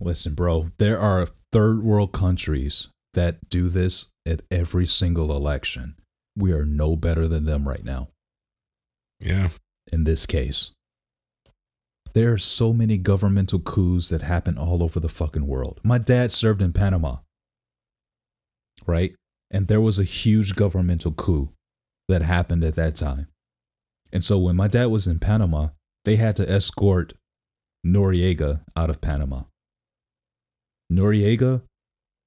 Listen, 0.00 0.34
bro, 0.34 0.70
there 0.78 0.98
are 0.98 1.26
third 1.52 1.82
world 1.82 2.12
countries 2.12 2.88
that 3.14 3.48
do 3.48 3.68
this 3.68 4.08
at 4.24 4.42
every 4.50 4.86
single 4.86 5.34
election. 5.34 5.96
We 6.36 6.52
are 6.52 6.64
no 6.64 6.94
better 6.94 7.26
than 7.26 7.46
them 7.46 7.68
right 7.68 7.84
now 7.84 8.08
yeah, 9.20 9.48
in 9.92 10.04
this 10.04 10.26
case. 10.26 10.70
There 12.18 12.32
are 12.32 12.38
so 12.38 12.72
many 12.72 12.98
governmental 12.98 13.60
coups 13.60 14.08
that 14.08 14.22
happen 14.22 14.58
all 14.58 14.82
over 14.82 14.98
the 14.98 15.08
fucking 15.08 15.46
world. 15.46 15.78
My 15.84 15.98
dad 15.98 16.32
served 16.32 16.60
in 16.60 16.72
Panama, 16.72 17.18
right? 18.88 19.14
And 19.52 19.68
there 19.68 19.80
was 19.80 20.00
a 20.00 20.02
huge 20.02 20.56
governmental 20.56 21.12
coup 21.12 21.50
that 22.08 22.22
happened 22.22 22.64
at 22.64 22.74
that 22.74 22.96
time. 22.96 23.28
And 24.12 24.24
so 24.24 24.36
when 24.36 24.56
my 24.56 24.66
dad 24.66 24.86
was 24.86 25.06
in 25.06 25.20
Panama, 25.20 25.68
they 26.04 26.16
had 26.16 26.34
to 26.38 26.50
escort 26.50 27.12
Noriega 27.86 28.62
out 28.74 28.90
of 28.90 29.00
Panama. 29.00 29.44
Noriega 30.92 31.62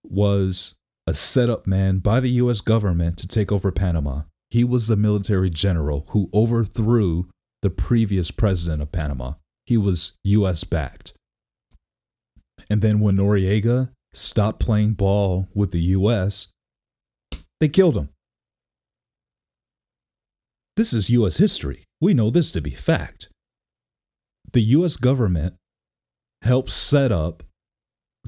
was 0.05 0.73
a 1.05 1.13
setup 1.13 1.67
man 1.67 1.97
by 1.97 2.21
the 2.21 2.29
US 2.29 2.61
government 2.61 3.17
to 3.17 3.27
take 3.27 3.51
over 3.51 3.73
Panama. 3.73 4.21
He 4.51 4.63
was 4.63 4.87
the 4.87 4.95
military 4.95 5.49
general 5.49 6.05
who 6.11 6.29
overthrew 6.33 7.27
the 7.61 7.69
previous 7.69 8.31
president 8.31 8.81
of 8.81 8.93
Panama. 8.93 9.33
He 9.71 9.77
was 9.77 10.17
US 10.25 10.65
backed. 10.65 11.13
And 12.69 12.81
then 12.81 12.99
when 12.99 13.15
Noriega 13.15 13.91
stopped 14.11 14.59
playing 14.59 14.95
ball 14.95 15.47
with 15.53 15.71
the 15.71 15.79
US, 15.95 16.49
they 17.61 17.69
killed 17.69 17.95
him. 17.95 18.09
This 20.75 20.91
is 20.91 21.09
US 21.11 21.37
history. 21.37 21.85
We 22.01 22.13
know 22.13 22.29
this 22.29 22.51
to 22.51 22.59
be 22.59 22.71
fact. 22.71 23.29
The 24.51 24.61
US 24.75 24.97
government 24.97 25.55
helped 26.41 26.71
set 26.71 27.13
up 27.13 27.41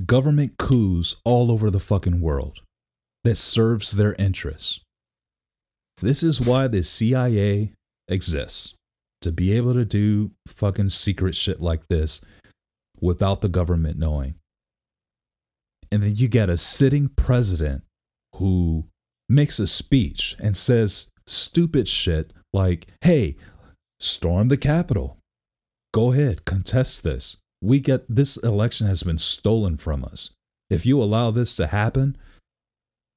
government 0.06 0.58
coups 0.58 1.18
all 1.26 1.52
over 1.52 1.70
the 1.70 1.82
fucking 1.82 2.22
world 2.22 2.62
that 3.26 3.36
serves 3.36 3.92
their 3.92 4.14
interests. 4.14 4.80
This 6.02 6.24
is 6.24 6.40
why 6.40 6.70
the 6.70 6.84
CIA 6.84 7.74
exists 8.08 8.76
to 9.24 9.32
be 9.32 9.54
able 9.54 9.74
to 9.74 9.86
do 9.86 10.32
fucking 10.48 10.90
secret 10.90 11.36
shit 11.36 11.62
like 11.62 11.88
this 11.88 12.22
without 13.00 13.42
the 13.42 13.50
government 13.50 13.98
knowing. 13.98 14.36
And 15.92 16.02
then 16.04 16.16
you 16.16 16.28
get 16.28 16.50
a 16.50 16.58
sitting 16.58 17.10
president 17.10 17.84
who 18.36 18.86
makes 19.30 19.60
a 19.60 19.68
speech 19.68 20.36
and 20.40 20.56
says 20.58 21.08
stupid 21.28 21.88
shit 21.88 22.34
like, 22.52 22.88
hey, 23.02 23.36
storm 24.00 24.48
the 24.48 24.58
Capitol. 24.58 25.18
Go 25.94 26.12
ahead, 26.12 26.46
contest 26.46 27.04
this. 27.04 27.38
We 27.62 27.80
get 27.80 28.04
this 28.10 28.38
election 28.38 28.88
has 28.88 29.04
been 29.04 29.20
stolen 29.20 29.78
from 29.78 30.04
us. 30.04 30.32
If 30.70 30.86
you 30.86 31.02
allow 31.02 31.32
this 31.32 31.56
to 31.58 31.68
happen, 31.68 32.18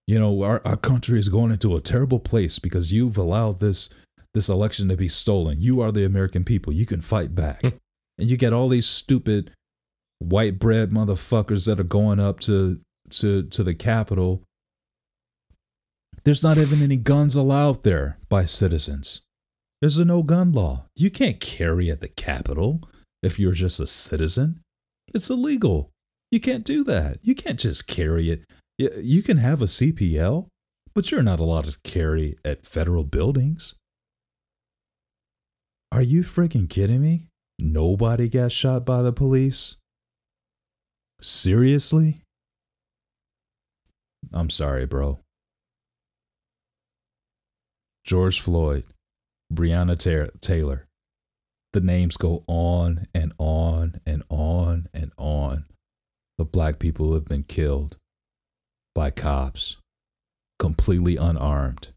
you 0.06 0.18
know, 0.18 0.42
our, 0.42 0.60
our 0.64 0.76
country 0.76 1.18
is 1.18 1.28
going 1.28 1.50
into 1.50 1.76
a 1.76 1.80
terrible 1.80 2.20
place 2.20 2.58
because 2.58 2.92
you've 2.92 3.16
allowed 3.16 3.60
this 3.60 3.88
this 4.36 4.48
election 4.50 4.88
to 4.88 4.96
be 4.96 5.08
stolen. 5.08 5.62
You 5.62 5.80
are 5.80 5.90
the 5.90 6.04
American 6.04 6.44
people. 6.44 6.70
You 6.72 6.84
can 6.84 7.00
fight 7.00 7.34
back. 7.34 7.62
Hmm. 7.62 7.68
and 8.18 8.28
you 8.28 8.36
get 8.36 8.52
all 8.52 8.68
these 8.68 8.86
stupid 8.86 9.50
white 10.18 10.58
bread 10.58 10.90
motherfuckers 10.90 11.66
that 11.66 11.80
are 11.80 11.84
going 11.84 12.20
up 12.20 12.38
to 12.40 12.80
to 13.10 13.44
to 13.44 13.64
the 13.64 13.74
Capitol. 13.74 14.42
There's 16.24 16.42
not 16.42 16.58
even 16.58 16.82
any 16.82 16.96
guns 16.96 17.34
allowed 17.34 17.82
there 17.82 18.18
by 18.28 18.44
citizens. 18.44 19.22
There's 19.80 19.98
a 19.98 20.04
no 20.04 20.22
gun 20.22 20.52
law. 20.52 20.86
You 20.96 21.10
can't 21.10 21.40
carry 21.40 21.90
at 21.90 22.00
the 22.00 22.08
Capitol 22.08 22.82
if 23.22 23.38
you're 23.38 23.52
just 23.52 23.80
a 23.80 23.86
citizen. 23.86 24.60
It's 25.14 25.30
illegal. 25.30 25.90
You 26.30 26.40
can't 26.40 26.64
do 26.64 26.84
that. 26.84 27.18
You 27.22 27.34
can't 27.34 27.60
just 27.60 27.86
carry 27.86 28.30
it. 28.30 28.44
You 28.78 29.22
can 29.22 29.38
have 29.38 29.62
a 29.62 29.66
CPL, 29.66 30.48
but 30.94 31.10
you're 31.10 31.22
not 31.22 31.40
allowed 31.40 31.66
to 31.66 31.78
carry 31.84 32.36
at 32.44 32.66
federal 32.66 33.04
buildings. 33.04 33.74
Are 35.96 36.02
you 36.02 36.24
freaking 36.24 36.68
kidding 36.68 37.00
me? 37.00 37.28
Nobody 37.58 38.28
got 38.28 38.52
shot 38.52 38.84
by 38.84 39.00
the 39.00 39.14
police? 39.14 39.76
Seriously? 41.22 42.20
I'm 44.30 44.50
sorry, 44.50 44.84
bro. 44.84 45.20
George 48.04 48.42
Floyd, 48.42 48.84
Breonna 49.50 49.96
Ta- 49.98 50.36
Taylor. 50.42 50.84
The 51.72 51.80
names 51.80 52.18
go 52.18 52.44
on 52.46 53.06
and 53.14 53.32
on 53.38 53.98
and 54.04 54.22
on 54.28 54.88
and 54.92 55.12
on. 55.16 55.64
The 56.36 56.44
black 56.44 56.78
people 56.78 57.06
who 57.06 57.14
have 57.14 57.24
been 57.24 57.44
killed 57.44 57.96
by 58.94 59.08
cops, 59.08 59.78
completely 60.58 61.16
unarmed. 61.16 61.92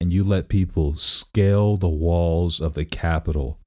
And 0.00 0.12
you 0.12 0.24
let 0.24 0.48
people 0.48 0.96
scale 0.96 1.76
the 1.76 1.88
walls 1.88 2.60
of 2.60 2.74
the 2.74 2.86
Capitol, 2.86 3.58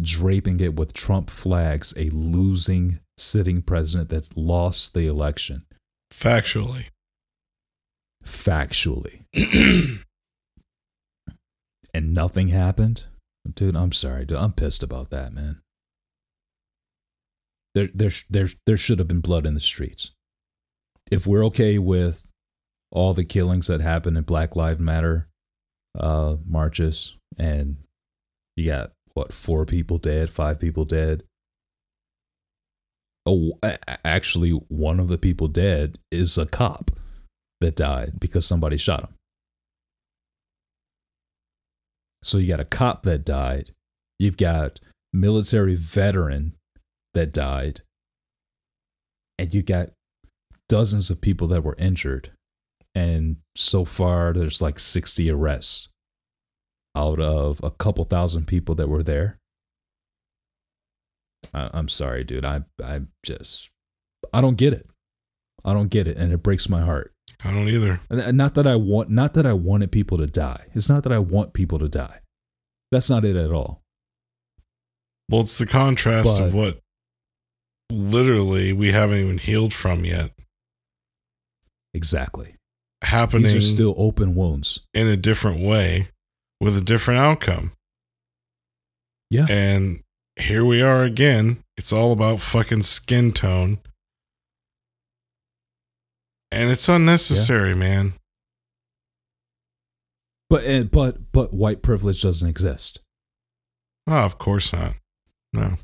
draping 0.00 0.58
it 0.60 0.74
with 0.74 0.92
Trump 0.92 1.30
flags, 1.30 1.94
a 1.96 2.10
losing 2.10 2.98
sitting 3.16 3.62
president 3.62 4.08
that 4.08 4.36
lost 4.36 4.94
the 4.94 5.06
election, 5.06 5.64
factually. 6.12 6.86
factually. 8.24 9.24
and 11.94 12.14
nothing 12.14 12.48
happened. 12.48 13.04
Dude, 13.54 13.76
I'm 13.76 13.92
sorry. 13.92 14.24
Dude, 14.24 14.38
I'm 14.38 14.52
pissed 14.52 14.82
about 14.82 15.10
that, 15.10 15.32
man. 15.32 15.60
There, 17.74 17.88
there, 17.94 18.10
there, 18.28 18.48
there 18.66 18.76
should 18.76 18.98
have 18.98 19.08
been 19.08 19.20
blood 19.20 19.46
in 19.46 19.54
the 19.54 19.60
streets. 19.60 20.10
If 21.10 21.26
we're 21.26 21.44
okay 21.46 21.78
with 21.78 22.28
all 22.90 23.14
the 23.14 23.24
killings 23.24 23.68
that 23.68 23.80
happened 23.80 24.16
in 24.16 24.24
Black 24.24 24.56
Lives 24.56 24.80
Matter 24.80 25.28
uh, 25.98 26.36
marches, 26.46 27.16
and 27.38 27.76
you 28.56 28.70
got 28.70 28.92
what 29.14 29.32
four 29.32 29.66
people 29.66 29.98
dead, 29.98 30.30
five 30.30 30.58
people 30.58 30.84
dead. 30.84 31.24
Oh, 33.26 33.58
actually, 34.04 34.50
one 34.50 34.98
of 34.98 35.08
the 35.08 35.18
people 35.18 35.48
dead 35.48 35.98
is 36.10 36.38
a 36.38 36.46
cop 36.46 36.90
that 37.60 37.76
died 37.76 38.14
because 38.18 38.46
somebody 38.46 38.76
shot 38.76 39.04
him. 39.04 39.14
So 42.22 42.38
you 42.38 42.48
got 42.48 42.60
a 42.60 42.64
cop 42.64 43.02
that 43.04 43.24
died. 43.24 43.72
You've 44.18 44.36
got 44.36 44.80
military 45.12 45.74
veteran 45.74 46.54
that 47.14 47.32
died. 47.32 47.80
And 49.38 49.52
you 49.54 49.62
got 49.62 49.90
dozens 50.68 51.10
of 51.10 51.20
people 51.20 51.46
that 51.48 51.64
were 51.64 51.76
injured. 51.78 52.30
And 52.94 53.36
so 53.54 53.84
far 53.84 54.32
there's 54.32 54.60
like 54.60 54.78
60 54.78 55.30
arrests 55.30 55.88
out 56.96 57.20
of 57.20 57.60
a 57.62 57.70
couple 57.70 58.04
thousand 58.04 58.46
people 58.46 58.74
that 58.76 58.88
were 58.88 59.02
there. 59.02 59.38
I, 61.54 61.70
I'm 61.72 61.88
sorry, 61.88 62.24
dude. 62.24 62.44
I 62.44 62.62
I 62.82 63.02
just 63.24 63.70
I 64.32 64.40
don't 64.40 64.56
get 64.56 64.72
it. 64.72 64.88
I 65.64 65.72
don't 65.72 65.88
get 65.88 66.08
it, 66.08 66.16
and 66.16 66.32
it 66.32 66.42
breaks 66.42 66.68
my 66.68 66.80
heart. 66.80 67.12
I 67.44 67.52
don't 67.52 67.68
either. 67.68 68.00
And- 68.10 68.36
not 68.36 68.54
that 68.54 68.66
I 68.66 68.76
want 68.76 69.08
not 69.08 69.34
that 69.34 69.46
I 69.46 69.52
wanted 69.52 69.92
people 69.92 70.18
to 70.18 70.26
die. 70.26 70.66
It's 70.74 70.88
not 70.88 71.04
that 71.04 71.12
I 71.12 71.18
want 71.18 71.52
people 71.52 71.78
to 71.78 71.88
die. 71.88 72.20
That's 72.90 73.08
not 73.08 73.24
it 73.24 73.36
at 73.36 73.52
all. 73.52 73.82
Well, 75.28 75.42
it's 75.42 75.58
the 75.58 75.66
contrast 75.66 76.40
of 76.40 76.52
what 76.52 76.80
literally 77.90 78.72
we 78.72 78.90
haven't 78.92 79.18
even 79.18 79.38
healed 79.38 79.72
from 79.72 80.04
yet 80.04 80.32
Exactly. 81.94 82.56
Happening 83.02 83.44
These 83.44 83.54
are 83.54 83.60
still 83.60 83.94
open 83.96 84.34
wounds. 84.34 84.80
in 84.92 85.06
a 85.06 85.16
different 85.16 85.60
way 85.60 86.08
with 86.60 86.76
a 86.76 86.80
different 86.80 87.20
outcome. 87.20 87.72
Yeah. 89.30 89.46
And 89.48 90.02
here 90.36 90.64
we 90.64 90.82
are 90.82 91.02
again. 91.02 91.62
It's 91.76 91.92
all 91.92 92.12
about 92.12 92.40
fucking 92.40 92.82
skin 92.82 93.32
tone. 93.32 93.78
And 96.52 96.70
it's 96.70 96.88
unnecessary, 96.88 97.74
man. 97.74 98.14
But 100.48 100.64
and, 100.64 100.90
but 100.90 101.30
but 101.30 101.54
white 101.54 101.80
privilege 101.80 102.22
doesn't 102.22 102.48
exist. 102.48 102.98
Oh, 104.08 104.14
of 104.14 104.38
course 104.38 104.72
not. 104.72 104.94
No. 105.52 105.76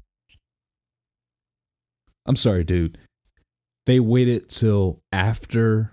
I'm 2.26 2.34
sorry, 2.34 2.64
dude. 2.64 2.98
They 3.86 4.00
waited 4.00 4.48
till 4.48 5.00
after 5.12 5.92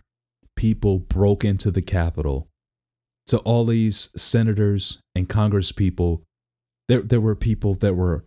people 0.55 0.99
broke 0.99 1.43
into 1.43 1.71
the 1.71 1.81
Capitol. 1.81 2.47
To 3.27 3.37
all 3.39 3.65
these 3.65 4.09
senators 4.17 4.99
and 5.15 5.29
Congress 5.29 5.71
people, 5.71 6.23
there 6.87 7.01
there 7.01 7.21
were 7.21 7.35
people 7.35 7.75
that 7.75 7.95
were 7.95 8.25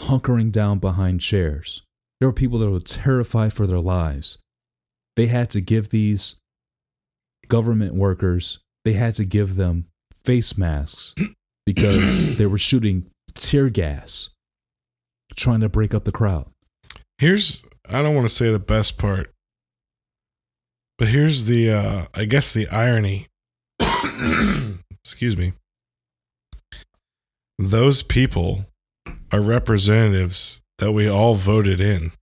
hunkering 0.00 0.52
down 0.52 0.78
behind 0.78 1.20
chairs. 1.20 1.82
There 2.20 2.28
were 2.28 2.34
people 2.34 2.58
that 2.58 2.70
were 2.70 2.80
terrified 2.80 3.52
for 3.52 3.66
their 3.66 3.80
lives. 3.80 4.38
They 5.16 5.26
had 5.26 5.50
to 5.50 5.60
give 5.60 5.88
these 5.88 6.36
government 7.48 7.94
workers, 7.94 8.60
they 8.84 8.92
had 8.92 9.14
to 9.16 9.24
give 9.24 9.56
them 9.56 9.86
face 10.24 10.56
masks 10.56 11.14
because 11.66 12.36
they 12.36 12.46
were 12.46 12.58
shooting 12.58 13.06
tear 13.34 13.68
gas 13.68 14.30
trying 15.36 15.60
to 15.60 15.68
break 15.68 15.94
up 15.94 16.04
the 16.04 16.12
crowd. 16.12 16.46
Here's 17.18 17.64
I 17.88 18.02
don't 18.02 18.14
want 18.14 18.28
to 18.28 18.34
say 18.34 18.50
the 18.50 18.58
best 18.58 18.98
part, 18.98 19.32
but 21.00 21.08
here's 21.08 21.46
the 21.46 21.70
uh 21.70 22.04
I 22.14 22.26
guess 22.26 22.52
the 22.52 22.68
irony. 22.68 23.26
Excuse 25.02 25.34
me. 25.34 25.54
Those 27.58 28.02
people 28.02 28.66
are 29.32 29.40
representatives 29.40 30.60
that 30.78 30.92
we 30.92 31.08
all 31.08 31.34
voted 31.34 31.80
in. 31.80 32.12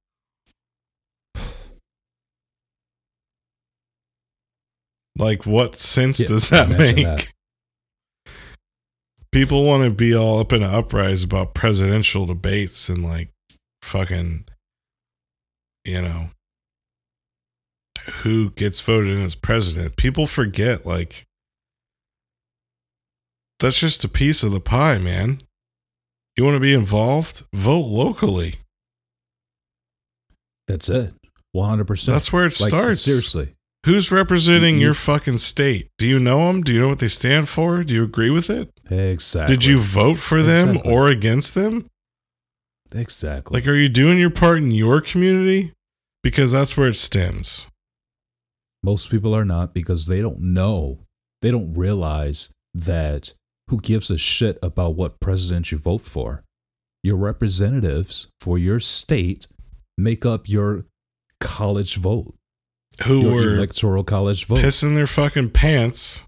Like 5.17 5.45
what 5.45 5.77
sense 5.77 6.21
Yeah, 6.21 6.29
does 6.29 6.49
that 6.51 6.69
make? 6.69 7.05
that. 7.05 7.27
People 9.33 9.65
want 9.65 9.83
to 9.83 9.91
be 9.91 10.15
all 10.15 10.39
up 10.39 10.53
in 10.53 10.63
an 10.63 10.73
uprise 10.73 11.25
about 11.25 11.53
presidential 11.53 12.27
debates 12.27 12.89
and 12.89 13.03
like 13.03 13.31
fucking 13.83 14.45
you 15.85 16.01
know 16.01 16.31
who 18.23 18.51
gets 18.51 18.81
voted 18.81 19.11
in 19.17 19.23
as 19.23 19.35
president. 19.35 19.97
People 19.97 20.27
forget 20.27 20.85
like 20.87 21.25
that's 23.61 23.79
just 23.79 24.05
a 24.05 24.09
piece 24.09 24.43
of 24.43 24.53
the 24.53 24.61
pie, 24.61 24.99
man. 24.99 25.41
You 26.37 26.45
want 26.45 26.55
to 26.57 26.61
be 26.61 26.75
involved? 26.75 27.45
Vote 27.53 27.87
locally. 27.87 28.57
That's 30.69 30.89
it. 30.89 31.15
100%. 31.57 32.07
That's 32.07 32.33
where 32.33 32.45
it 32.47 32.61
like, 32.61 32.71
starts. 32.71 33.01
Seriously. 33.01 33.55
Who's 33.87 34.13
representing 34.13 34.77
You- 34.77 34.87
your 34.87 34.95
fucking 34.95 35.39
state? 35.39 35.89
Do 35.99 36.07
you 36.07 36.19
know 36.19 36.47
them? 36.47 36.63
Do 36.63 36.73
you 36.75 36.81
know 36.81 36.89
what 36.89 36.99
they 36.99 37.09
stand 37.09 37.49
for? 37.49 37.83
Do 37.83 37.95
you 37.95 38.05
agree 38.05 38.31
with 38.31 38.51
it? 38.51 38.71
Exactly. 38.91 39.57
Did 39.57 39.65
you 39.65 39.79
vote 39.79 40.19
for 40.19 40.43
them 40.43 40.71
Exactly. 40.71 40.93
or 40.93 41.09
against 41.09 41.55
them? 41.55 41.87
Exactly. 42.95 43.59
Like, 43.59 43.67
are 43.69 43.75
you 43.77 43.89
doing 43.89 44.19
your 44.19 44.31
part 44.31 44.59
in 44.59 44.71
your 44.71 45.01
community? 45.01 45.73
Because 46.23 46.53
that's 46.53 46.77
where 46.77 46.89
it 46.89 46.97
stems. 46.97 47.67
Most 48.83 49.11
people 49.11 49.35
are 49.35 49.45
not 49.45 49.75
because 49.75 50.07
they 50.07 50.21
don't 50.21 50.41
know. 50.41 51.01
They 51.43 51.51
don't 51.51 51.75
realize 51.75 52.51
that 52.75 53.33
who 53.69 53.81
gives 53.81 54.11
a 54.11 54.19
shit 54.19 54.59
about 54.63 54.95
what 54.97 55.21
president 55.21 55.73
you 55.73 55.79
vote 55.79 56.03
for? 56.03 56.45
Your 57.03 57.17
representatives 57.17 58.29
for 58.41 58.59
your 58.59 58.81
state 58.81 59.47
make 59.97 60.25
up 60.25 60.49
your 60.49 60.87
college 61.41 61.97
vote, 61.97 62.35
Who 63.07 63.21
your 63.23 63.35
were 63.35 63.55
electoral 63.57 64.05
college 64.05 64.47
vote. 64.47 64.59
pissing 64.61 64.95
their 64.95 65.07
fucking 65.07 65.51
pants, 65.51 66.25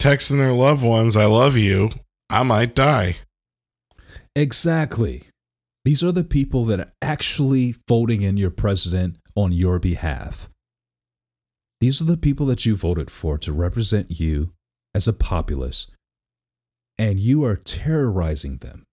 texting 0.00 0.38
their 0.38 0.52
loved 0.52 0.82
ones, 0.82 1.16
I 1.16 1.26
love 1.26 1.56
you. 1.56 1.90
I 2.30 2.42
might 2.42 2.74
die. 2.74 3.16
Exactly. 4.36 5.24
These 5.84 6.02
are 6.02 6.12
the 6.12 6.24
people 6.24 6.64
that 6.66 6.80
are 6.80 6.92
actually 7.02 7.74
voting 7.86 8.22
in 8.22 8.36
your 8.36 8.50
president 8.50 9.18
on 9.36 9.52
your 9.52 9.78
behalf. 9.78 10.48
These 11.80 12.00
are 12.00 12.04
the 12.04 12.16
people 12.16 12.46
that 12.46 12.64
you 12.64 12.76
voted 12.76 13.10
for 13.10 13.38
to 13.38 13.52
represent 13.52 14.20
you 14.20 14.52
as 14.94 15.06
a 15.08 15.12
populace. 15.12 15.88
And 16.96 17.18
you 17.18 17.44
are 17.44 17.56
terrorizing 17.56 18.58
them. 18.58 18.84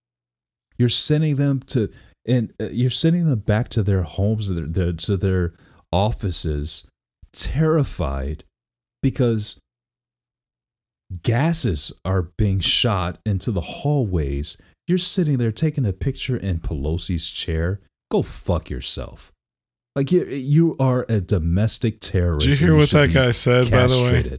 You're 0.78 0.90
sending 0.90 1.36
them 1.36 1.60
to 1.68 1.90
and 2.28 2.54
uh, 2.60 2.70
you're 2.72 2.90
sending 2.90 3.28
them 3.28 3.40
back 3.40 3.70
to 3.70 3.82
their 3.84 4.04
homes 4.04 4.48
to 4.48 4.54
their, 4.54 4.66
their- 4.66 4.94
to 4.94 5.18
their 5.18 5.54
offices 5.92 6.86
terrified 7.34 8.44
because 9.02 9.60
gases 11.24 11.92
are 12.06 12.24
being 12.38 12.60
shot 12.60 13.20
into 13.26 13.52
the 13.52 13.62
hallways 13.62 14.58
you're 14.88 14.98
sitting 14.98 15.38
there 15.38 15.52
taking 15.52 15.86
a 15.86 15.94
picture 15.94 16.36
in 16.36 16.60
Pelosi's 16.60 17.30
chair. 17.32 17.80
Go 18.12 18.24
fuck 18.24 18.70
yourself. 18.70 19.32
Like 19.96 20.12
you, 20.12 20.26
you 20.26 20.76
are 20.80 21.06
a 21.10 21.20
domestic 21.20 22.00
terrorist. 22.00 22.48
Did 22.48 22.60
you 22.60 22.66
hear 22.66 22.74
and 22.74 22.82
what 22.82 22.90
that 22.92 23.14
guy 23.14 23.32
said, 23.32 23.70
by 23.70 23.88
the 23.88 24.10
way? 24.12 24.38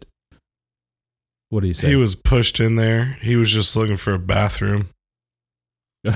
What 1.51 1.61
do 1.61 1.67
you 1.67 1.75
say? 1.75 1.89
He 1.89 1.97
was 1.97 2.15
pushed 2.15 2.59
in 2.61 2.77
there. 2.77 3.19
He 3.21 3.37
was 3.37 3.51
just 3.51 3.77
looking 3.77 3.99
for 3.99 4.15
a 4.15 4.19
bathroom. 4.19 4.89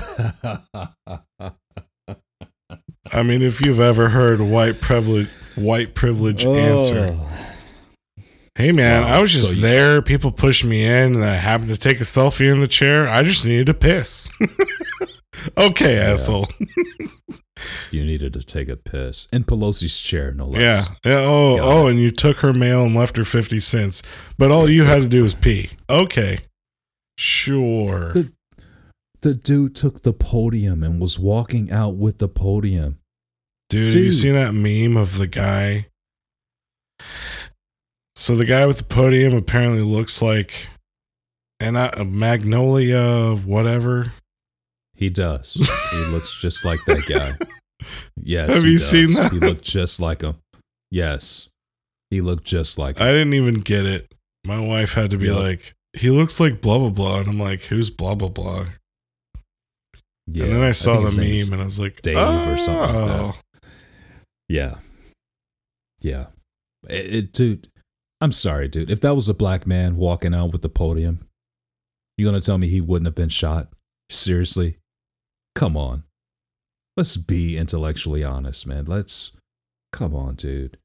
I 3.11 3.23
mean, 3.23 3.41
if 3.43 3.63
you've 3.63 3.79
ever 3.79 4.09
heard 4.09 4.41
white 4.41 4.81
privilege, 4.81 5.29
white 5.55 5.93
privilege 5.93 6.43
oh. 6.43 6.55
answer, 6.55 7.19
hey 8.55 8.71
man, 8.71 9.03
Oh. 9.03 9.05
Wow, 9.05 9.17
I 9.17 9.21
was 9.21 9.31
just 9.31 9.49
so 9.51 9.55
you- 9.55 9.61
there. 9.61 10.01
People 10.01 10.31
pushed 10.31 10.65
me 10.65 10.83
in, 10.83 11.15
and 11.15 11.23
I 11.23 11.35
happened 11.35 11.69
to 11.69 11.77
take 11.77 12.01
a 12.01 12.03
selfie 12.03 12.51
in 12.51 12.59
the 12.59 12.67
chair. 12.67 13.07
I 13.07 13.21
just 13.21 13.45
needed 13.45 13.67
to 13.67 13.75
piss. 13.75 14.27
okay, 15.57 15.95
Yeah. 15.97 16.13
asshole. 16.13 16.47
You 17.91 18.03
needed 18.05 18.33
to 18.33 18.43
take 18.43 18.69
a 18.69 18.75
piss 18.77 19.27
in 19.33 19.43
Pelosi's 19.43 19.99
chair, 19.99 20.31
no 20.31 20.45
less. 20.45 20.89
yeah. 21.05 21.19
Oh, 21.21 21.57
Got 21.57 21.67
oh, 21.67 21.87
and 21.87 21.99
you 21.99 22.11
took 22.11 22.37
her 22.37 22.53
mail 22.53 22.83
and 22.83 22.93
left 22.95 23.17
her 23.17 23.25
fifty 23.25 23.59
cents, 23.59 24.01
but 24.37 24.51
all 24.51 24.69
you 24.69 24.83
had 24.83 25.01
to 25.01 25.07
do 25.07 25.23
was 25.23 25.33
pee. 25.33 25.71
Okay, 25.89 26.39
sure. 27.17 28.13
The- 28.13 28.33
The 29.21 29.33
dude 29.33 29.73
took 29.75 30.03
the 30.03 30.13
podium 30.13 30.83
and 30.83 31.01
was 31.01 31.17
walking 31.17 31.71
out 31.71 31.95
with 31.95 32.19
the 32.19 32.27
podium. 32.29 32.99
Dude, 33.69 33.91
have 33.93 34.03
you 34.03 34.09
Dude. 34.11 34.19
seen 34.19 34.33
that 34.33 34.53
meme 34.53 34.95
of 34.95 35.17
the 35.17 35.25
guy? 35.27 35.87
So 38.15 38.35
the 38.35 38.45
guy 38.45 38.65
with 38.65 38.77
the 38.77 38.83
podium 38.83 39.35
apparently 39.35 39.81
looks 39.81 40.21
like 40.21 40.67
an 41.59 41.75
uh, 41.75 41.91
a 41.97 42.05
magnolia, 42.05 43.35
whatever. 43.35 44.13
He 44.97 45.09
does. 45.09 45.53
he 45.91 45.97
looks 45.97 46.39
just 46.41 46.65
like 46.65 46.79
that 46.87 47.05
guy. 47.05 47.37
Yes. 48.21 48.49
Have 48.53 48.65
you 48.65 48.79
does. 48.79 48.89
seen 48.89 49.13
that? 49.13 49.31
He 49.31 49.39
looked 49.39 49.63
just 49.63 49.99
like 50.01 50.21
him. 50.21 50.35
Yes. 50.91 51.47
He 52.09 52.19
looked 52.21 52.43
just 52.43 52.77
like 52.79 52.99
I 52.99 53.11
didn't 53.11 53.35
even 53.35 53.61
get 53.61 53.85
it. 53.85 54.11
My 54.43 54.59
wife 54.59 54.93
had 54.93 55.11
to 55.11 55.17
be 55.17 55.27
Yep. 55.27 55.35
like, 55.35 55.73
"He 55.93 56.09
looks 56.09 56.39
like 56.39 56.59
blah 56.59 56.79
blah 56.79 56.89
blah," 56.89 57.19
and 57.19 57.29
I'm 57.29 57.39
like, 57.39 57.61
"Who's 57.63 57.89
blah 57.91 58.15
blah 58.15 58.29
blah?" 58.29 58.65
Yeah. 60.25 60.45
and 60.45 60.53
then 60.53 60.63
I 60.63 60.71
saw 60.71 60.95
think 60.95 61.01
the 61.03 61.07
his 61.09 61.17
name 61.19 61.33
is 61.35 61.49
meme, 61.51 61.53
and 61.59 61.61
I 61.61 61.65
was 61.65 61.79
like, 61.79 62.01
Dave 62.01 62.17
or 62.17 62.57
something 62.57 62.95
like 62.95 63.07
that. 63.07 63.21
"Oh." 63.21 63.35
Yeah. 64.49 64.75
Yeah. 66.01 66.25
It, 66.89 67.13
it- 67.15 67.31
dude, 67.33 67.67
I'm 68.19 68.31
sorry, 68.31 68.67
dude. 68.67 68.89
If 68.91 69.01
that 69.01 69.15
was 69.15 69.29
a 69.29 69.33
black 69.33 69.67
man 69.67 69.95
walking 69.97 70.33
out 70.33 70.51
with 70.51 70.63
the 70.63 70.69
podium, 70.69 71.27
you're 72.17 72.29
gonna 72.29 72.41
tell 72.41 72.57
me 72.57 72.67
he 72.67 72.81
wouldn't 72.81 73.05
have 73.07 73.15
been 73.15 73.29
shot? 73.29 73.69
Seriously? 74.09 74.77
Come 75.57 75.75
on. 75.75 76.03
Let's 76.95 77.17
be 77.17 77.57
intellectually 77.57 78.23
honest, 78.23 78.67
man. 78.67 78.85
Let's 78.85 79.31
come 79.91 80.13
on, 80.13 80.35
dude. 80.35 80.77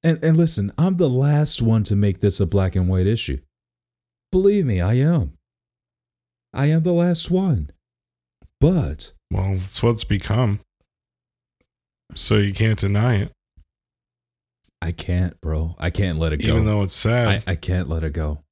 And 0.00 0.22
and 0.22 0.36
listen, 0.36 0.72
I'm 0.78 0.96
the 0.96 1.08
last 1.08 1.60
one 1.60 1.82
to 1.84 1.96
make 1.96 2.20
this 2.20 2.38
a 2.38 2.46
black 2.46 2.76
and 2.76 2.88
white 2.88 3.08
issue. 3.08 3.40
Believe 4.30 4.64
me, 4.64 4.80
I 4.80 4.94
am. 4.94 5.32
I 6.52 6.66
am 6.66 6.84
the 6.84 6.92
last 6.92 7.32
one. 7.32 7.70
But 8.60 9.12
Well, 9.32 9.54
that's 9.56 9.82
what 9.82 9.90
it's 9.94 10.04
become. 10.04 10.60
So 12.14 12.36
you 12.36 12.52
can't 12.54 12.78
deny 12.78 13.16
it, 13.16 13.32
I 14.80 14.92
can't, 14.92 15.40
bro. 15.40 15.74
I 15.78 15.90
can't 15.90 16.20
let 16.20 16.32
it 16.32 16.42
go. 16.42 16.46
even 16.48 16.66
though 16.66 16.82
it's 16.82 16.94
sad. 16.94 17.42
I, 17.46 17.52
I 17.52 17.54
can't 17.56 17.88
let 17.88 18.04
it 18.04 18.12
go. 18.12 18.44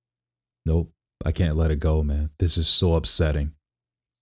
Nope. 0.67 0.91
I 1.25 1.31
can't 1.31 1.57
let 1.57 1.71
it 1.71 1.79
go, 1.79 2.03
man. 2.03 2.31
This 2.41 2.59
is 2.59 2.67
so 2.67 2.95
upsetting. 2.97 3.53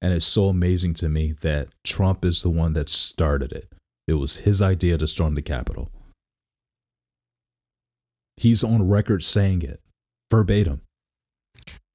And 0.02 0.12
it's 0.12 0.26
so 0.26 0.48
amazing 0.48 0.94
to 0.94 1.08
me 1.08 1.32
that 1.42 1.68
Trump 1.84 2.24
is 2.24 2.42
the 2.42 2.50
one 2.50 2.72
that 2.72 2.88
started 2.88 3.52
it. 3.52 3.70
It 4.08 4.14
was 4.14 4.38
his 4.38 4.62
idea 4.62 4.96
to 4.98 5.06
storm 5.06 5.34
the 5.34 5.42
Capitol. 5.42 5.90
He's 8.36 8.64
on 8.64 8.88
record 8.88 9.22
saying 9.22 9.62
it 9.62 9.80
verbatim. 10.30 10.80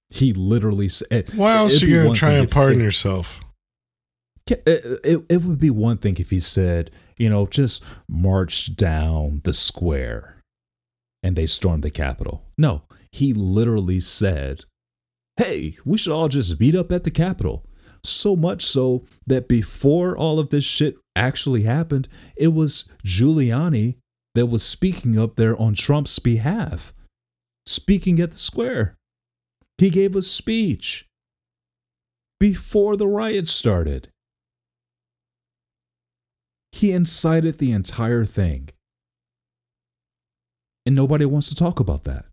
He 0.09 0.33
literally 0.33 0.89
said, 0.89 1.33
Why 1.33 1.55
else 1.55 1.81
are 1.81 1.87
you 1.87 2.03
gonna 2.03 2.15
try 2.15 2.33
and 2.33 2.49
pardon 2.49 2.79
yourself? 2.79 3.39
It, 4.47 4.61
it, 4.67 5.25
it 5.27 5.41
would 5.41 5.59
be 5.59 5.71
one 5.71 5.97
thing 5.97 6.17
if 6.19 6.29
he 6.29 6.39
said, 6.39 6.91
you 7.17 7.29
know, 7.29 7.47
just 7.47 7.83
march 8.07 8.75
down 8.75 9.41
the 9.43 9.53
square 9.53 10.37
and 11.23 11.35
they 11.35 11.47
stormed 11.47 11.83
the 11.83 11.89
Capitol. 11.89 12.43
No, 12.55 12.83
he 13.11 13.33
literally 13.33 13.99
said, 13.99 14.65
hey, 15.37 15.77
we 15.83 15.97
should 15.97 16.13
all 16.13 16.27
just 16.27 16.59
meet 16.59 16.75
up 16.75 16.91
at 16.91 17.03
the 17.03 17.11
Capitol. 17.11 17.65
So 18.07 18.35
much 18.35 18.63
so 18.65 19.03
that 19.27 19.47
before 19.47 20.17
all 20.17 20.39
of 20.39 20.49
this 20.49 20.65
shit 20.65 20.95
actually 21.15 21.63
happened. 21.63 22.07
It 22.35 22.49
was 22.49 22.85
Giuliani 23.05 23.95
that 24.33 24.47
was 24.47 24.63
speaking 24.63 25.17
up 25.17 25.35
there 25.35 25.59
on 25.59 25.73
Trump's 25.73 26.19
behalf, 26.19 26.93
speaking 27.65 28.19
at 28.19 28.31
the 28.31 28.37
square. 28.37 28.95
He 29.77 29.89
gave 29.89 30.15
a 30.15 30.21
speech 30.21 31.07
before 32.39 32.97
the 32.97 33.07
riot 33.07 33.47
started. 33.47 34.09
He 36.71 36.91
incited 36.91 37.57
the 37.57 37.71
entire 37.71 38.25
thing. 38.25 38.69
And 40.85 40.95
nobody 40.95 41.25
wants 41.25 41.49
to 41.49 41.55
talk 41.55 41.79
about 41.79 42.03
that. 42.03 42.25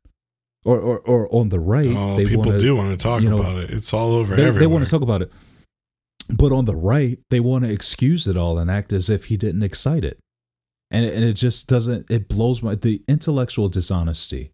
Or, 0.64 0.78
or, 0.78 1.00
or 1.00 1.34
on 1.34 1.48
the 1.48 1.58
right, 1.58 1.88
Oh, 1.88 2.16
people 2.16 2.44
wanna, 2.44 2.60
do 2.60 2.76
want 2.76 2.90
to 2.90 3.02
talk 3.02 3.22
you 3.22 3.30
know, 3.30 3.40
about 3.40 3.58
it. 3.58 3.70
It's 3.70 3.92
all 3.92 4.12
over 4.12 4.36
they, 4.36 4.42
everywhere. 4.42 4.60
they 4.60 4.66
want 4.66 4.84
to 4.84 4.90
talk 4.90 5.02
about 5.02 5.22
it. 5.22 5.32
But 6.36 6.52
on 6.52 6.64
the 6.64 6.76
right, 6.76 7.18
they 7.30 7.40
want 7.40 7.64
to 7.64 7.70
excuse 7.70 8.26
it 8.26 8.36
all 8.36 8.58
and 8.58 8.70
act 8.70 8.92
as 8.92 9.10
if 9.10 9.26
he 9.26 9.36
didn't 9.36 9.62
excite 9.62 10.04
it. 10.04 10.18
And 10.90 11.04
it, 11.06 11.14
and 11.14 11.24
it 11.24 11.34
just 11.34 11.66
doesn't, 11.68 12.10
it 12.10 12.28
blows 12.28 12.62
my, 12.62 12.74
the 12.74 13.02
intellectual 13.08 13.68
dishonesty, 13.68 14.52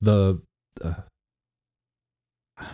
the, 0.00 0.40
uh, 0.84 0.94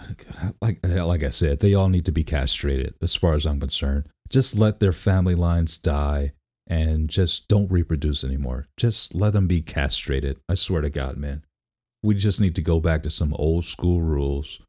like, 0.60 0.78
like 0.84 1.22
I 1.22 1.30
said, 1.30 1.60
they 1.60 1.74
all 1.74 1.88
need 1.88 2.04
to 2.06 2.12
be 2.12 2.24
castrated 2.24 2.94
as 3.00 3.14
far 3.14 3.34
as 3.34 3.46
I'm 3.46 3.60
concerned. 3.60 4.08
Just 4.28 4.56
let 4.56 4.80
their 4.80 4.92
family 4.92 5.34
lines 5.34 5.78
die 5.78 6.32
and 6.66 7.08
just 7.08 7.46
don't 7.46 7.70
reproduce 7.70 8.24
anymore. 8.24 8.66
Just 8.76 9.14
let 9.14 9.32
them 9.34 9.46
be 9.46 9.60
castrated. 9.60 10.38
I 10.48 10.54
swear 10.54 10.80
to 10.82 10.90
God, 10.90 11.16
man. 11.16 11.44
We 12.02 12.14
just 12.16 12.40
need 12.40 12.54
to 12.56 12.62
go 12.62 12.80
back 12.80 13.02
to 13.04 13.10
some 13.10 13.34
old 13.34 13.64
school 13.64 14.00
rules. 14.00 14.60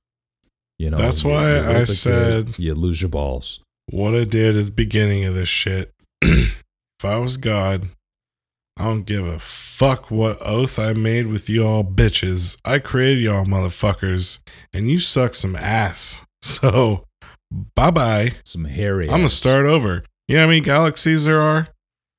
You 0.77 0.91
know, 0.91 0.97
That's 0.97 1.23
you- 1.23 1.29
why 1.31 1.49
you 1.55 1.57
I 1.63 1.71
a 1.71 1.85
kid, 1.87 1.95
said- 1.95 2.59
you 2.59 2.75
lose 2.75 3.01
your 3.01 3.09
balls. 3.09 3.61
What 3.89 4.15
I 4.15 4.23
did 4.23 4.57
at 4.57 4.65
the 4.67 4.71
beginning 4.71 5.25
of 5.25 5.35
this 5.35 5.49
shit. 5.49 5.91
if 6.21 6.55
I 7.03 7.17
was 7.17 7.37
God, 7.37 7.89
I 8.77 8.83
don't 8.85 9.05
give 9.05 9.25
a 9.25 9.39
fuck 9.39 10.11
what 10.11 10.37
oath 10.41 10.77
I 10.77 10.93
made 10.93 11.27
with 11.27 11.49
y'all 11.49 11.83
bitches. 11.83 12.57
I 12.63 12.79
created 12.79 13.23
y'all 13.23 13.45
motherfuckers, 13.45 14.39
and 14.73 14.89
you 14.89 14.99
suck 14.99 15.33
some 15.33 15.55
ass. 15.55 16.21
So, 16.43 17.03
bye 17.75 17.89
bye. 17.91 18.33
Some 18.45 18.65
hairy. 18.65 19.05
I'm 19.09 19.17
gonna 19.17 19.29
start 19.29 19.65
over. 19.65 20.03
You 20.27 20.35
know 20.35 20.41
how 20.43 20.47
many 20.47 20.61
galaxies 20.61 21.25
there 21.25 21.41
are? 21.41 21.67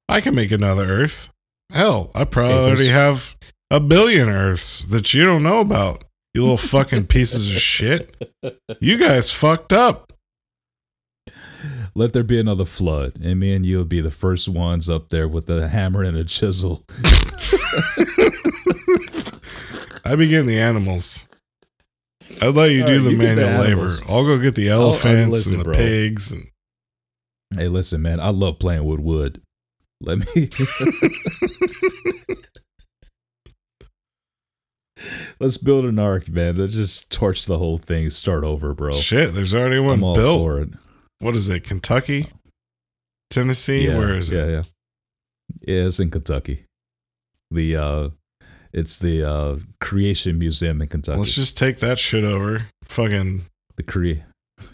I 0.08 0.20
can 0.20 0.34
make 0.34 0.50
another 0.50 0.84
Earth. 0.86 1.28
Hell, 1.72 2.10
I 2.16 2.24
probably 2.24 2.54
Hey, 2.54 2.64
already 2.66 2.88
have 2.88 3.36
a 3.70 3.78
billion 3.78 4.28
Earths 4.28 4.84
that 4.86 5.14
you 5.14 5.24
don't 5.24 5.44
know 5.44 5.60
about. 5.60 6.04
You 6.34 6.42
little 6.42 6.56
fucking 6.56 7.06
pieces 7.06 7.46
of 7.46 7.60
shit. 7.62 8.16
You 8.80 8.98
guys 8.98 9.30
fucked 9.30 9.72
up. 9.72 10.07
Let 11.94 12.12
there 12.12 12.22
be 12.22 12.38
another 12.38 12.64
flood, 12.64 13.16
and 13.22 13.40
me 13.40 13.54
and 13.54 13.64
you 13.66 13.78
will 13.78 13.84
be 13.84 14.00
the 14.00 14.10
first 14.10 14.48
ones 14.48 14.88
up 14.88 15.08
there 15.08 15.26
with 15.28 15.48
a 15.50 15.68
hammer 15.68 16.02
and 16.02 16.16
a 16.16 16.24
chisel. 16.24 16.84
I 20.04 20.14
be 20.16 20.28
getting 20.28 20.46
the 20.46 20.58
animals. 20.60 21.26
I'd 22.40 22.54
let 22.54 22.70
you 22.70 22.82
All 22.82 22.88
do 22.88 22.94
right, 22.98 23.02
the 23.04 23.10
you 23.10 23.16
get 23.18 23.34
the 23.34 23.36
manual 23.36 23.60
labor. 23.60 23.62
animals. 23.82 24.02
I'll 24.08 24.24
go 24.24 24.38
get 24.38 24.54
the 24.54 24.70
I'll- 24.70 24.80
I'll 24.82 24.88
elephants 24.90 25.32
listen, 25.32 25.52
and 25.54 25.60
the 25.60 25.64
bro. 25.64 25.74
pigs 25.74 26.30
and 26.32 26.46
Hey, 27.56 27.68
listen, 27.68 28.02
man, 28.02 28.20
I 28.20 28.28
love 28.28 28.58
playing 28.58 28.84
with 28.84 29.00
wood. 29.00 29.40
Let 30.00 30.18
me. 30.36 30.50
Let's 35.40 35.56
build 35.58 35.84
an 35.84 35.98
ark, 35.98 36.28
man. 36.28 36.56
Let's 36.56 36.74
just 36.74 37.08
torch 37.10 37.46
the 37.46 37.58
whole 37.58 37.78
thing. 37.78 38.10
Start 38.10 38.42
over, 38.42 38.74
bro. 38.74 38.92
shit. 38.92 39.32
There's 39.34 39.54
already 39.54 39.78
one 39.78 39.94
I'm 39.98 40.04
all 40.04 40.14
built. 40.16 40.40
for 40.40 40.60
it. 40.60 40.70
What 41.20 41.34
is 41.34 41.48
it? 41.48 41.64
Kentucky, 41.64 42.30
Tennessee? 43.30 43.86
yeah, 43.86 43.98
Where 43.98 44.14
is 44.14 44.30
yeah, 44.30 44.44
it? 44.44 44.50
Yeah, 44.50 44.62
yeah. 45.66 45.86
It's 45.86 46.00
in 46.00 46.10
Kentucky. 46.10 46.64
The 47.50 47.76
uh, 47.76 48.08
it's 48.72 48.98
the 48.98 49.28
uh 49.28 49.58
Creation 49.80 50.38
Museum 50.38 50.80
in 50.80 50.88
Kentucky. 50.88 51.18
Let's 51.18 51.32
just 51.34 51.56
take 51.56 51.80
that 51.80 51.98
shit 51.98 52.24
over. 52.24 52.66
Fucking 52.84 53.46
the 53.76 53.82
cre 53.82 54.22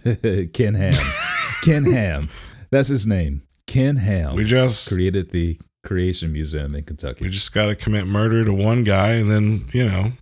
Ken 0.53 0.75
Ham. 0.75 1.13
Ken 1.63 1.85
Ham. 1.85 2.29
That's 2.71 2.89
his 2.89 3.07
name. 3.07 3.43
Ken 3.67 3.97
Ham 3.97 4.35
we 4.35 4.45
just 4.45 4.89
created 4.89 5.31
the 5.31 5.59
Creation 5.87 6.33
Museum 6.33 6.75
in 6.75 6.85
Kentucky. 6.85 7.25
we 7.25 7.31
just 7.31 7.53
got 7.55 7.67
to 7.67 7.75
commit 7.77 8.07
murder 8.07 8.45
to 8.45 8.53
one 8.53 8.85
guy, 8.85 9.13
and 9.13 9.31
then 9.31 9.69
you 9.73 9.89
know 9.89 10.13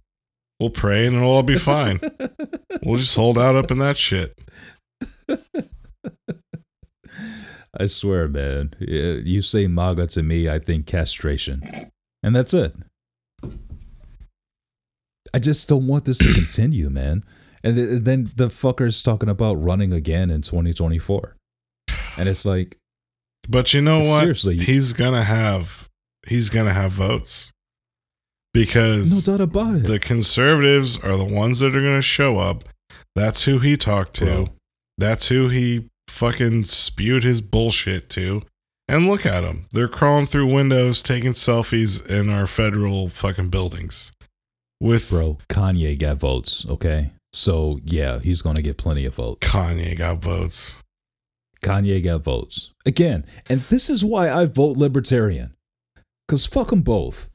we'll 0.60 0.70
pray 0.70 1.06
and 1.06 1.16
it'll 1.16 1.30
all 1.30 1.42
be 1.42 1.58
fine. 1.58 2.00
we'll 2.84 2.98
just 2.98 3.16
hold 3.16 3.38
out 3.38 3.56
up 3.56 3.70
in 3.70 3.78
that 3.78 3.98
shit. 3.98 4.38
I 7.78 7.86
swear, 7.86 8.28
man. 8.28 8.74
You 8.80 9.40
say 9.42 9.66
MAGA 9.66 10.06
to 10.08 10.22
me, 10.22 10.48
I 10.48 10.58
think 10.58 10.86
castration. 10.86 11.90
And 12.22 12.36
that's 12.36 12.52
it. 12.54 12.74
I 15.34 15.38
just 15.38 15.68
don't 15.68 15.86
want 15.86 16.04
this 16.04 16.18
to 16.18 16.32
continue, 16.34 16.90
man. 16.90 17.22
And 17.64 17.76
th- 17.76 18.02
then 18.02 18.32
the 18.36 18.48
fucker's 18.48 19.02
talking 19.02 19.28
about 19.28 19.54
running 19.54 19.92
again 19.92 20.30
in 20.30 20.42
2024. 20.42 21.36
And 22.18 22.28
it's 22.28 22.44
like, 22.44 22.76
But 23.48 23.72
you 23.72 23.80
know 23.80 23.98
what? 23.98 24.20
Seriously. 24.20 24.58
he's 24.58 24.92
gonna 24.92 25.22
have 25.24 25.88
he's 26.28 26.50
gonna 26.50 26.74
have 26.74 26.92
votes 26.92 27.50
because 28.52 29.10
no 29.10 29.20
doubt 29.32 29.40
about 29.42 29.76
it. 29.76 29.86
the 29.86 29.98
conservatives 29.98 30.98
are 30.98 31.16
the 31.16 31.24
ones 31.24 31.60
that 31.60 31.74
are 31.74 31.80
gonna 31.80 32.02
show 32.02 32.38
up. 32.38 32.64
That's 33.16 33.44
who 33.44 33.60
he 33.60 33.76
talked 33.78 34.14
to. 34.16 34.24
Bro. 34.26 34.48
That's 34.98 35.28
who 35.28 35.48
he 35.48 35.88
fucking 36.12 36.64
spewed 36.64 37.24
his 37.24 37.40
bullshit 37.40 38.08
to. 38.10 38.42
And 38.88 39.08
look 39.08 39.24
at 39.24 39.40
them. 39.40 39.66
They're 39.72 39.88
crawling 39.88 40.26
through 40.26 40.52
windows, 40.52 41.02
taking 41.02 41.32
selfies 41.32 42.04
in 42.06 42.28
our 42.28 42.46
federal 42.46 43.08
fucking 43.08 43.48
buildings. 43.48 44.12
With 44.80 45.08
Bro, 45.08 45.38
Kanye 45.48 45.98
got 45.98 46.18
votes, 46.18 46.66
okay? 46.66 47.12
So, 47.32 47.78
yeah, 47.84 48.18
he's 48.18 48.42
going 48.42 48.56
to 48.56 48.62
get 48.62 48.76
plenty 48.76 49.06
of 49.06 49.14
votes. 49.14 49.46
Kanye 49.46 49.96
got 49.96 50.18
votes. 50.18 50.74
Kanye 51.64 52.02
got 52.02 52.22
votes. 52.22 52.72
Again, 52.84 53.24
and 53.48 53.62
this 53.62 53.88
is 53.88 54.04
why 54.04 54.30
I 54.30 54.46
vote 54.46 54.76
libertarian. 54.76 55.54
Because 56.26 56.44
fuck 56.44 56.70
them 56.70 56.82
both. 56.82 57.30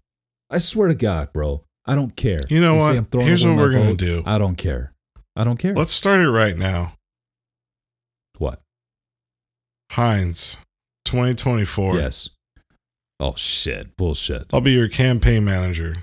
I 0.50 0.58
swear 0.58 0.90
to 0.90 0.96
God, 0.96 1.32
bro. 1.34 1.64
I 1.86 1.96
don't 1.96 2.16
care. 2.16 2.40
You 2.50 2.60
know 2.60 2.78
say 2.80 2.80
what? 2.80 2.98
I'm 2.98 3.06
throwing 3.06 3.28
Here's 3.28 3.46
what 3.46 3.56
we're 3.56 3.72
gonna 3.72 3.96
do. 3.96 4.24
I 4.26 4.38
don't 4.38 4.58
care. 4.58 4.92
I 5.36 5.46
don't 5.46 5.58
care. 5.58 5.74
Let's 5.74 5.94
start 5.94 6.20
it 6.20 6.30
right 6.30 6.58
now. 6.58 6.97
Heinz, 9.92 10.58
2024. 11.06 11.96
Yes. 11.98 12.30
Oh, 13.20 13.34
shit. 13.36 13.96
Bullshit. 13.98 14.46
I'll 14.54 14.62
be 14.62 14.72
your 14.74 14.90
campaign 14.90 15.44
manager. 15.46 15.98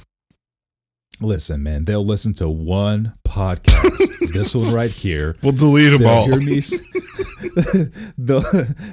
Listen, 1.20 1.62
man, 1.62 1.85
they'll 1.85 2.05
listen 2.05 2.35
to 2.35 2.49
one 2.49 3.14
podcast. 3.26 4.32
this 4.32 4.53
one 4.55 4.72
right 4.74 4.91
here. 4.91 5.37
We'll 5.43 5.53
delete 5.53 5.93
them 5.93 6.01
They'll 6.03 6.11
all. 6.11 6.26
hear 6.26 6.41
me. 6.41 6.61
they'll, 8.18 8.43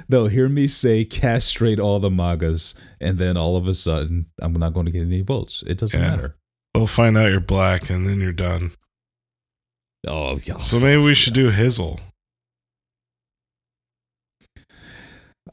they'll 0.08 0.28
hear 0.28 0.48
me 0.48 0.68
say 0.68 1.04
castrate 1.04 1.80
all 1.80 1.98
the 1.98 2.10
MAGAs, 2.10 2.76
and 3.00 3.18
then 3.18 3.36
all 3.36 3.56
of 3.56 3.66
a 3.66 3.74
sudden, 3.74 4.26
I'm 4.40 4.52
not 4.52 4.72
going 4.72 4.86
to 4.86 4.92
get 4.92 5.02
any 5.02 5.22
votes. 5.22 5.64
It 5.66 5.78
doesn't 5.78 6.00
Yeah. 6.00 6.10
matter. 6.10 6.36
They'll 6.74 6.86
find 6.86 7.18
out 7.18 7.30
you're 7.30 7.40
black 7.40 7.90
and 7.90 8.06
then 8.06 8.20
you're 8.20 8.32
done. 8.32 8.70
Oh, 10.06 10.38
yeah. 10.44 10.58
So 10.58 10.78
maybe 10.78 11.02
we 11.02 11.14
should 11.16 11.34
do 11.34 11.50
Hizzle. 11.50 11.98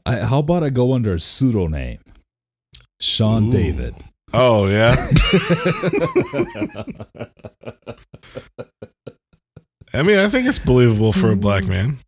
I, 0.06 0.20
how 0.20 0.38
about 0.38 0.62
I 0.64 0.70
go 0.70 0.92
under 0.92 1.14
a 1.14 1.20
pseudonym? 1.20 1.98
Sean 3.00 3.48
Ooh. 3.48 3.50
David. 3.50 3.94
Oh, 4.32 4.68
yeah. 4.68 4.94
I 9.92 10.02
mean, 10.02 10.18
I 10.18 10.28
think 10.28 10.46
it's 10.46 10.58
believable 10.60 11.12
for 11.12 11.32
a 11.32 11.36
black 11.36 11.64
man. 11.64 11.98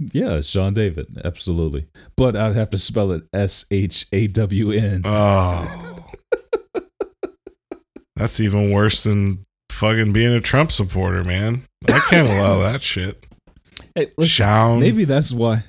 yeah, 0.00 0.40
Sean 0.40 0.74
David. 0.74 1.20
Absolutely. 1.24 1.86
But 2.16 2.34
I'd 2.34 2.56
have 2.56 2.70
to 2.70 2.78
spell 2.78 3.12
it 3.12 3.22
S 3.32 3.64
H 3.70 4.06
A 4.12 4.26
W 4.26 4.72
N. 4.72 5.02
Oh. 5.04 6.08
That's 8.16 8.40
even 8.40 8.72
worse 8.72 9.04
than 9.04 9.44
fucking 9.70 10.12
being 10.12 10.32
a 10.32 10.40
Trump 10.40 10.72
supporter, 10.72 11.22
man. 11.22 11.62
I 11.88 12.00
can't 12.10 12.28
allow 12.28 12.58
that 12.60 12.82
shit. 12.82 13.24
Hey, 13.94 14.10
Sean. 14.24 14.80
maybe 14.80 15.04
that's 15.04 15.32
why 15.32 15.62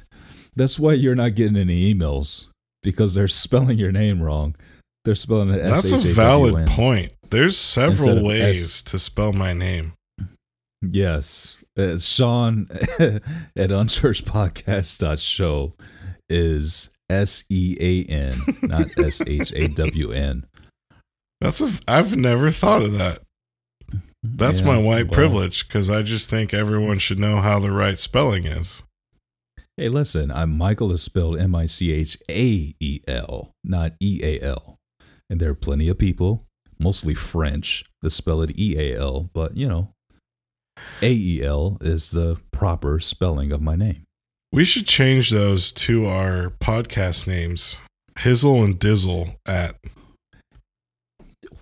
that's 0.56 0.80
why 0.80 0.94
you're 0.94 1.16
not 1.16 1.36
getting 1.36 1.58
any 1.58 1.94
emails 1.94 2.48
because 2.82 3.16
they're 3.16 3.28
spelling 3.28 3.78
your 3.78 3.92
name 3.92 4.22
wrong. 4.22 4.56
They're 5.06 5.16
spelling 5.16 5.50
it 5.50 5.64
That's 5.64 5.92
A 5.92 5.98
valid 5.98 6.68
point. 6.68 7.14
There's 7.30 7.58
several 7.58 8.24
ways 8.24 8.64
S. 8.64 8.84
to 8.84 9.00
spell 9.00 9.34
my 9.34 9.54
name. 9.54 9.94
Yes. 10.82 11.64
Uh, 11.78 11.98
Sean 11.98 12.68
at 13.00 13.22
unchurchpodcast.show 13.56 15.74
is 16.30 16.90
S 17.10 17.44
E 17.50 17.76
A 17.80 18.04
N, 18.12 18.42
not 18.62 18.88
S 18.98 19.22
H 19.26 19.52
A 19.56 19.68
W 19.68 20.12
N. 20.12 20.46
That's 21.42 21.62
a 21.62 21.74
I've 21.88 22.16
never 22.16 22.52
thought 22.52 22.82
of 22.82 22.94
that. 22.94 23.20
That's 24.22 24.62
Yeah, 24.62 24.68
my 24.68 24.78
white 24.78 25.08
well, 25.08 25.16
privilege 25.16 25.68
because 25.68 25.90
I 25.90 26.02
just 26.02 26.30
think 26.30 26.54
everyone 26.54 27.00
should 27.00 27.20
know 27.20 27.42
how 27.42 27.60
the 27.60 27.72
right 27.72 28.00
spelling 28.00 28.46
is. 28.46 28.84
Hey, 29.76 29.90
listen, 29.90 30.32
I'm 30.32 30.56
Michael 30.56 30.92
is 30.92 31.02
spelled 31.02 31.40
M 31.40 31.56
I 31.56 31.66
C 31.66 31.92
H 31.92 32.18
A 32.30 32.76
E 32.80 33.00
L, 33.08 33.52
not 33.64 33.94
E 34.00 34.20
A 34.22 34.40
L. 34.40 34.78
And 35.30 35.40
there 35.40 35.50
are 35.50 35.56
plenty 35.56 35.90
of 35.90 35.98
people, 35.98 36.46
mostly 36.80 37.16
French, 37.16 37.84
that 38.02 38.12
spell 38.12 38.42
it 38.42 38.58
E 38.60 38.78
A 38.78 39.00
L, 39.00 39.32
but 39.34 39.58
you 39.58 39.68
know, 39.68 39.90
A 41.02 41.12
E 41.12 41.44
L 41.44 41.78
is 41.82 42.12
the 42.12 42.40
proper 42.52 43.00
spelling 43.00 43.52
of 43.52 43.62
my 43.62 43.76
name. 43.76 44.04
We 44.52 44.64
should 44.64 44.86
change 44.86 45.32
those 45.32 45.72
to 45.72 46.06
our 46.06 46.52
podcast 46.62 47.26
names. 47.26 47.78
Hizzle 48.20 48.64
and 48.64 48.80
Dizzle 48.80 49.38
at 49.48 49.78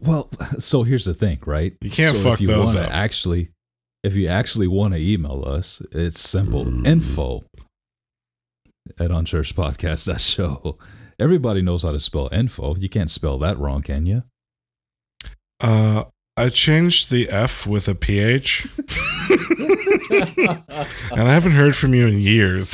Well, 0.01 0.28
so 0.59 0.84
here's 0.84 1.05
the 1.05 1.14
thing, 1.14 1.39
right? 1.45 1.78
You 1.80 1.89
can't 1.89 2.18
so 2.18 2.24
fuck 2.24 2.34
if 2.34 2.41
you 2.41 2.47
those 2.47 2.76
wanna 2.76 2.88
up. 2.88 2.93
Actually, 2.93 3.51
if 4.03 4.16
you 4.16 4.28
actually 4.28 4.68
want 4.68 4.95
to 4.95 4.99
email 4.99 5.45
us, 5.47 5.82
it's 5.93 6.20
simple 6.20 6.66
Mm. 6.66 6.86
info 6.86 7.43
at 8.99 9.11
unchurchpodcast.show. 9.11 10.77
Everybody 11.19 11.61
knows 11.61 11.84
how 11.84 11.91
to 11.91 11.99
spell 11.99 12.29
info. 12.32 12.75
You 12.75 12.89
can't 12.89 13.11
spell 13.11 13.38
that 13.39 13.57
wrong, 13.57 13.82
can 13.82 14.05
you? 14.05 14.23
uh 15.59 16.05
I 16.38 16.49
changed 16.49 17.11
the 17.11 17.29
F 17.29 17.67
with 17.67 17.88
a 17.88 17.93
PH. 17.93 18.65
and 20.39 21.21
I 21.21 21.34
haven't 21.34 21.51
heard 21.51 21.75
from 21.75 21.93
you 21.93 22.07
in 22.07 22.19
years. 22.21 22.73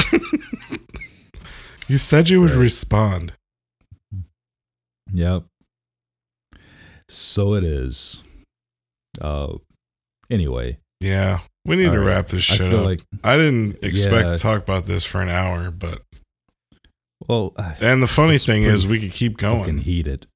you 1.87 1.97
said 1.97 2.29
you 2.29 2.39
would 2.39 2.51
Right. 2.51 2.59
respond. 2.59 3.33
Yep. 5.11 5.43
So 7.09 7.55
it 7.55 7.63
is. 7.63 8.23
Uh, 9.19 9.57
anyway, 10.29 10.77
Yeah. 11.01 11.39
We 11.67 11.75
need 11.75 11.87
All 11.87 11.93
to 11.93 11.99
right. 11.99 12.07
wrap 12.07 12.27
this 12.29 12.49
I 12.49 12.55
shit 12.55 12.69
feel 12.69 12.79
up. 12.79 12.85
like, 12.85 13.03
I 13.23 13.35
didn't 13.35 13.83
expect 13.83 14.25
Yeah. 14.27 14.33
to 14.33 14.39
talk 14.39 14.63
about 14.63 14.85
this 14.85 15.03
for 15.03 15.21
an 15.21 15.29
hour, 15.29 15.69
but 15.69 16.01
well, 17.27 17.53
uh, 17.57 17.75
and 17.81 18.01
the 18.01 18.07
funny 18.07 18.37
thing 18.37 18.63
is 18.63 18.87
we 18.87 18.99
could 18.99 19.11
keep 19.11 19.37
going. 19.37 19.59
fucking 19.59 19.75
going. 19.75 19.83
heated. 19.85 20.27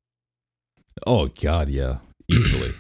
Oh 1.08 1.28
God, 1.28 1.70
yeah, 1.70 1.98
easily. 2.30 2.74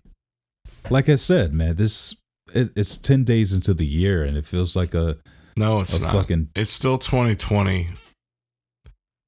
like 0.89 1.08
I 1.10 1.16
said, 1.16 1.54
man, 1.54 1.78
this 1.78 2.16
it, 2.54 2.72
it's 2.76 2.97
ten 2.97 3.24
days 3.24 3.54
into 3.54 3.74
the 3.74 3.86
year, 3.86 4.24
and 4.24 4.36
it 4.38 4.43
feels 4.45 4.76
like 4.76 4.93
a, 4.93 5.18
No, 5.56 5.80
it's 5.80 5.93
a 5.97 6.02
not. 6.02 6.12
fucking 6.12 6.49
It's 6.56 6.70
still 6.72 6.97
2020. 6.97 7.88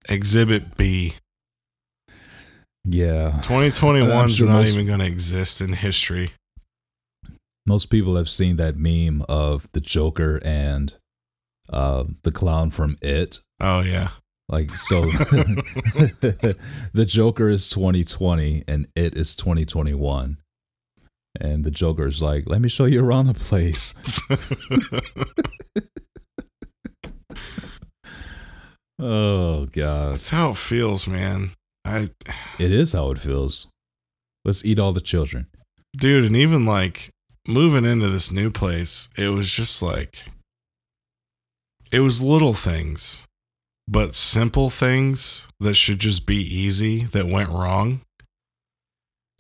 Exhibit 0.10 0.76
B. 0.76 1.14
yeah. 2.84 3.40
2021 3.44 4.26
is 4.26 4.42
not 4.42 4.50
most- 4.50 4.74
even 4.74 4.86
going 4.86 5.00
to 5.00 5.06
exist 5.06 5.62
in 5.62 5.72
history. 5.74 6.34
Most 7.66 7.86
people 7.90 8.16
have 8.18 8.30
seen 8.30 8.58
that 8.58 8.76
meme 8.76 9.24
of 9.30 9.68
the 9.74 9.80
Joker 9.80 10.42
and 10.44 10.96
uh, 11.70 12.04
the 12.24 12.32
clown 12.32 12.72
from 12.72 12.98
It. 13.02 13.40
Oh 13.62 13.80
yeah. 13.82 14.10
Like 14.50 14.76
so, 14.76 15.02
the 16.94 17.06
Joker 17.08 17.50
is 17.50 17.70
2020 17.70 18.64
and 18.68 18.88
It 18.96 19.16
is 19.16 19.36
2021. 19.36 20.38
And 21.40 21.64
the 21.64 21.72
Joker 21.72 22.06
is 22.06 22.22
like, 22.22 22.44
"Let 22.46 22.62
me 22.62 22.70
show 22.70 22.86
you 22.86 23.04
around 23.04 23.28
the 23.28 23.34
place." 23.34 23.94
Oh 29.00 29.66
God, 29.66 30.14
That's 30.14 30.30
how 30.30 30.52
it 30.52 30.58
feels, 30.58 31.08
man. 31.08 31.52
I 31.84 32.12
it 32.60 32.72
is 32.72 32.94
how 32.94 33.12
it 33.12 33.20
feels. 33.20 33.68
Let's 34.46 34.64
eat 34.66 34.80
all 34.80 34.94
the 34.94 35.02
children. 35.02 35.48
dude, 35.96 36.26
and 36.26 36.36
even 36.36 36.66
like 36.66 37.10
moving 37.48 37.86
into 37.86 38.10
this 38.10 38.32
new 38.32 38.50
place, 38.50 39.10
it 39.18 39.30
was 39.30 39.52
just 39.54 39.82
like 39.82 40.24
it 41.92 42.00
was 42.00 42.22
little 42.22 42.54
things, 42.54 43.26
but 43.88 44.16
simple 44.16 44.70
things 44.70 45.48
that 45.60 45.76
should 45.76 46.00
just 46.00 46.26
be 46.26 46.38
easy 46.38 47.04
that 47.06 47.28
went 47.28 47.50
wrong. 47.50 48.02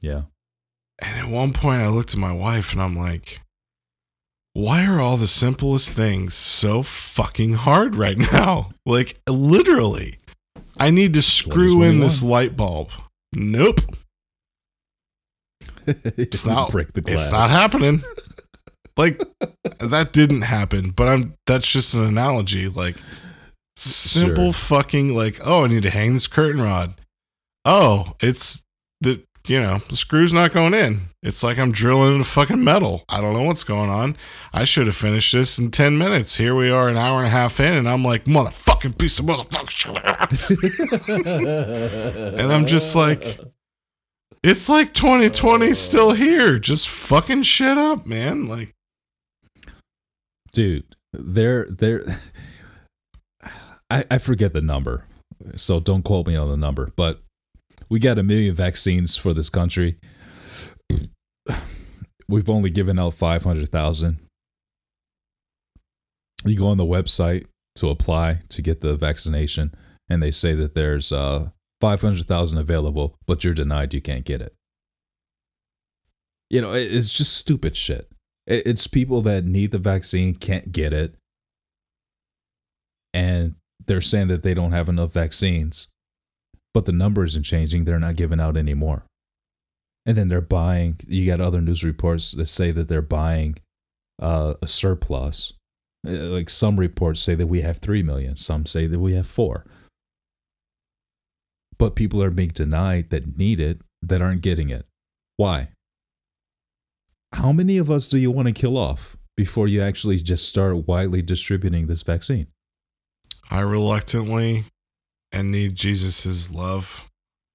Yeah, 0.01 0.23
And 1.01 1.17
at 1.17 1.27
one 1.29 1.53
point, 1.53 1.81
I 1.81 1.87
looked 1.87 2.13
at 2.13 2.19
my 2.19 2.33
wife 2.33 2.73
and 2.73 2.81
I'm 2.81 2.95
like, 2.95 3.39
why 4.51 4.85
are 4.85 4.99
all 4.99 5.15
the 5.17 5.27
simplest 5.27 5.89
things 5.89 6.33
so 6.33 6.83
fucking 6.83 7.53
hard 7.53 7.95
right 7.95 8.17
now? 8.17 8.71
Like, 8.85 9.17
literally, 9.29 10.15
I 10.77 10.91
need 10.91 11.13
to 11.13 11.21
screw 11.21 11.81
in 11.83 12.01
this 12.01 12.21
light 12.21 12.57
bulb. 12.57 12.91
Nope. 13.33 13.79
It's 15.87 16.45
not- 16.45 16.71
break 16.71 16.93
the 16.93 17.01
glass. 17.01 17.23
It's 17.23 17.31
not 17.31 17.49
happening. 17.49 18.03
like, 18.97 19.21
that 19.79 20.11
didn't 20.13 20.41
happen, 20.43 20.91
but 20.91 21.07
I'm, 21.07 21.33
that's 21.47 21.69
just 21.71 21.93
an 21.93 22.03
analogy. 22.03 22.67
Like, 22.69 22.95
simple 23.75 24.51
Sure. 24.51 24.77
fucking, 24.77 25.15
like, 25.15 25.39
oh, 25.45 25.63
I 25.65 25.67
need 25.67 25.83
to 25.83 25.89
hang 25.89 26.13
this 26.13 26.27
curtain 26.27 26.61
rod. 26.61 26.93
Oh, 27.65 28.13
it's 28.19 28.63
the, 29.01 29.23
you 29.47 29.59
know, 29.59 29.81
the 29.89 29.95
screw's 29.95 30.31
not 30.33 30.53
going 30.53 30.73
in. 30.73 31.07
It's 31.21 31.41
like 31.41 31.57
I'm 31.57 31.71
drilling 31.71 32.11
into 32.17 32.25
fucking 32.25 32.61
metal. 32.63 33.05
I 33.07 33.21
don't 33.21 33.33
know 33.33 33.43
what's 33.43 33.63
going 33.63 33.89
on. 33.89 34.17
I 34.51 34.65
should 34.65 34.87
have 34.87 34.95
finished 34.97 35.31
this 35.31 35.57
in 35.57 35.71
10 35.71 35.97
minutes. 35.97 36.35
Here 36.35 36.53
we 36.53 36.69
are 36.69 36.89
an 36.89 36.97
hour 36.97 37.19
and 37.19 37.27
a 37.27 37.29
half 37.29 37.61
in, 37.61 37.73
and 37.73 37.87
I'm 37.87 38.03
like, 38.03 38.25
motherfucking 38.25 38.97
piece 38.97 39.19
of 39.19 39.25
motherfucker. 39.25 39.95
and 42.39 42.51
I'm 42.51 42.65
just 42.67 42.95
like, 42.95 43.39
it's 44.43 44.69
like 44.69 44.93
2020 44.93 45.73
still 45.73 46.11
here. 46.11 46.59
Just 46.59 46.87
fucking 46.87 47.43
shit 47.43 47.77
up, 47.77 48.05
man. 48.05 48.45
Like, 48.47 48.73
dude 50.53 50.95
they're 51.11 51.65
they're 51.69 52.03
I, 53.89 54.05
I 54.09 54.17
forget 54.19 54.53
the 54.53 54.61
number 54.61 55.05
so 55.55 55.79
don't 55.79 56.03
quote 56.03 56.27
me 56.27 56.35
on 56.35 56.49
the 56.49 56.57
number 56.57 56.91
but 56.95 57.21
we 57.89 57.99
got 57.99 58.17
a 58.17 58.23
million 58.23 58.55
vaccines 58.55 59.17
for 59.17 59.33
this 59.33 59.49
country 59.49 59.97
we've 62.29 62.49
only 62.49 62.69
given 62.69 62.97
out 62.97 63.15
500000 63.15 64.19
you 66.45 66.57
go 66.57 66.67
on 66.67 66.77
the 66.77 66.85
website 66.85 67.45
to 67.75 67.89
apply 67.89 68.41
to 68.49 68.61
get 68.61 68.81
the 68.81 68.95
vaccination 68.95 69.73
and 70.07 70.21
they 70.21 70.31
say 70.31 70.53
that 70.53 70.75
there's 70.75 71.11
uh 71.11 71.49
500000 71.83 72.57
available 72.57 73.15
but 73.27 73.43
you're 73.43 73.53
denied 73.53 73.93
you 73.93 74.01
can't 74.01 74.25
get 74.25 74.41
it 74.41 74.53
you 76.49 76.61
know 76.61 76.71
it's 76.73 77.11
just 77.11 77.33
stupid 77.35 77.75
shit 77.75 78.07
It's 78.45 78.87
people 78.87 79.21
that 79.21 79.45
need 79.45 79.71
the 79.71 79.79
vaccine, 79.79 80.35
can't 80.35 80.71
get 80.71 80.91
it, 80.91 81.15
and 83.13 83.55
they're 83.87 84.01
saying 84.01 84.27
that 84.27 84.43
they 84.43 84.53
don't 84.53 84.73
have 84.73 84.89
enough 84.89 85.13
vaccines, 85.13 85.87
but 86.73 86.85
the 86.85 86.91
number 86.91 87.23
isn't 87.23 87.43
changing. 87.45 87.85
They're 87.85 87.99
not 88.07 88.17
giving 88.17 88.41
out 88.41 88.57
any 88.57 88.73
more. 88.73 89.03
And 90.05 90.17
then 90.17 90.27
they're 90.27 90.41
buying, 90.59 90.99
you 91.07 91.25
got 91.25 91.39
other 91.39 91.61
news 91.61 91.83
reports 91.85 92.33
that 92.33 92.47
say 92.47 92.71
that 92.71 92.87
they're 92.89 93.01
buying 93.21 93.55
uh, 94.21 94.55
a 94.61 94.67
surplus. 94.67 95.53
Uh, 96.05 96.11
Like 96.35 96.49
some 96.49 96.77
reports 96.77 97.21
say 97.21 97.35
that 97.35 97.47
we 97.47 97.61
have 97.61 97.77
3 97.77 98.03
million, 98.03 98.35
some 98.35 98.65
say 98.65 98.87
that 98.87 98.99
we 98.99 99.13
have 99.13 99.27
4. 99.27 99.65
But 101.77 101.95
people 101.95 102.21
are 102.23 102.29
being 102.29 102.49
denied 102.49 103.09
that 103.09 103.37
need 103.37 103.59
it 103.59 103.81
that 104.01 104.21
aren't 104.21 104.41
getting 104.41 104.69
it. 104.69 104.85
Why? 105.37 105.69
how 107.33 107.51
many 107.51 107.77
of 107.77 107.89
us 107.89 108.07
do 108.07 108.17
you 108.17 108.31
want 108.31 108.47
to 108.47 108.53
kill 108.53 108.77
off 108.77 109.17
before 109.35 109.67
you 109.67 109.81
actually 109.81 110.17
just 110.17 110.47
start 110.47 110.87
widely 110.87 111.21
distributing 111.21 111.87
this 111.87 112.03
vaccine? 112.03 112.47
I 113.49 113.61
reluctantly 113.61 114.65
and 115.31 115.51
need 115.51 115.75
Jesus's 115.75 116.51
love 116.51 117.09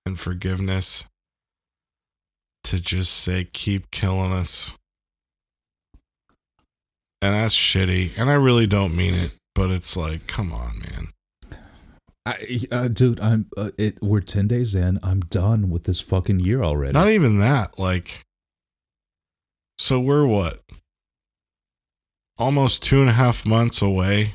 and 0.04 0.18
forgiveness 0.18 1.04
to 2.64 2.80
just 2.80 3.12
say, 3.12 3.44
keep 3.44 3.90
killing 3.90 4.32
us. 4.32 4.74
And 7.22 7.34
that's 7.34 7.54
shitty. 7.54 8.18
And 8.18 8.30
I 8.30 8.34
really 8.34 8.66
don't 8.66 8.96
mean 8.96 9.14
it, 9.14 9.34
but 9.54 9.70
it's 9.70 9.96
like, 9.96 10.26
come 10.26 10.52
on, 10.52 10.80
man. 10.80 11.08
I, 12.28 12.60
uh, 12.70 12.88
dude, 12.88 13.20
I'm. 13.20 13.46
Uh, 13.56 13.70
it. 13.78 14.02
We're 14.02 14.20
ten 14.20 14.48
days 14.48 14.74
in. 14.74 14.98
I'm 15.02 15.20
done 15.20 15.70
with 15.70 15.84
this 15.84 16.00
fucking 16.00 16.40
year 16.40 16.62
already. 16.62 16.92
Not 16.92 17.08
even 17.10 17.38
that. 17.38 17.78
Like, 17.78 18.24
so 19.78 19.98
we're 20.00 20.26
what? 20.26 20.60
Almost 22.36 22.82
two 22.82 23.00
and 23.00 23.10
a 23.10 23.14
half 23.14 23.46
months 23.46 23.80
away 23.82 24.34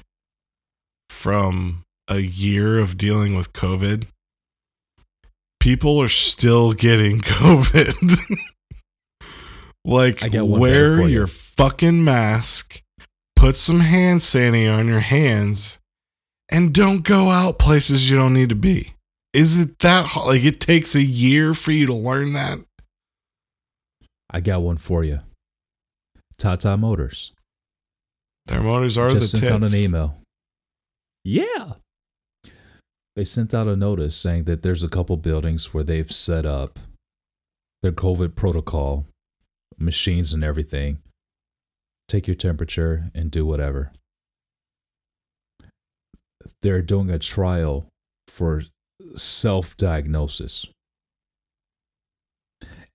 from 1.09 1.83
a 2.07 2.19
year 2.19 2.79
of 2.79 2.97
dealing 2.97 3.35
with 3.35 3.53
COVID. 3.53 4.07
People 5.59 6.01
are 6.01 6.09
still 6.09 6.73
getting 6.73 7.21
COVID. 7.21 8.37
like, 9.85 10.21
I 10.23 10.29
got 10.29 10.47
one 10.47 10.59
wear 10.59 11.01
you. 11.01 11.07
your 11.07 11.27
fucking 11.27 12.03
mask, 12.03 12.81
put 13.35 13.55
some 13.55 13.81
hand 13.81 14.19
sanitizer 14.19 14.77
on 14.77 14.87
your 14.87 14.99
hands, 14.99 15.79
and 16.53 16.73
don't 16.73 17.01
go 17.03 17.31
out 17.31 17.57
places 17.59 18.09
you 18.09 18.15
don't 18.15 18.33
need 18.33 18.49
to 18.49 18.55
be. 18.55 18.93
Is 19.33 19.59
it 19.59 19.79
that 19.79 20.05
hard? 20.05 20.27
Like, 20.27 20.43
it 20.43 20.61
takes 20.61 20.93
a 20.93 21.01
year 21.01 21.53
for 21.55 21.71
you 21.71 21.87
to 21.87 21.93
learn 21.93 22.33
that? 22.33 22.59
I 24.29 24.39
got 24.39 24.61
one 24.61 24.77
for 24.77 25.03
you. 25.03 25.19
Tata 26.37 26.77
Motors 26.77 27.31
Their 28.45 28.61
motors 28.61 28.97
are 28.97 29.09
just 29.09 29.31
the 29.33 29.37
sent 29.39 29.51
out 29.51 29.61
tits. 29.61 29.73
an 29.73 29.79
email. 29.79 30.17
Yeah. 31.23 31.73
They 33.15 33.23
sent 33.23 33.53
out 33.53 33.67
a 33.67 33.75
notice 33.75 34.15
saying 34.15 34.43
that 34.45 34.61
there's 34.63 34.83
a 34.83 34.89
couple 34.89 35.17
buildings 35.17 35.73
where 35.73 35.83
they've 35.83 36.11
set 36.11 36.45
up 36.45 36.79
their 37.81 37.91
COVID 37.91 38.35
protocol, 38.35 39.05
machines 39.77 40.33
and 40.33 40.43
everything. 40.43 40.99
Take 42.07 42.27
your 42.27 42.35
temperature 42.35 43.11
and 43.15 43.29
do 43.31 43.45
whatever. 43.45 43.91
They're 46.63 46.81
doing 46.81 47.11
a 47.11 47.19
trial 47.19 47.89
for 48.27 48.63
self 49.15 49.77
diagnosis. 49.77 50.65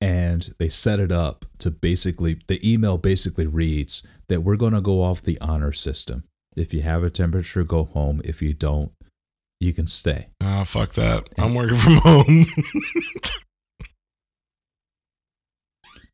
And 0.00 0.54
they 0.58 0.68
set 0.68 1.00
it 1.00 1.12
up 1.12 1.44
to 1.58 1.70
basically, 1.70 2.40
the 2.46 2.60
email 2.68 2.98
basically 2.98 3.46
reads 3.46 4.02
that 4.28 4.42
we're 4.42 4.56
going 4.56 4.72
to 4.72 4.80
go 4.80 5.02
off 5.02 5.22
the 5.22 5.40
honor 5.40 5.72
system. 5.72 6.24
If 6.56 6.72
you 6.72 6.82
have 6.82 7.02
a 7.02 7.10
temperature, 7.10 7.62
go 7.64 7.84
home. 7.84 8.22
If 8.24 8.40
you 8.40 8.54
don't, 8.54 8.92
you 9.60 9.72
can 9.72 9.86
stay. 9.86 10.28
Ah, 10.40 10.64
fuck 10.64 10.94
that. 10.94 11.28
I'm 11.36 11.54
working 11.54 11.78
from 11.78 11.96
home. 11.96 12.46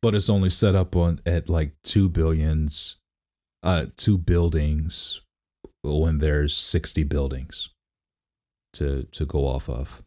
but 0.01 0.15
it's 0.15 0.29
only 0.29 0.49
set 0.49 0.75
up 0.75 0.95
on 0.95 1.21
at 1.25 1.47
like 1.47 1.73
two 1.83 2.09
billions, 2.09 2.97
uh, 3.63 3.85
two 3.95 4.17
buildings 4.17 5.21
when 5.85 6.19
there's 6.19 6.55
sixty 6.55 7.03
buildings 7.03 7.69
to 8.73 9.03
to 9.11 9.25
go 9.25 9.47
off 9.47 9.69
of, 9.69 10.03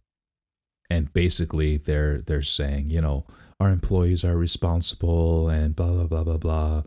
and 0.90 1.12
basically 1.12 1.76
they're 1.76 2.20
they're 2.20 2.42
saying 2.42 2.90
you 2.90 3.00
know 3.00 3.24
our 3.60 3.70
employees 3.70 4.24
are 4.24 4.36
responsible 4.36 5.48
and 5.48 5.74
blah 5.74 5.92
blah 5.92 6.06
blah 6.06 6.24
blah 6.24 6.38
blah. 6.38 6.82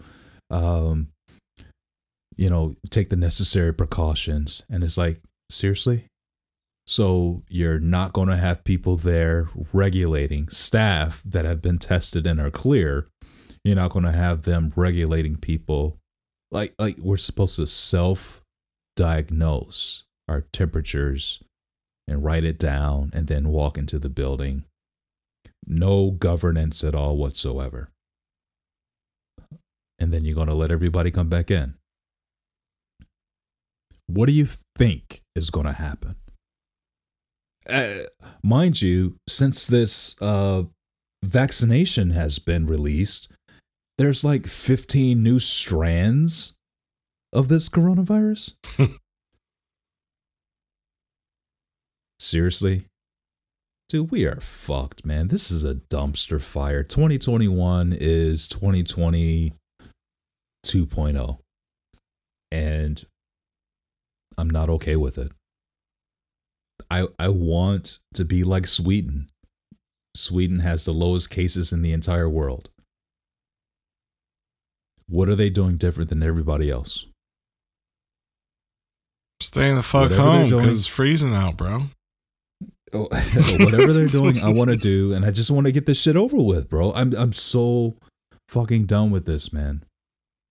Um, 0.50 1.10
you 2.38 2.50
know, 2.50 2.76
take 2.90 3.10
the 3.10 3.16
necessary 3.16 3.74
precautions, 3.74 4.64
and 4.70 4.84
it's 4.84 4.98
like 4.98 5.20
seriously. 5.50 6.06
So 6.88 7.44
you're 7.48 7.80
not 7.80 8.12
going 8.12 8.30
to 8.30 8.38
have 8.38 8.64
people 8.64 8.96
there 8.96 9.50
regulating 9.72 10.50
staff 10.50 11.22
that 11.24 11.46
have 11.46 11.62
been 11.62 11.78
tested 11.78 12.26
and 12.26 12.40
are 12.40 12.50
clear. 12.50 13.08
You're 13.64 13.76
not 13.76 13.92
going 13.92 14.06
to 14.06 14.12
have 14.12 14.42
them 14.42 14.74
regulating 14.76 15.36
people 15.38 16.00
like 16.52 16.74
like 16.78 16.98
we're 16.98 17.18
supposed 17.18 17.56
to 17.56 17.68
self 17.68 18.41
diagnose 18.96 20.04
our 20.28 20.42
temperatures 20.54 21.44
and 22.08 22.24
write 22.24 22.44
it 22.44 22.58
down 22.58 23.12
and 23.14 23.28
then 23.28 23.50
walk 23.50 23.78
into 23.78 24.00
the 24.00 24.10
building. 24.10 24.64
No 25.66 26.12
governance 26.12 26.84
at 26.84 26.96
all 26.96 27.18
whatsoever. 27.18 27.90
And 30.00 30.12
then 30.12 30.26
you're 30.26 30.36
going 30.36 30.48
to 30.48 30.56
let 30.56 30.72
everybody 30.72 31.12
come 31.12 31.30
back 31.30 31.52
in. 31.52 31.76
What 34.08 34.26
do 34.26 34.34
you 34.34 34.48
think 34.76 35.22
is 35.36 35.50
going 35.50 35.68
to 35.68 35.74
happen? 35.74 36.16
Uh, 37.70 38.06
mind 38.44 38.82
you, 38.82 39.16
since 39.28 39.68
this 39.68 40.16
uh, 40.20 40.64
vaccination 41.24 42.10
has 42.10 42.40
been 42.40 42.66
released, 42.66 43.32
there's 43.98 44.24
like 44.24 44.48
15 44.48 45.22
new 45.22 45.38
strands 45.40 46.54
of 47.34 47.48
this 47.48 47.70
coronavirus. 47.70 48.54
Seriously? 52.20 52.86
Dude, 53.90 54.12
we 54.12 54.26
are 54.26 54.40
fucked, 54.40 55.06
man. 55.06 55.28
This 55.28 55.52
is 55.52 55.66
a 55.66 55.76
dumpster 55.76 56.42
fire. 56.42 56.84
2021 56.84 57.96
is 58.00 58.48
2020 58.48 59.54
2.0. 60.66 61.38
And 62.52 63.06
I'm 64.38 64.50
not 64.50 64.70
okay 64.70 64.96
with 64.96 65.18
it. 65.18 65.32
I 66.90 67.08
I 67.18 67.30
want 67.30 68.00
to 68.14 68.26
be 68.26 68.44
like 68.44 68.68
Sweden. 68.68 69.30
Sweden 70.16 70.60
has 70.60 70.84
the 70.84 70.92
lowest 70.92 71.30
cases 71.30 71.72
in 71.72 71.82
the 71.82 71.94
entire 71.94 72.30
world. 72.30 72.70
What 75.08 75.30
are 75.30 75.36
they 75.36 75.50
doing 75.50 75.78
different 75.78 76.10
than 76.10 76.24
everybody 76.24 76.70
else? 76.70 77.06
Staying 79.42 79.76
the 79.76 79.84
fuck 79.84 80.12
Whatever 80.12 80.22
home 80.22 80.50
because 80.50 80.80
it's 80.80 80.88
freezing 80.88 81.34
out, 81.34 81.58
bro. 81.58 81.84
Oh, 82.94 83.08
oh 83.12 83.66
whatever 83.66 83.92
they're 83.94 84.08
doing, 84.08 84.42
I 84.42 84.50
want 84.50 84.70
to 84.70 84.78
do, 84.78 85.14
and 85.14 85.26
I 85.26 85.32
just 85.32 85.50
want 85.50 85.66
to 85.68 85.72
get 85.72 85.86
this 85.86 86.02
shit 86.02 86.16
over 86.16 86.38
with, 86.38 86.70
bro. 86.70 86.92
I'm 86.94 87.14
I'm 87.16 87.34
so 87.34 87.96
fucking 88.50 88.86
done 88.86 89.12
with 89.12 89.26
this, 89.26 89.52
man. 89.52 89.84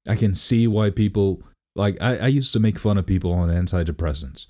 I 0.08 0.16
can 0.16 0.34
see 0.34 0.66
why 0.66 0.90
people 0.90 1.42
like. 1.76 1.96
I, 2.00 2.16
I 2.16 2.26
used 2.26 2.52
to 2.54 2.60
make 2.60 2.78
fun 2.78 2.98
of 2.98 3.06
people 3.06 3.32
on 3.32 3.48
antidepressants. 3.48 4.46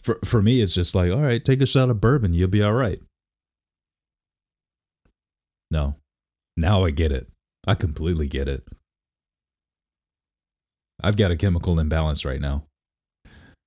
For 0.00 0.18
for 0.24 0.40
me, 0.40 0.62
it's 0.62 0.74
just 0.74 0.94
like, 0.94 1.12
all 1.12 1.20
right, 1.20 1.44
take 1.44 1.60
a 1.60 1.66
shot 1.66 1.90
of 1.90 2.00
bourbon, 2.00 2.32
you'll 2.32 2.48
be 2.48 2.62
all 2.62 2.72
right. 2.72 3.00
No, 5.70 5.96
now 6.56 6.84
I 6.84 6.90
get 6.90 7.12
it. 7.12 7.28
I 7.66 7.74
completely 7.74 8.26
get 8.26 8.48
it. 8.48 8.66
I've 11.02 11.16
got 11.16 11.30
a 11.30 11.36
chemical 11.36 11.78
imbalance 11.78 12.24
right 12.24 12.40
now. 12.40 12.64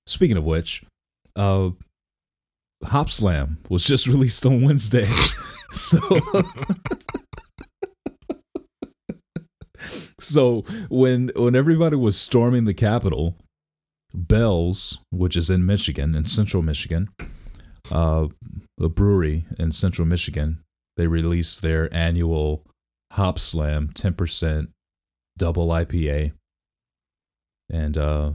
Speaking 0.05 0.37
of 0.37 0.43
which, 0.43 0.83
uh, 1.35 1.71
Hop 2.85 3.09
Slam 3.09 3.59
was 3.69 3.85
just 3.85 4.07
released 4.13 4.45
on 4.45 4.61
Wednesday. 4.61 5.09
so, 5.71 5.99
so 10.19 10.61
when 10.89 11.31
when 11.35 11.55
everybody 11.55 11.95
was 11.95 12.19
storming 12.19 12.65
the 12.65 12.73
Capitol, 12.73 13.37
Bell's, 14.13 14.99
which 15.11 15.35
is 15.35 15.49
in 15.49 15.65
Michigan, 15.65 16.15
in 16.15 16.25
Central 16.25 16.61
Michigan, 16.61 17.09
uh, 17.91 18.27
a 18.79 18.89
brewery 18.89 19.45
in 19.57 19.71
Central 19.71 20.07
Michigan, 20.07 20.59
they 20.97 21.07
released 21.07 21.61
their 21.61 21.93
annual 21.93 22.63
Hop 23.13 23.39
Slam 23.39 23.89
10% 23.93 24.69
double 25.37 25.67
IPA, 25.67 26.33
and 27.69 27.97
uh, 27.97 28.31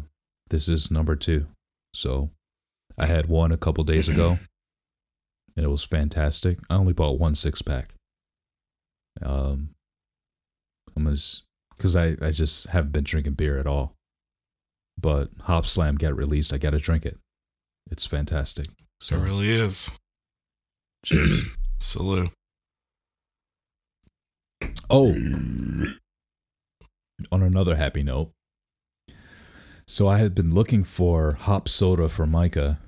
this 0.51 0.69
is 0.69 0.91
number 0.91 1.17
two. 1.17 1.47
So 1.95 2.31
I 2.97 3.07
had 3.07 3.27
one 3.27 3.53
a 3.53 3.57
couple 3.57 3.85
days 3.85 4.09
ago, 4.09 4.39
and 5.57 5.65
it 5.65 5.69
was 5.69 5.85
fantastic. 5.85 6.59
I 6.71 6.75
only 6.77 6.93
bought 6.93 7.19
one 7.19 7.35
six 7.35 7.63
pack. 7.63 7.95
Um, 9.23 9.71
I'm 10.97 11.05
gonna 11.05 11.17
because 11.77 11.97
I 11.97 12.17
I 12.21 12.31
just 12.31 12.69
haven't 12.69 12.93
been 12.93 13.05
drinking 13.05 13.35
beer 13.35 13.59
at 13.59 13.67
all. 13.67 13.95
But 15.01 15.31
Hop 15.43 15.65
Slam 15.65 15.95
got 15.95 16.17
released. 16.17 16.53
I 16.53 16.59
got 16.59 16.71
to 16.71 16.79
drink 16.79 17.07
it. 17.07 17.17
It's 17.89 18.05
fantastic. 18.05 18.67
So 19.01 19.15
It 19.15 19.21
really 19.21 19.49
is. 19.51 19.93
cheers. 21.05 21.43
Salute. 21.79 22.33
Oh, 24.91 25.13
on 27.31 27.43
another 27.43 27.77
happy 27.77 28.03
note. 28.03 28.33
So 29.91 30.07
I 30.07 30.19
had 30.19 30.35
been 30.35 30.53
looking 30.53 30.85
for 30.85 31.33
hop 31.33 31.67
soda 31.67 32.11
for 32.11 32.27
Micah 32.27 32.79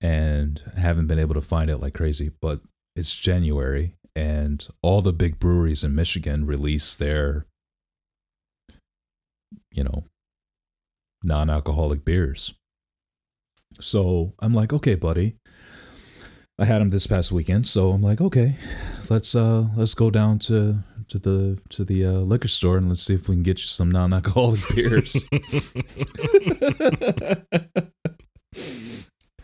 and 0.00 0.62
haven't 0.76 1.08
been 1.08 1.18
able 1.18 1.34
to 1.34 1.40
find 1.40 1.68
it 1.68 1.78
like 1.78 1.94
crazy, 1.94 2.30
but 2.40 2.60
it's 2.94 3.16
January 3.16 3.96
and 4.14 4.64
all 4.80 5.02
the 5.02 5.12
big 5.12 5.40
breweries 5.40 5.82
in 5.82 5.92
Michigan 5.96 6.46
release 6.46 6.94
their 6.94 7.46
you 9.72 9.82
know 9.82 10.04
non-alcoholic 11.24 12.04
beers. 12.04 12.54
So 13.80 14.34
I'm 14.38 14.54
like, 14.54 14.72
"Okay, 14.72 14.94
buddy. 14.94 15.34
I 16.60 16.64
had 16.64 16.80
them 16.80 16.90
this 16.90 17.08
past 17.08 17.32
weekend, 17.32 17.66
so 17.66 17.90
I'm 17.90 18.02
like, 18.02 18.20
"Okay, 18.20 18.54
let's 19.08 19.34
uh 19.34 19.66
let's 19.76 19.94
go 19.94 20.12
down 20.12 20.38
to 20.40 20.84
to 21.10 21.18
the 21.18 21.58
to 21.68 21.84
the 21.84 22.06
uh, 22.06 22.12
liquor 22.12 22.48
store 22.48 22.78
and 22.78 22.88
let's 22.88 23.02
see 23.02 23.14
if 23.14 23.28
we 23.28 23.34
can 23.36 23.42
get 23.42 23.58
you 23.58 23.66
some 23.66 23.90
non-alcoholic 23.90 24.60
beers. 24.74 25.24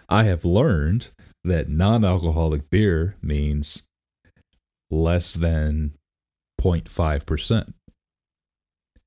I 0.09 0.25
have 0.25 0.45
learned 0.45 1.11
that 1.45 1.69
non-alcoholic 1.69 2.71
beer 2.71 3.17
means 3.23 3.83
less 4.91 5.35
than 5.35 5.95
0.5%. 6.61 7.73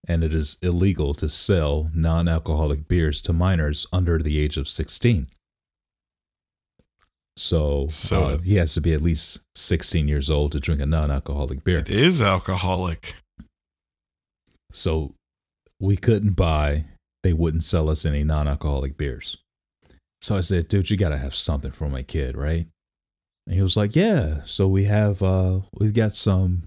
And 0.07 0.23
it 0.23 0.34
is 0.34 0.57
illegal 0.61 1.14
to 1.15 1.30
sell 1.30 1.90
non-alcoholic 1.94 2.88
beers 2.88 3.22
to 3.22 3.34
minors 3.34 3.86
under 3.91 4.19
the 4.19 4.40
age 4.40 4.57
of 4.57 4.68
16. 4.68 5.27
So, 7.39 7.87
uh, 8.11 8.37
he 8.39 8.55
has 8.55 8.73
to 8.73 8.81
be 8.81 8.91
at 8.91 9.01
least 9.01 9.39
16 9.55 10.09
years 10.09 10.29
old 10.29 10.51
to 10.51 10.59
drink 10.59 10.81
a 10.81 10.85
non-alcoholic 10.85 11.63
beer. 11.63 11.79
It 11.79 11.89
is 11.89 12.21
alcoholic. 12.21 13.15
So 14.71 15.13
we 15.79 15.95
couldn't 15.95 16.33
buy, 16.33 16.83
they 17.23 17.31
wouldn't 17.31 17.63
sell 17.63 17.89
us 17.89 18.05
any 18.05 18.25
non 18.25 18.47
alcoholic 18.49 18.97
beers. 18.97 19.37
So 20.21 20.35
I 20.35 20.41
said, 20.41 20.67
dude, 20.67 20.89
you 20.89 20.97
got 20.97 21.09
to 21.09 21.17
have 21.17 21.33
something 21.33 21.71
for 21.71 21.87
my 21.87 22.03
kid, 22.03 22.35
right? 22.35 22.67
And 23.47 23.55
he 23.55 23.61
was 23.61 23.77
like, 23.77 23.95
yeah. 23.95 24.41
So 24.43 24.67
we 24.67 24.83
have, 24.83 25.23
uh, 25.23 25.61
we've 25.73 25.93
got 25.93 26.15
some 26.17 26.63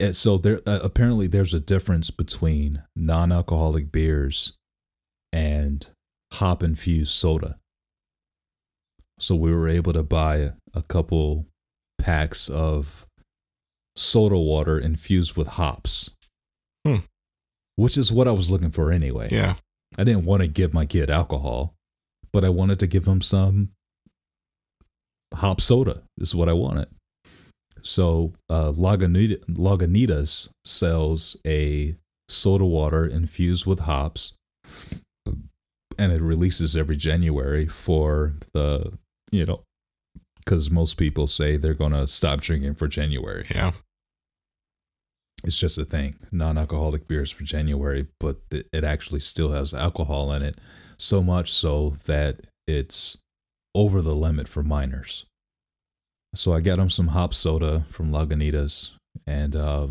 And 0.00 0.16
so 0.16 0.38
there 0.38 0.62
uh, 0.66 0.80
apparently 0.82 1.26
there's 1.26 1.52
a 1.52 1.60
difference 1.60 2.10
between 2.10 2.82
non-alcoholic 2.96 3.92
beers 3.92 4.54
and 5.34 5.86
hop 6.32 6.62
infused 6.62 7.12
soda. 7.12 7.58
So 9.18 9.34
we 9.34 9.52
were 9.52 9.68
able 9.68 9.92
to 9.92 10.02
buy 10.02 10.52
a 10.74 10.82
couple 10.82 11.46
packs 11.98 12.48
of 12.48 13.06
soda 13.96 14.38
water 14.38 14.78
infused 14.78 15.36
with 15.36 15.48
hops. 15.48 16.10
Hmm. 16.86 16.98
Which 17.76 17.96
is 17.96 18.12
what 18.12 18.28
I 18.28 18.32
was 18.32 18.50
looking 18.50 18.70
for 18.70 18.92
anyway. 18.92 19.28
Yeah. 19.30 19.54
I 19.96 20.04
didn't 20.04 20.24
want 20.24 20.42
to 20.42 20.48
give 20.48 20.74
my 20.74 20.86
kid 20.86 21.10
alcohol, 21.10 21.74
but 22.32 22.44
I 22.44 22.48
wanted 22.48 22.78
to 22.80 22.86
give 22.86 23.06
him 23.06 23.20
some 23.20 23.70
hop 25.34 25.60
soda. 25.60 26.02
This 26.16 26.28
is 26.28 26.34
what 26.34 26.48
I 26.48 26.52
wanted. 26.52 26.88
So 27.82 28.34
uh, 28.48 28.72
Lagunita, 28.72 29.44
Lagunitas 29.46 30.48
sells 30.64 31.36
a 31.46 31.96
soda 32.28 32.64
water 32.64 33.06
infused 33.06 33.66
with 33.66 33.80
hops, 33.80 34.34
and 35.98 36.12
it 36.12 36.20
releases 36.20 36.76
every 36.76 36.96
January 36.96 37.66
for 37.66 38.34
the 38.52 38.98
you 39.30 39.44
know 39.44 39.62
because 40.48 40.70
most 40.70 40.94
people 40.94 41.26
say 41.26 41.56
they're 41.56 41.74
gonna 41.74 42.06
stop 42.06 42.40
drinking 42.40 42.74
for 42.74 42.88
January. 42.88 43.46
Yeah. 43.50 43.72
It's 45.44 45.60
just 45.60 45.76
a 45.76 45.84
thing. 45.84 46.16
Non-alcoholic 46.32 47.06
beers 47.06 47.30
for 47.30 47.44
January, 47.44 48.06
but 48.18 48.38
th- 48.50 48.66
it 48.72 48.82
actually 48.82 49.20
still 49.20 49.52
has 49.52 49.74
alcohol 49.74 50.32
in 50.32 50.42
it, 50.42 50.58
so 50.96 51.22
much 51.22 51.52
so 51.52 51.96
that 52.06 52.40
it's 52.66 53.18
over 53.74 54.00
the 54.00 54.14
limit 54.14 54.48
for 54.48 54.62
minors. 54.62 55.26
So 56.34 56.54
I 56.54 56.60
got 56.60 56.78
him 56.78 56.90
some 56.90 57.08
hop 57.08 57.34
soda 57.34 57.84
from 57.90 58.10
Lagunitas, 58.10 58.92
and 59.26 59.54
uh, 59.54 59.88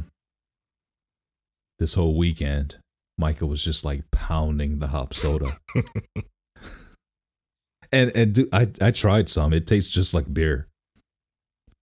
this 1.80 1.94
whole 1.94 2.18
weekend, 2.18 2.78
Micah 3.18 3.46
was 3.46 3.64
just 3.64 3.86
like 3.86 4.10
pounding 4.12 4.80
the 4.80 4.88
hop 4.88 5.14
soda. 5.14 5.60
and 7.92 8.12
and 8.16 8.34
do, 8.34 8.48
I 8.54 8.70
I 8.82 8.92
tried 8.92 9.30
some. 9.30 9.54
It 9.54 9.68
tastes 9.68 9.94
just 9.94 10.14
like 10.14 10.32
beer, 10.34 10.68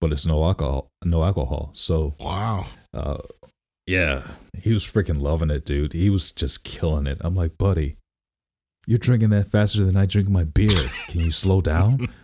but 0.01 0.11
it's 0.11 0.25
no 0.25 0.43
alcohol. 0.43 0.89
No 1.03 1.23
alcohol. 1.23 1.71
So 1.73 2.15
Wow. 2.19 2.67
uh, 2.93 3.17
yeah, 3.87 4.27
he 4.61 4.73
was 4.73 4.83
freaking 4.83 5.21
loving 5.21 5.49
it, 5.51 5.65
dude. 5.65 5.93
He 5.93 6.09
was 6.09 6.31
just 6.31 6.63
killing 6.63 7.05
it. 7.07 7.19
I'm 7.21 7.35
like, 7.35 7.57
buddy, 7.57 7.97
you're 8.87 8.97
drinking 8.99 9.29
that 9.29 9.51
faster 9.51 9.83
than 9.85 9.95
I 9.97 10.05
drink 10.05 10.27
my 10.29 10.43
beer. 10.43 10.91
Can 11.07 11.21
you 11.21 11.31
slow 11.31 11.61
down? 11.61 12.07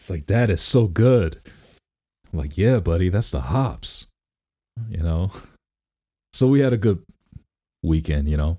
It's 0.00 0.10
like, 0.10 0.26
Dad, 0.26 0.50
it's 0.50 0.62
so 0.62 0.86
good. 0.86 1.40
I'm 2.30 2.38
like, 2.40 2.58
yeah, 2.58 2.78
buddy, 2.78 3.08
that's 3.08 3.30
the 3.30 3.40
hops. 3.40 4.04
You 4.90 4.98
know? 5.02 5.32
So 6.34 6.46
we 6.48 6.60
had 6.60 6.74
a 6.74 6.76
good 6.76 7.02
weekend, 7.82 8.28
you 8.28 8.36
know? 8.36 8.58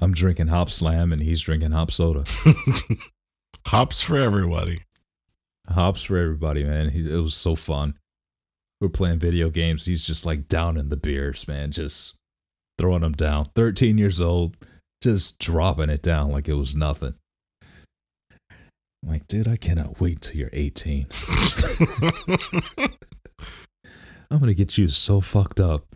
I'm 0.00 0.12
drinking 0.12 0.48
hop 0.48 0.70
slam 0.70 1.12
and 1.12 1.22
he's 1.22 1.42
drinking 1.42 1.72
hop 1.72 1.90
soda. 1.90 2.24
Hops 3.66 4.02
for 4.02 4.16
everybody. 4.16 4.82
Hops 5.68 6.04
for 6.04 6.16
everybody, 6.18 6.64
man. 6.64 6.90
He, 6.90 7.00
it 7.00 7.18
was 7.18 7.34
so 7.34 7.56
fun. 7.56 7.98
We're 8.80 8.88
playing 8.88 9.18
video 9.18 9.50
games. 9.50 9.86
He's 9.86 10.06
just 10.06 10.26
like 10.26 10.48
down 10.48 10.76
in 10.76 10.90
the 10.90 10.96
beers, 10.96 11.48
man. 11.48 11.70
Just 11.70 12.16
throwing 12.78 13.00
them 13.02 13.12
down. 13.12 13.46
13 13.56 13.96
years 13.98 14.20
old, 14.20 14.56
just 15.02 15.38
dropping 15.38 15.90
it 15.90 16.02
down 16.02 16.30
like 16.30 16.48
it 16.48 16.54
was 16.54 16.74
nothing. 16.74 17.14
I'm 17.62 19.10
like, 19.10 19.26
dude, 19.26 19.48
I 19.48 19.56
cannot 19.56 20.00
wait 20.00 20.22
till 20.22 20.36
you're 20.36 20.50
18. 20.52 21.06
I'm 24.30 24.38
going 24.38 24.48
to 24.48 24.54
get 24.54 24.78
you 24.78 24.88
so 24.88 25.20
fucked 25.20 25.60
up. 25.60 25.86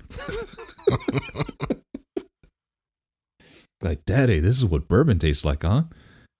Like, 3.82 4.04
daddy, 4.04 4.40
this 4.40 4.56
is 4.56 4.64
what 4.64 4.88
bourbon 4.88 5.18
tastes 5.18 5.44
like, 5.44 5.62
huh? 5.62 5.84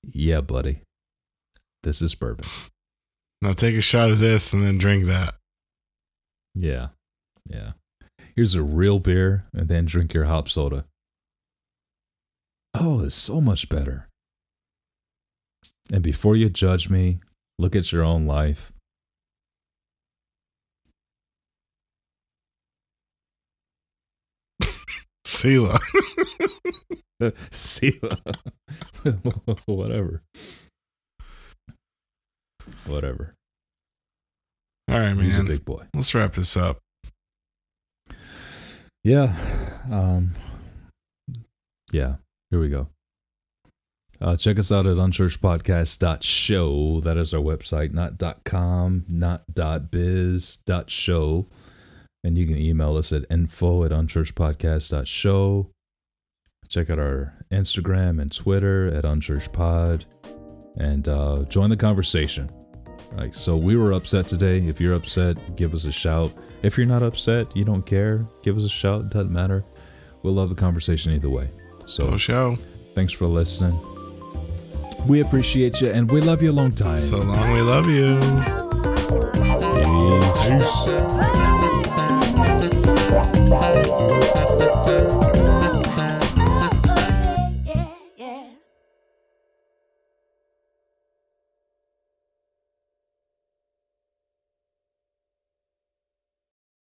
Yeah, 0.03 0.41
buddy. 0.41 0.83
This 1.83 2.03
is 2.03 2.15
bourbon. 2.15 2.47
now 3.41 3.53
take 3.53 3.77
a 3.77 3.81
shot 3.81 4.11
of 4.11 4.19
this 4.19 4.53
and 4.53 4.63
then 4.63 4.79
drink 4.79 5.07
that. 5.07 5.35
Yeah. 6.55 6.89
Yeah. 7.49 7.73
Here's 8.35 8.55
a 8.55 8.63
real 8.63 8.99
beer 8.99 9.47
and 9.53 9.69
then 9.69 9.85
drink 9.85 10.15
your 10.15 10.25
hop 10.25 10.49
soda. 10.49 10.85
Oh, 12.75 13.05
it's 13.05 13.15
so 13.15 13.41
much 13.41 13.69
better. 13.69 14.09
And 15.93 16.03
before 16.03 16.37
you 16.37 16.49
judge 16.49 16.91
me, 16.91 17.21
look 17.59 17.75
at 17.75 17.91
your 17.93 18.05
own 18.05 18.27
life. 18.27 18.73
Selah. 25.39 25.79
See, 27.53 27.93
whatever. 29.67 30.23
Whatever. 32.87 33.35
All 34.89 34.99
right, 34.99 35.15
man. 35.15 35.23
He's 35.23 35.39
a 35.39 35.45
big 35.45 35.65
boy. 35.65 35.85
Let's 35.95 36.13
wrap 36.13 36.33
this 36.33 36.57
up. 36.57 36.81
Yeah. 39.05 39.33
Um, 39.89 40.35
yeah. 41.93 42.17
Here 42.51 42.59
we 42.59 42.69
go. 42.69 42.89
Uh, 44.21 44.35
check 44.35 44.59
us 44.59 44.73
out 44.73 44.87
at 44.87 44.97
unchurchpodcast.show. 44.97 47.01
That 47.03 47.17
is 47.17 47.33
our 47.33 47.41
website, 47.41 47.93
not 47.93 48.19
.com, 48.45 49.05
not 49.09 49.45
.biz, 49.93 50.59
.show. 50.89 51.47
And 52.25 52.37
you 52.37 52.47
can 52.47 52.59
email 52.59 52.97
us 52.97 53.13
at 53.13 53.25
info 53.31 53.85
at 53.85 53.91
unchurchpodcast.show. 53.93 55.71
Check 56.69 56.91
out 56.91 56.99
our 56.99 57.35
Instagram 57.51 58.21
and 58.21 58.35
Twitter 58.35 58.89
at 58.89 59.05
unchurchpod. 59.05 60.05
And 60.77 61.09
uh, 61.09 61.45
join 61.49 61.71
the 61.71 61.77
conversation. 61.77 62.51
Like, 63.17 63.35
so 63.35 63.57
we 63.57 63.77
were 63.77 63.93
upset 63.93 64.27
today. 64.29 64.59
If 64.67 64.81
you're 64.81 64.95
upset, 64.95 65.57
give 65.57 65.73
us 65.75 65.87
a 65.87 65.93
shout. 65.93 66.33
If 66.63 66.77
you're 66.77 66.87
not 66.87 67.03
upset, 67.03 67.57
you 67.57 67.65
don't 67.65 67.87
care, 67.87 68.27
give 68.43 68.59
us 68.59 68.65
a 68.65 68.69
shout. 68.69 69.03
It 69.03 69.11
doesn't 69.11 69.33
matter. 69.33 69.65
We'll 70.23 70.35
love 70.35 70.51
the 70.51 70.55
conversation 70.55 71.13
either 71.15 71.31
way. 71.31 71.49
So 71.87 72.11
Go 72.11 72.17
show. 72.19 72.59
thanks 72.95 73.13
for 73.13 73.27
listening. 73.27 73.79
We 75.07 75.21
appreciate 75.21 75.81
you 75.81 75.89
and 75.91 76.11
we 76.11 76.21
love 76.21 76.43
you 76.43 76.51
a 76.51 76.53
long 76.53 76.73
time. 76.73 76.99
So 76.99 77.19
long, 77.19 77.53
we 77.53 77.61
love 77.63 77.89
you. 77.89 78.19
Peace. 79.73 80.93
Peace. 80.93 81.38
Bye. 83.49 85.18